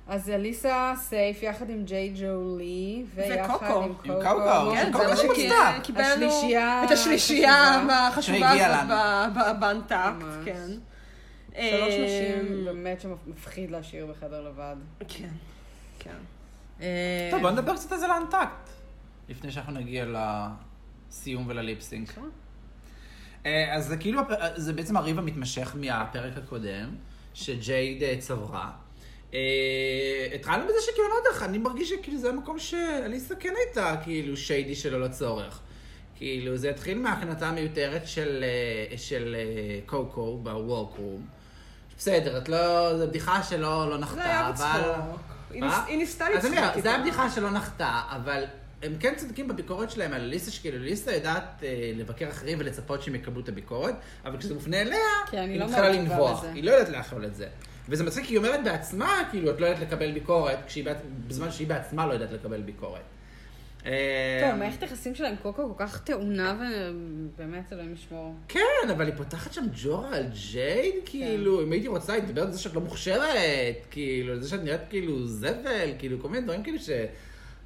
[0.09, 3.65] אז אליסה סייף יחד עם ג'יי ג'ו לי, ויחד וקוקו.
[3.65, 4.13] עם עם קוקו.
[4.23, 5.17] קוקו, כן, קוקו.
[5.17, 8.49] שקיבלנו השלישייה את השלישייה החשובה.
[8.49, 10.45] הזאת ב- ב- באנטקט, ממש.
[10.45, 10.67] כן.
[11.53, 14.75] שלוש אה, נשים באמת שמפחיד להשאיר בחדר לבד.
[15.07, 15.29] כן,
[15.99, 16.17] כן.
[17.31, 18.69] טוב, בוא נדבר קצת על זה לאנטקט,
[19.29, 20.05] לפני שאנחנו נגיע
[21.09, 22.09] לסיום ולליפסינק.
[23.45, 24.21] אה, אז זה כאילו,
[24.55, 26.89] זה בעצם הריב המתמשך מהפרק הקודם,
[27.33, 28.71] שג'ייד אה, צברה.
[29.33, 29.39] אה,
[30.35, 34.37] התחלנו בזה שכאילו, לא יודע איך, אני מרגיש שכאילו זה המקום שאליסה כן הייתה כאילו
[34.37, 35.59] שיידי שלא לצורך.
[36.17, 38.43] כאילו, זה התחיל מההכנתה המיותרת של,
[38.91, 41.25] אה, של אה, קוקו בוורקרום.
[41.97, 44.53] בסדר, את לא, זו בדיחה שלא לא נחתה, זה היה אבל...
[44.53, 45.19] בצחוק.
[45.51, 45.61] היא?
[45.63, 47.01] ניס- היא ניסתה אז אני לצחוק אומר, היה איתה.
[47.01, 48.43] בדיחה שלא נחתה, אבל
[48.83, 53.15] הם כן צודקים בביקורת שלהם על ליסה, שכאילו ליסה יודעת אה, לבקר אחרים ולצפות שהם
[53.15, 54.97] יקבלו את הביקורת, אבל כשזה מופנה אליה,
[55.31, 56.43] כן, אני היא לא מתחילה לנבוח.
[56.53, 57.47] היא לא יודעת לאכול את זה.
[57.89, 60.85] וזה מצחיק, כי היא אומרת בעצמה, כאילו, את לא יודעת לקבל ביקורת, כשהיא
[61.27, 63.01] בזמן שהיא בעצמה לא יודעת לקבל ביקורת.
[63.83, 68.35] טוב, מערכת היחסים שלה עם קוקו כל כך טעונה ובאמת אלוהים ישמור.
[68.47, 71.01] כן, אבל היא פותחת שם ג'ורה על ג'ייד, כן.
[71.05, 74.63] כאילו, אם הייתי רוצה, היא מדברת על זה שאת לא מוכשרת, כאילו, על זה שאת
[74.63, 76.89] נראית כאילו זבל, כאילו, כל מיני דברים כאילו ש...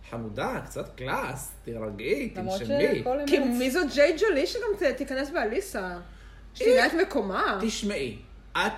[0.10, 3.04] חמודה, קצת קלאס, תירגעי, תנשמי.
[3.28, 3.40] כי.
[3.40, 5.98] מי זו ג'יי ג'ולי שגם תיכנס באליסה?
[6.54, 7.60] שתדע את מקומה.
[7.62, 8.18] תשמעי,
[8.58, 8.72] את,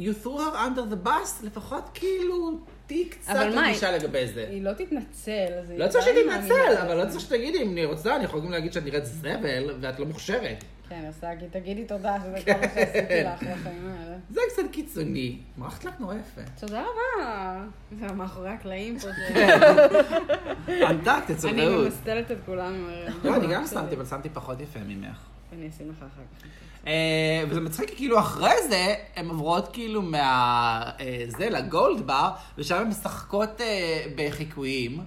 [0.00, 4.46] you threw her under the bus, לפחות כאילו, תהיי קצת רגישה לגבי זה.
[4.50, 5.46] היא לא תתנצל,
[5.78, 7.10] לא צריך שתתנצל, מאמינה אבל לא.
[7.10, 10.64] צריך שתגידי, אם אני רוצה, אני יכול גם להגיד שאת נראית זבל, ואת לא מוכשרת.
[10.88, 14.16] כן, אז תגיד- תגידי תודה שזה כל מה שעשיתי לך בחיים האלה.
[14.30, 15.38] זה קצת קיצוני.
[15.56, 16.40] מערכת לך נורא יפה.
[16.60, 17.64] תודה רבה.
[17.98, 19.08] זה מאחורי הקלעים פה.
[19.08, 21.68] ש- אנטקט, אצל אני.
[21.68, 22.88] ממסטלת את כולם.
[23.24, 25.16] לא, אני גם שמתי, אבל שמתי פחות יפה ממך.
[25.52, 26.06] אני אשים לך אחר
[26.40, 26.46] כך.
[26.86, 30.90] אה, וזה מצחיק, כאילו אחרי זה, הן עוברות כאילו מה...
[31.00, 35.04] אה, זה, לגולד בר, ושם הן משחקות אה, בחיקויים.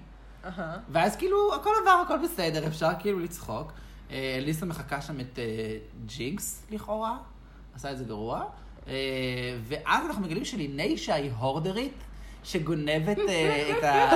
[0.89, 3.71] ואז כאילו, הכל עבר, הכל בסדר, אפשר כאילו לצחוק.
[4.11, 5.39] אה, ליסה מחקה שם את
[6.05, 7.17] ג'ינקס, לכאורה,
[7.75, 8.43] עשה את זה גרוע.
[9.63, 12.03] ואז אנחנו מגלים שליניישה היא hoarder ית,
[12.43, 14.15] שגונבת את, ה,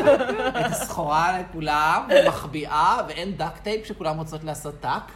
[0.49, 5.11] את הסחורה לכולם, ומחביאה, ואין duct tape שכולם רוצות לעשות tuck.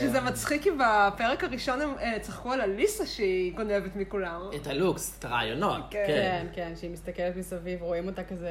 [0.00, 4.40] שזה מצחיק כי בפרק הראשון הם אה, צחקו על אליסה שהיא גונבת מכולם.
[4.56, 5.80] את ה looks, את הרעיונות.
[5.90, 6.04] כן.
[6.06, 8.48] כן, כן, שהיא מסתכלת מסביב, רואים אותה כזה...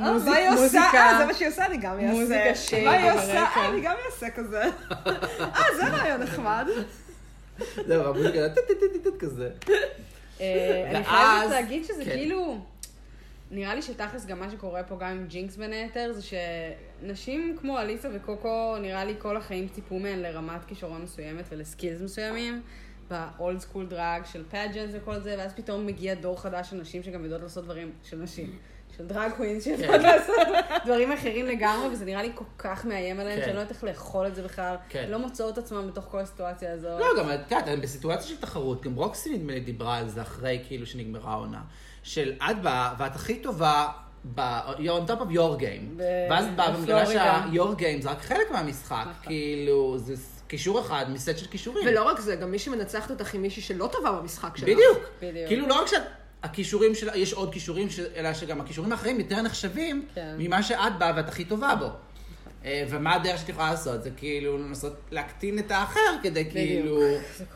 [0.00, 0.60] אה, מוזיק- מה היא עושה?
[0.62, 0.82] מוזיקה.
[0.98, 2.12] אה, זה מה שהיא עושה, אני גם אעשה.
[2.20, 3.38] מוזיקה שיר מה היא עושה?
[3.44, 4.62] אה, אני גם אעשה כזה.
[5.40, 6.66] אה, זה רעיון נחמד.
[7.86, 9.50] זהו, המוזיקה, טט-טט-טט כזה.
[10.40, 12.10] אני חייבת להגיד שזה כן.
[12.10, 12.58] כאילו...
[13.52, 17.78] נראה לי שתכלס גם מה שקורה פה גם עם ג'ינקס בין היתר, זה שנשים כמו
[17.78, 22.62] אליסה וקוקו, נראה לי כל החיים ציפו מהן לרמת כישרון מסוימת ול skills מסוימים,
[23.10, 27.02] ב old school drag של pageants וכל זה, ואז פתאום מגיע דור חדש של נשים
[27.02, 28.58] שגם יודעות לעשות דברים של נשים.
[28.96, 30.02] של drag queens כן.
[30.02, 30.36] לעשות
[30.84, 33.44] דברים אחרים לגמרי, וזה נראה לי כל כך מאיים עליהן, כן.
[33.44, 34.76] שאני לא יודעת איך לאכול את זה בכלל.
[34.88, 35.06] כן.
[35.10, 37.00] לא מוצאות את עצמן בתוך כל הסיטואציה הזאת.
[37.00, 40.62] לא, גם את יודעת, בסיטואציה של תחרות, גם רוקסי נדמה לי דיברה על זה אחרי
[40.66, 41.62] כאילו שנגמרה העונה.
[42.02, 43.88] של את באה ואת הכי טובה
[44.34, 44.40] ב-
[44.78, 45.96] you're on top of your game.
[45.96, 47.06] ב- ואז את באה ומגלה.
[47.06, 48.96] שה-your game זה רק חלק מהמשחק.
[49.00, 49.12] נכון.
[49.22, 50.14] כאילו, זה
[50.48, 51.86] קישור אחד מסט של קישורים.
[51.88, 54.68] ולא רק זה, גם מי שמנצחת אותך עם מישהי שלא טובה במשחק שלך.
[54.68, 54.98] בדיוק.
[55.22, 55.46] בדיוק.
[55.48, 60.06] כאילו לא רק שהכישורים שלה, יש עוד כישורים, ש- אלא שגם הכישורים האחרים יותר נחשבים
[60.14, 60.34] כן.
[60.38, 61.86] ממה שאת באה ואת הכי טובה בו.
[62.64, 64.02] אה, ומה הדרך שאת יכולה לעשות?
[64.02, 67.00] זה כאילו לנסות להקטין את האחר כדי כאילו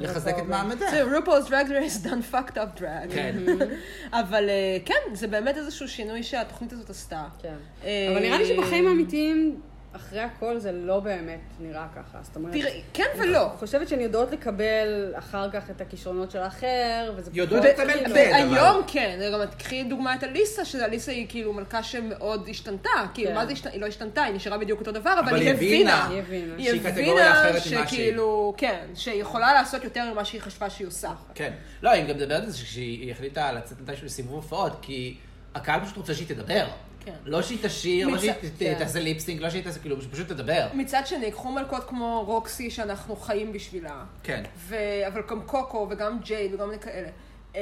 [0.00, 0.44] לחזק את.
[0.48, 0.90] מעמדך.
[0.90, 3.14] זה RuPaul's Drag Race done fucked up drag.
[3.14, 3.36] כן.
[4.20, 7.24] אבל אה, כן, זה באמת איזשהו שינוי שהתוכנית הזאת עשתה.
[7.42, 7.56] כן.
[7.84, 9.60] אה, אבל נראה לי שבחיים האמיתיים,
[9.96, 12.18] אחרי הכל זה לא באמת נראה ככה.
[12.22, 12.52] זאת אומרת...
[12.52, 13.42] תראי, כן ולא.
[13.50, 18.14] אני חושבת שהן יודעות לקבל אחר כך את הכישרונות של האחר, וזה יודעות לקבל כאילו-
[18.14, 22.90] כן, אבל- היום כן, גם תקחי דוגמא את אליסה, שאליסה היא כאילו מלכה שמאוד השתנתה.
[23.14, 23.34] כאילו, כן.
[23.34, 23.72] מה זה השתנתה?
[23.74, 26.08] היא לא השתנתה, היא נשארה בדיוק אותו דבר, אבל היא הבינה.
[26.08, 26.54] היא הבינה.
[26.56, 27.86] היא שהיא קטגוריה הבינה אחרת ממה שהיא.
[27.86, 31.12] שכאילו, כן, שהיא יכולה לעשות יותר ממה שהיא חשבה שהיא עושה.
[31.34, 31.52] כן.
[31.82, 35.16] לא, היא גם מדברת על זה שהיא החליטה לצאת מתישהו לסיבוב הופעות, כי
[35.54, 36.66] הקהל פשוט רוצה שהיא תדבר.
[37.06, 37.12] כן.
[37.24, 38.74] לא שהיא תשיר, לא מצ- שהיא ת- כן.
[38.78, 40.68] תעשה ליפסינג, לא שהיא תעשה, כאילו, שפשוט תדבר.
[40.74, 44.04] מצד שני, קחו מלכות כמו רוקסי, שאנחנו חיים בשבילה.
[44.22, 44.42] כן.
[44.56, 44.76] ו...
[45.06, 47.08] אבל גם קוקו וגם ג'יי וגם כאלה.
[47.56, 47.60] אה,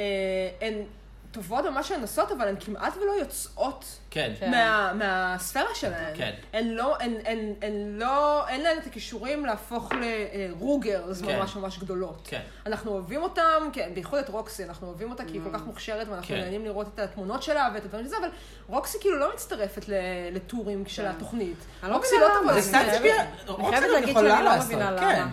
[0.61, 0.73] הן
[1.35, 4.33] טובות במה שהן עושות, אבל הן כמעט ולא יוצאות כן.
[4.39, 4.51] כן.
[4.51, 6.13] מה, מהספירה שלהן.
[6.17, 6.33] כן.
[6.53, 9.91] הן לא, הן, הן, הן לא, אין להן את הכישורים להפוך
[10.49, 11.39] לרוגרס כן.
[11.39, 12.21] ממש ממש גדולות.
[12.29, 12.41] כן.
[12.65, 16.07] אנחנו אוהבים אותם, כן, בייחוד את רוקסי, אנחנו אוהבים אותה כי היא כל כך מוכשרת
[16.07, 16.41] ואנחנו כן.
[16.41, 18.29] נהנים לראות את התמונות שלה ואת הדברים שזה, אבל
[18.67, 19.93] רוקסי כאילו לא מצטרפת ל-
[20.35, 21.57] לטורים של התוכנית.
[21.83, 22.51] אני לא רוקסי מבינה לא למה.
[22.51, 22.87] תבוא זה אני
[23.47, 25.19] רוקסי חייבת להגיד יכולה שאני לא לעשות, מבינה כן.
[25.21, 25.31] למה.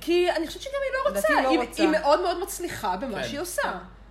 [0.00, 1.60] כי אני חושבת שגם היא לא רוצה, לא היא.
[1.78, 3.28] היא מאוד מאוד מצליחה במה כן.
[3.28, 3.62] שהיא עושה.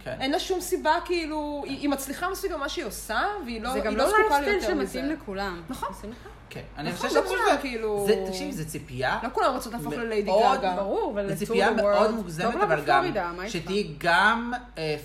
[0.04, 0.16] כן.
[0.20, 3.80] אין לה שום סיבה, כאילו, היא, היא מצליחה מספיק במה שהיא עושה, והיא לא, זה
[3.80, 4.94] גם היא לא זקוקה לייפסטייל ליותר מזה.
[4.94, 5.62] שמתאים לכולם.
[5.70, 5.90] נכון.
[6.50, 6.62] כן.
[6.78, 9.20] אני נכון, חושב לא שזה- כאילו- זה- תקשיבי, זו ציפייה.
[9.24, 10.76] לא כולם רוצות להפוך לליידי גאגה.
[10.76, 12.12] ברור, זו ולטור ציפייה מאוד.
[12.12, 13.06] מוגזמת, אבל גם?
[13.48, 14.54] שתהיי גם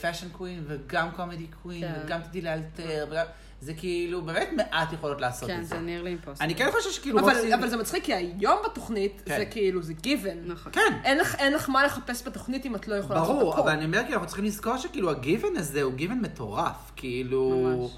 [0.00, 1.92] fashion queen וגם comedy queen כן.
[2.04, 3.26] וגם תדעי לאלתר, וגם-
[3.60, 5.74] זה כאילו באמת מעט יכולות לעשות כן, את זה.
[5.76, 6.42] זה ניר לי אימפוסט.
[6.42, 7.54] אני כן חושב שכאילו אבל, רוקסי...
[7.54, 9.38] אבל זה מצחיק, כי היום בתוכנית כן.
[9.38, 10.36] זה כאילו, זה גיוון.
[10.46, 10.72] נכון.
[10.72, 10.80] כן.
[11.04, 13.62] אין לך, אין לך מה לחפש בתוכנית אם את לא יכולה לעשות ברור, הכל.
[13.62, 16.92] אבל אני אומר, כאילו, אנחנו צריכים לזכור שכאילו הגיוון הזה הוא גיוון מטורף.
[16.96, 17.50] כאילו...
[17.50, 17.90] ממש.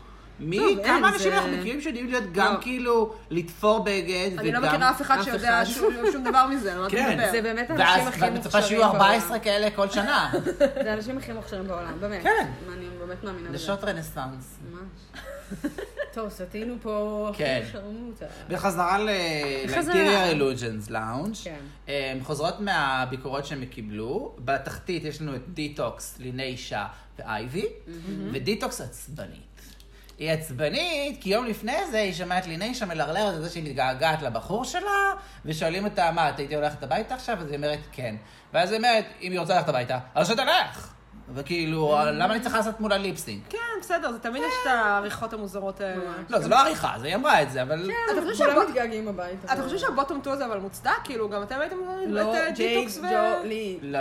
[0.43, 2.61] מי, טוב, כמה אין, אנשים זה- אנחנו מכירים שיודעים להיות גם לא.
[2.61, 5.71] כאילו לתפור בגד, אני לא וגם- מכירה אף אחד אף שיודע אחד.
[5.73, 7.13] שום שום דבר מזה, על מה אתה כן.
[7.19, 7.31] מדבר.
[7.33, 10.33] זה באמת האנשים ואז הכי ואת מצפה שיהיו מוכשרים 14 כאלה כל שנה.
[10.85, 12.23] זה האנשים הכי מוכשרים בעולם, באמת.
[12.23, 12.51] כן.
[12.73, 13.57] אני באמת מאמינה בזה.
[13.57, 14.59] נשות רנסאנס.
[14.73, 15.21] ממש.
[16.15, 17.31] טוב, סטינו פה.
[17.35, 17.63] כן.
[17.73, 18.27] שרמוטה.
[18.49, 18.99] בחזרה.
[18.99, 21.45] ל-Interior Illusions Lounge.
[21.45, 21.61] כן.
[21.89, 24.35] הן חוזרות מהביקורות שהם קיבלו.
[24.39, 26.87] בתחתית יש לנו את דיטוקס, ליניישה
[27.19, 27.67] ואייבי,
[28.33, 29.51] ודיטוקס עצבנית.
[30.19, 34.23] היא עצבנית, כי יום לפני זה היא שמעה את ליניישה מלרלרת על זה שהיא מתגעגעת
[34.23, 35.13] לבחור שלה,
[35.45, 37.39] ושואלים אותה, מה, את הייתי הולכת הביתה עכשיו?
[37.41, 38.17] אז היא אומרת, כן.
[38.53, 41.00] ואז היא אומרת, אם היא רוצה ללכת הביתה, אז שתלך.
[41.35, 43.41] וכאילו, למה אני צריכה לעשות מולה lip sync?
[43.49, 46.03] כן, בסדר, זה תמיד יש את העריכות המוזרות האלה.
[46.29, 47.91] לא, זה לא עריכה, זה היא אמרה את זה, אבל...
[48.13, 49.53] אתה חושב כולם מתגעגעים הביתה.
[49.53, 50.91] אתה חושב שה bottom two הזה אבל מוצדק?
[51.05, 51.77] כאילו, גם אתם הייתם
[52.07, 52.87] לא, את ג'יי.
[53.43, 53.79] ג'ולי.
[53.83, 54.01] לא.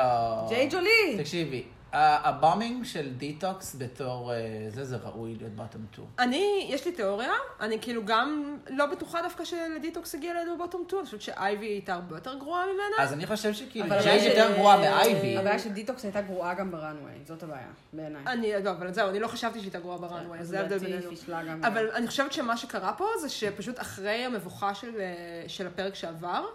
[0.50, 1.18] ג'יי ג'ולי.
[1.18, 4.38] תקשיבי, ה- ה booming של דיטוקס בתור אה,
[4.70, 6.08] זה, זה ראוי להיות bottom 2.
[6.20, 7.32] אני, יש לי תיאוריה,
[7.62, 11.94] אני כאילו גם לא בטוחה דווקא שלדיטוקס הגיע לידי bottom 2, אני חושבת שאייבי הייתה
[11.94, 13.04] הרבה יותר גרועה ממנה.
[13.04, 15.38] אז אני חושב שכאילו, אבל ג'יי יותר גרועה מאייבי.
[15.38, 18.22] הבעיה שדיטוקס הייתה גרועה גם ב runway, זאת הבעיה, בעיניי.
[18.28, 21.16] אני, לא, אבל זהו, אני לא חשבתי שהיא הייתה גרועה ב runway, זה ההבדל לדעתי
[21.36, 21.68] בינינו.
[21.68, 25.06] אבל אני חושבת שמה שקרה פה זה שפשוט אחרי המבוכה של, אה,
[25.48, 26.46] של הפרק שעבר,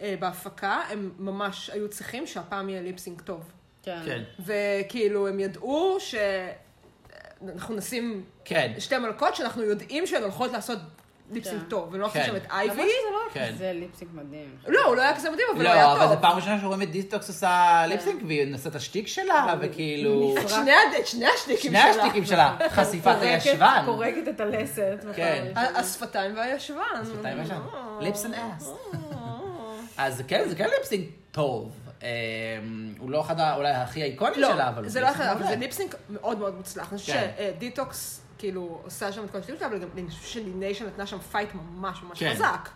[0.00, 3.52] אה, בהפקה, הם ממש היו צריכים שהפעם יהיה lip sync טוב.
[3.84, 3.98] כן.
[4.06, 10.78] כן, וכאילו, הם ידעו שאנחנו נשים כן, שתי מלכות שאנחנו יודעים שהן הולכות לעשות
[11.32, 11.68] lip sync כן.
[11.68, 12.20] טוב, ולא כן.
[12.20, 12.74] עכשיו את למרות אייבי.
[12.82, 13.40] שזה לא כן.
[13.40, 14.56] היה כזה lip sync מדהים.
[14.68, 16.14] לא, הוא לא היה כזה מדהים, אבל הוא היה לא, אבל טוב.
[16.14, 20.34] זו פעם ראשונה שרואים את דיטוקס עושה lip sync, והיא נושאת את השטיק שלה, וכאילו...
[20.38, 22.02] את שני הד- את שני השטיקים שני שלה.
[22.02, 23.82] השטיקים שלה, חשיפת הישבן.
[23.86, 25.04] פורקת את הלסת.
[25.16, 25.52] כן.
[25.56, 26.78] השפתיים והישבן.
[27.02, 27.60] השפתיים והישבן.
[28.00, 28.70] Lips and ass.
[29.96, 31.70] אז כן, זה כן lip sync טוב.
[32.04, 32.08] אה,
[32.98, 35.56] הוא לא אחד, אולי הכי איקוני שלה, אבל לא, זה לא אחד, אבל זה.
[35.56, 36.92] lip sync מאוד מאוד מוצלח.
[36.92, 37.50] אני חושבת כן.
[37.56, 41.18] שדיטוקס, כאילו, עושה שם את כל השטות שלה, אבל גם אני חושבת שליניישה נתנה שם
[41.18, 42.34] fight ממש ממש כן.
[42.34, 42.68] חזק.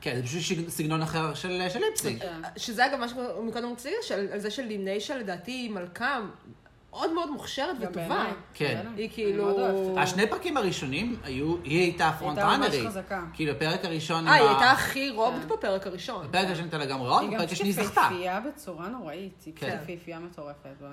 [0.00, 2.22] כן, זה פשוט סגנון אחר של של ליפסינק.
[2.22, 2.40] כן.
[2.56, 3.94] שזה אגב מה שמקודם רציתי
[4.32, 6.20] על זה שליניישן לדעתי היא מלכה
[6.96, 8.24] מאוד מאוד מוכשרת גם וטובה.
[8.54, 8.76] כן.
[8.80, 8.90] בסדר.
[8.96, 9.56] היא כאילו-.
[9.98, 12.86] השני פרקים הראשונים היו, היא הייתה פרונט הייתה ממש.
[12.86, 13.22] חזקה.
[13.34, 14.26] כאילו, הפרק הראשון...
[14.28, 15.48] אה, היא הייתה הכי רובד כן.
[15.48, 16.24] בפרק הראשון.
[16.26, 17.84] הפרק הראשון הייתה לגמרי רוב, היא גם הפרק השני זכתה.
[18.00, 19.42] יפהפייה בצורה נוראית.
[19.46, 19.76] היא כן.
[19.78, 20.92] פשוט יפהפייה מטורפת, באמת.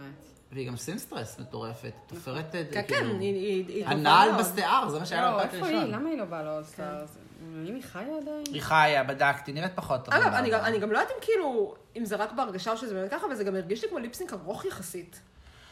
[0.52, 1.94] והיא גם סינסטרס מטורפת.
[2.08, 3.20] תופרת, אה, כן, כן, כאילו...
[3.20, 4.30] היא- היא היא הנעל.
[4.40, 5.76] בשיער, זה מה שהיה לה לא, בפרק איפה היא?
[5.76, 5.92] הראשון.
[5.96, 7.18] למה היא לא באה לאולסטארס?
[7.66, 8.44] האם היא חיה עדיין?
[8.54, 10.14] היא חיה, בדקתי, נראית פחות טוב.
[10.14, 12.94] אגב, אני גם- אני גם לא יודעת אם כאילו, אם זה רק בהרגשה או שזה
[12.94, 15.22] באמת ככה, אבל זה גם הרגיש לי כמו ליפסינק ארוך יחסית.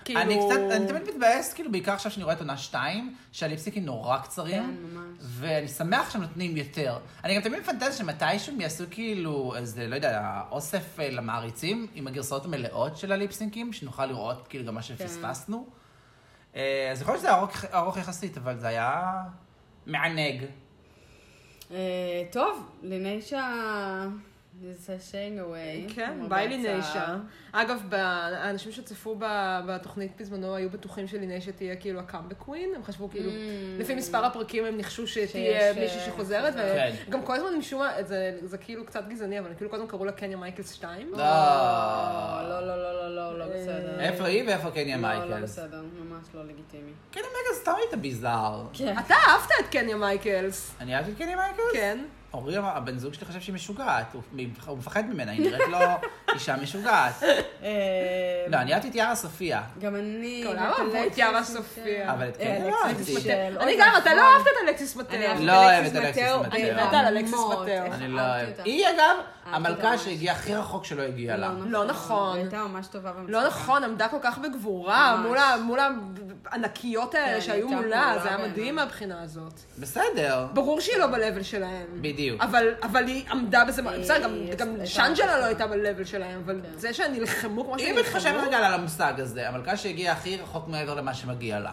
[0.06, 0.22] כאילו...
[0.22, 4.18] אני קצת, אני תמיד מתבאס, כאילו, בעיקר עכשיו שאני רואה את עונה 2, שהליפסטיקים נורא
[4.18, 4.64] קצרים.
[4.64, 5.18] כן, ממש.
[5.22, 6.97] ואני שמח שהם נותנים יותר.
[7.24, 12.08] אני גם תמיד מפנטז שמתישהו הם יעשו כאילו איזה, לא יודע, אוסף אה, למעריצים עם
[12.08, 15.68] הגרסאות המלאות של הליפסינקים, שנוכל לראות כאילו גם מה שפספסנו.
[16.56, 19.24] אה, אז יכול להיות שזה ארוך, ארוך יחסית, אבל זה היה
[19.86, 20.45] מענג.
[21.72, 23.47] אה, טוב, ליניישה...
[24.62, 25.93] is a shame away.
[25.95, 26.57] כן, למרבה ביי הצער.
[26.57, 27.16] ליניישה.
[27.51, 32.84] אגב, ב- האנשים שצפו ב- בתוכנית בזמנו היו בטוחים שליניישה תהיה כאילו הקאמבק קווין, הם
[32.84, 33.32] חשבו כאילו,
[33.80, 36.91] לפי מספר הפרקים הם ניחשו שתהיה מישהי אה, שחוזרת, כן.
[37.07, 40.05] וגם כל הזמן משום מה, זה- זה כאילו קצת גזעני, אבל כאילו כל הזמן קראו
[40.05, 41.12] לה קניה מייקלס 2.
[41.12, 41.18] לא.
[41.18, 41.24] לא,
[42.68, 43.99] לא, לא, לא, לא, לא בסדר.
[43.99, 45.51] איפה היא ואיפה קניה לא, לא מייקלס?
[45.51, 46.91] בסדר, ממש לא לגיטימי.
[47.12, 48.64] קניה מייקלס סתם הייתה bizarre.
[48.74, 48.95] כן.
[49.05, 50.72] אתה אהבת את קניה מייקלס.
[50.80, 51.74] אני אהבתי את קניה מייקלס?
[51.74, 51.99] כן.
[52.34, 54.14] אורי, אמר- הבן זוג שלי חושב שהיא משוגעת,
[54.66, 55.78] הוא מפחד ממנה, היא נראית לו
[56.34, 57.24] אישה משוגעת.
[57.64, 57.70] אה,
[58.48, 59.62] לא, אני אהבתי את יארה סופיה.
[59.82, 60.46] גם אני...
[60.58, 61.44] אהבו את יארה.
[61.44, 62.14] סופיה.
[62.14, 63.64] אבל את אה, קניה לא אלכסיס אהבתי.
[63.64, 64.22] אני גם, אתה לא.
[64.22, 65.26] אהבת את אלכסיס אני מטאו.
[65.28, 66.60] אהבתי לא את אוהב את אלכסיס מטאו מטאו.
[66.62, 66.88] ברמות.
[66.88, 67.94] מתה על אלכסיס מטאו.
[67.94, 68.50] אני לא אהבתי אוהב.
[68.50, 68.64] אותה.
[68.64, 69.16] היא אגב,
[69.46, 71.52] המלכה שהגיעה הכי רחוק שלא הגיעה לה.
[71.66, 72.34] לא נכון.
[72.36, 73.32] היא הייתה ממש טובה במצוקה.
[73.32, 75.26] לא נכון, עמדה כל כך בגבורה ממש.
[75.28, 75.80] מול ה- מול
[76.46, 78.38] הענקיות האלה כן, שהיו מולה, זה היה.
[78.48, 79.54] מדהים מהבחינה הזאת.
[79.80, 80.48] בסדר.
[80.54, 81.88] ברור שהיא לא ב-level שלהם.
[82.02, 82.42] בדיוק.
[82.42, 86.60] אבל, אבל היא עמדה בזה, היא- בסדר, גם, היא שאנג'לה לא הייתה ב-level שלהם, אבל
[86.64, 86.78] כן.
[86.78, 90.38] זה שהם נלחמו כמו שהם אם מתחשב נלחמו, רגע על המושג הזה, המלכה שהגיעה הכי
[90.38, 91.72] רחוק מעבר למה שמגיע לה.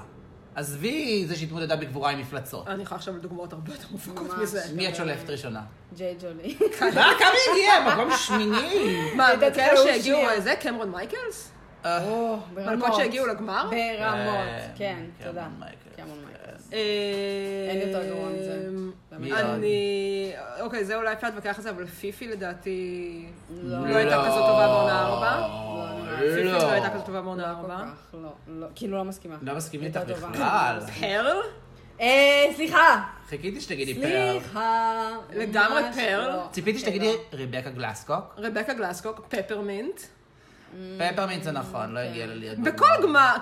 [0.54, 2.68] עזבי זה שהתמודדה בגבורה עם מפלצות.
[2.68, 4.38] אני יכולה עכשיו על דוגמאות הרבה יותר מופקות.
[4.38, 4.60] מזה.
[4.74, 5.60] מי את שולפת ראשונה?
[5.96, 6.56] ג'יי ג'ולי.
[6.80, 7.94] מה, כמה היא הגיעה?
[7.94, 9.12] מקום שמיני.
[9.16, 10.40] מה, כאלה תחרות שהגיעו, שנייה.
[10.40, 11.50] זה, קמרון מייקלס?
[11.84, 12.36] אה.
[12.54, 13.70] מלכות שהגיעו לגמר?
[13.70, 15.48] ברמות, אה, כן, תודה.
[15.58, 16.72] מייקלס.
[16.72, 18.68] אה, אין יותר גרוע מזה.
[19.40, 20.32] אני...
[20.60, 23.26] אוקיי, זה אולי אפשר להתווכח על זה, אבל פיפי לדעתי...
[23.50, 23.88] לא.
[23.88, 25.36] לא הייתה כזאת טובה בעונה ארבע.
[25.38, 26.52] לא, פיפי לא.
[26.58, 27.76] לא הייתה כזאת טובה בעונה לא ארבע.
[27.78, 29.36] כך, לא, לא, כאילו לא מסכימה.
[29.42, 30.24] לא מסכים הייתה איתך.
[30.24, 30.80] בכלל.
[31.00, 31.36] פרל?
[32.56, 33.04] סליחה.
[33.28, 34.38] חיכיתי שתגידי פרל.
[34.40, 35.10] סליחה.
[35.32, 36.32] לגמרי פרל.
[36.36, 36.48] לא.
[36.50, 38.34] ציפיתי שתגידי רבקה גלסקוק.
[38.36, 40.00] רבקה גלסקוק, פפרמינט.
[40.98, 43.32] פפרמינט זה נכון, לא הגיע לה להיות בכל גמר,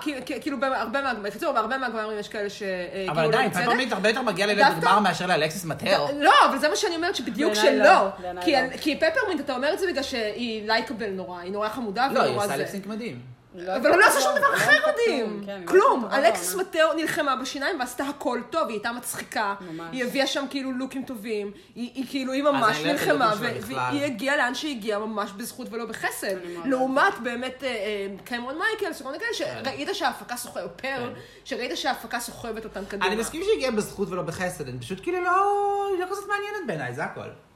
[0.41, 3.49] כאילו- בהרבה מהגמרים, בקיצור, בהרבה מהגמרים יש כאלה שהגיעו אבל לא עדיין.
[3.51, 6.05] פפרמינט הרבה יותר מגיע ללב דווקא- גמר מאשר לאלכסיס מטאו.
[6.19, 7.83] לא, אבל זה מה שאני אומרת, שבדיוק שלא.
[7.85, 8.09] לא,
[8.41, 8.77] כי- לא.
[8.81, 12.35] כי פפרמינט, אתה אומר את זה בגלל שהיא likeable נורא, היא נורא חמודה לא, היא
[12.37, 12.55] עושה.
[12.57, 13.36] lip sync מדהים.
[13.55, 15.25] אבל הוא לא עשה שום דבר לא אחר מדהים.
[15.25, 16.05] כלום, כן, היא לא כלום.
[16.05, 16.55] דבר אלכסיס.
[16.55, 19.55] מטאו נלחמה בשיניים ועשתה הכל טוב, היא הייתה מצחיקה.
[19.91, 21.51] היא הביאה שם כאילו לוקים טובים.
[21.75, 23.33] היא כאילו, היא ממש לא נלחמה.
[23.61, 26.35] והיא הגיעה לאן שהיא הגיעה ממש בזכות ולא בחסד.
[26.65, 31.13] לעומת באמת אה, אה, קמרון מייקלס, וכל מיני כאלה, שראית שההפקה סוחבת, או פרל,
[31.45, 33.07] שראית שההפקה סוחבת אותן קדימה.
[33.07, 35.87] אני מסכים שהיא הגיעה בזכות ולא בחסד, אני פשוט כאילו לא...
[35.93, 37.46] היא לא כזאת מעניינת בעיניי, זה הכל.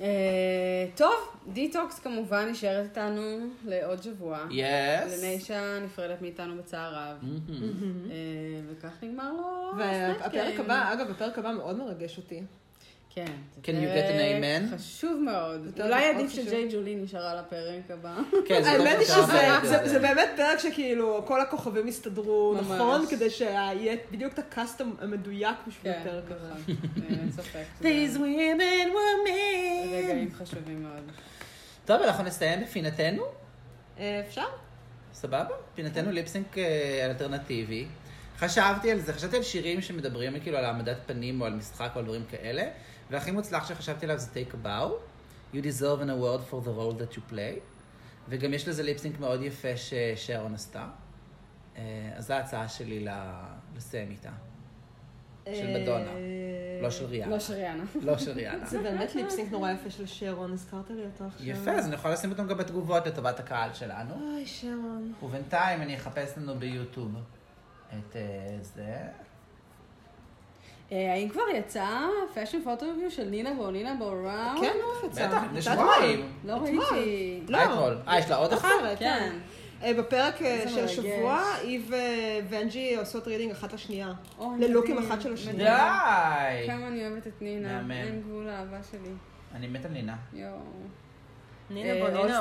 [0.00, 1.14] אה, טוב,
[1.52, 4.46] דיטוקס כמובן נשארת איתנו לעוד שבוע.
[4.50, 5.18] יס.
[5.18, 7.16] לניישה נפרדת מאיתנו בצער רב.
[8.10, 8.14] אה,
[8.68, 9.72] וכך נגמר לו...
[9.78, 10.60] והפרק.
[10.60, 12.42] הבא, אגב, הפרק הבא מאוד מרגש אותי.
[13.14, 13.32] כן.
[13.62, 14.74] Can you get an amen?
[14.76, 15.80] חשוב מאוד.
[15.80, 16.30] אולי עדיף.
[16.32, 18.14] שג'יי ג'ולי נשארה לפרק הבא.
[18.46, 19.30] כן, זה האמת היא טוב
[19.64, 22.70] שאתה שזה באמת פרק שכאילו כל הכוכבים יסתדרו, ממש.
[22.70, 23.06] נכון?
[23.10, 26.48] כדי שיהיה בדיוק את הקאסט המדויק בשביל כן, הפרק הזה.
[26.48, 26.76] נכון.
[27.20, 27.64] אין ספק.
[27.80, 29.94] זה These women were made.
[29.94, 31.10] רגעים חשובים מאוד.
[31.84, 33.22] טוב, אנחנו נסיים בפינתנו.
[33.98, 34.46] אה, אפשר?
[35.12, 35.54] סבבה?
[35.74, 37.86] פינתנו ליפסינק אה, אלטרנטיבי.
[38.38, 41.98] חשבתי על זה, חשבתי על שירים שמדברים כאילו על העמדת פנים או על משחק או
[41.98, 42.62] על דברים כאלה,
[43.10, 44.92] והכי מוצלח שחשבתי עליו זה Take a Bow,
[45.54, 47.60] You deserve an award for the role that you play,
[48.28, 50.86] וגם יש לזה ליפסינק מאוד יפה ששרון עשתה.
[51.76, 53.06] אה, אז זו ההצעה שלי
[53.76, 54.30] לסיים איתה.
[55.44, 57.30] של מדונה, אה, לא של ריאנה.
[57.30, 57.84] לא שריאנה.
[58.02, 58.66] לא של ריאנה.
[58.66, 61.46] זה באמת lip sync נורא יפה של שרון, הזכרת לי אותו עכשיו.
[61.46, 64.14] יפה, אז אני יכול לשים אותם גם בתגובות לטובת הקהל שלנו.
[64.14, 65.12] אוי, שרון.
[65.22, 67.14] ובינתיים אני אחפש לנו ביוטיוב
[67.88, 68.96] את אה, זה.
[70.92, 71.88] אה, האם כבר יצא
[72.34, 74.60] Fashion Photo RuView של נינה בונינה בוראון?
[74.60, 75.28] כן, בטח יצא.
[75.28, 76.32] בטח, לפני שבועיים.
[76.44, 76.52] לא.
[76.52, 77.40] ראיתי.
[77.48, 77.58] לא.
[78.08, 78.68] אה, יש לה עוד אחד?
[78.80, 79.38] סרט, כן.
[79.82, 80.34] אה, בפרק
[80.68, 80.84] של.
[80.84, 81.80] השבוע, היא
[82.50, 84.12] וונג'י עושות רידינג אחת לשנייה.
[84.58, 85.56] ללוקים אחד של השנייה.
[85.56, 86.66] די!
[86.66, 87.90] כמה אני אוהבת את נינה, מהמם.
[87.90, 89.10] אין גבול לאהבה שלי.
[89.54, 90.16] אני מת על נינה.
[90.32, 90.58] יואו.
[91.70, 92.40] נינה אה, בונינה,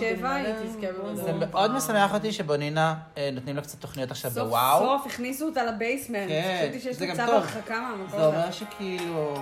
[0.00, 1.22] שבע, היא לאדן, תזכה בום, בזה.
[1.22, 1.70] זה מאוד.
[1.70, 4.78] משמח אותי שבונינה אה, נותנים לה קצת תוכניות עכשיו סוף בוואו.
[4.78, 6.28] סוף הכניסו אותה לבייסמנט.
[6.28, 7.34] כן, חשבתי שיש זה לה גם צו טוב.
[7.34, 8.18] הרחקה מהמקום.
[8.20, 9.34] זה אומר שכאילו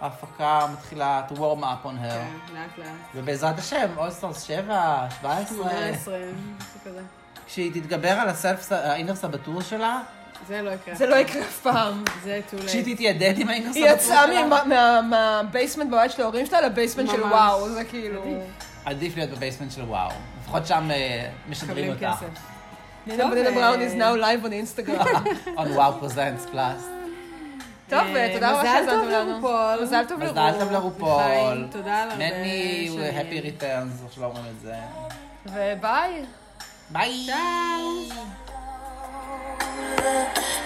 [0.00, 2.10] ההפקה מתחילה to warm up on her.
[2.10, 2.86] כן, לאט לאט.
[3.14, 7.00] ובעזרת השם, אולסטרס 7, 17, 18, משהו כזה.
[7.46, 10.00] כשהיא תתגבר על ה self, ה inner saboteur שלה,
[10.48, 10.94] זה לא יקרה.
[10.94, 12.04] זה לא יקרה אף פעם.
[12.24, 12.66] זה too late.
[12.66, 14.26] כשהיא תתיידד עם ה inner היא יצאה
[15.02, 17.22] מה basement בבית של ההורים שלה ל basement של.
[17.22, 18.22] וואו, זה כאילו...
[18.84, 20.10] עדיף להיות ב basement של וואו.
[20.42, 22.22] לפחות שם אה, משדרים מקבלים אותך.
[22.22, 22.40] כסף.
[23.06, 25.16] נינה טוב, בונינה אה, בראון is now live on Instagram.
[25.60, 26.86] on WOW Presents Plus.
[27.88, 29.30] טוב, אה, תודה רבה שהזנתם לנו.
[29.30, 29.82] לרופול.
[29.82, 31.08] מזל טוב מזל טוב לרופול.
[31.08, 31.66] לרופול.
[31.70, 33.18] תודה על הרבה many שנים.
[33.18, 34.74] happy returns, איך שלא אומרים את זה.
[35.46, 36.24] וביי.
[36.90, 37.26] ביי.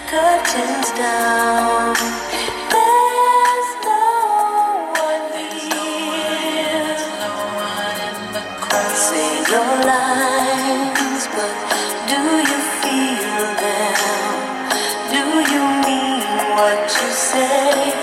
[0.07, 1.95] Curtains down.
[2.73, 4.03] There's no
[5.05, 5.25] one
[5.59, 6.97] here.
[11.35, 11.55] But
[12.09, 14.33] do you feel them?
[15.11, 15.23] Do
[15.53, 16.23] you mean
[16.57, 17.98] what you say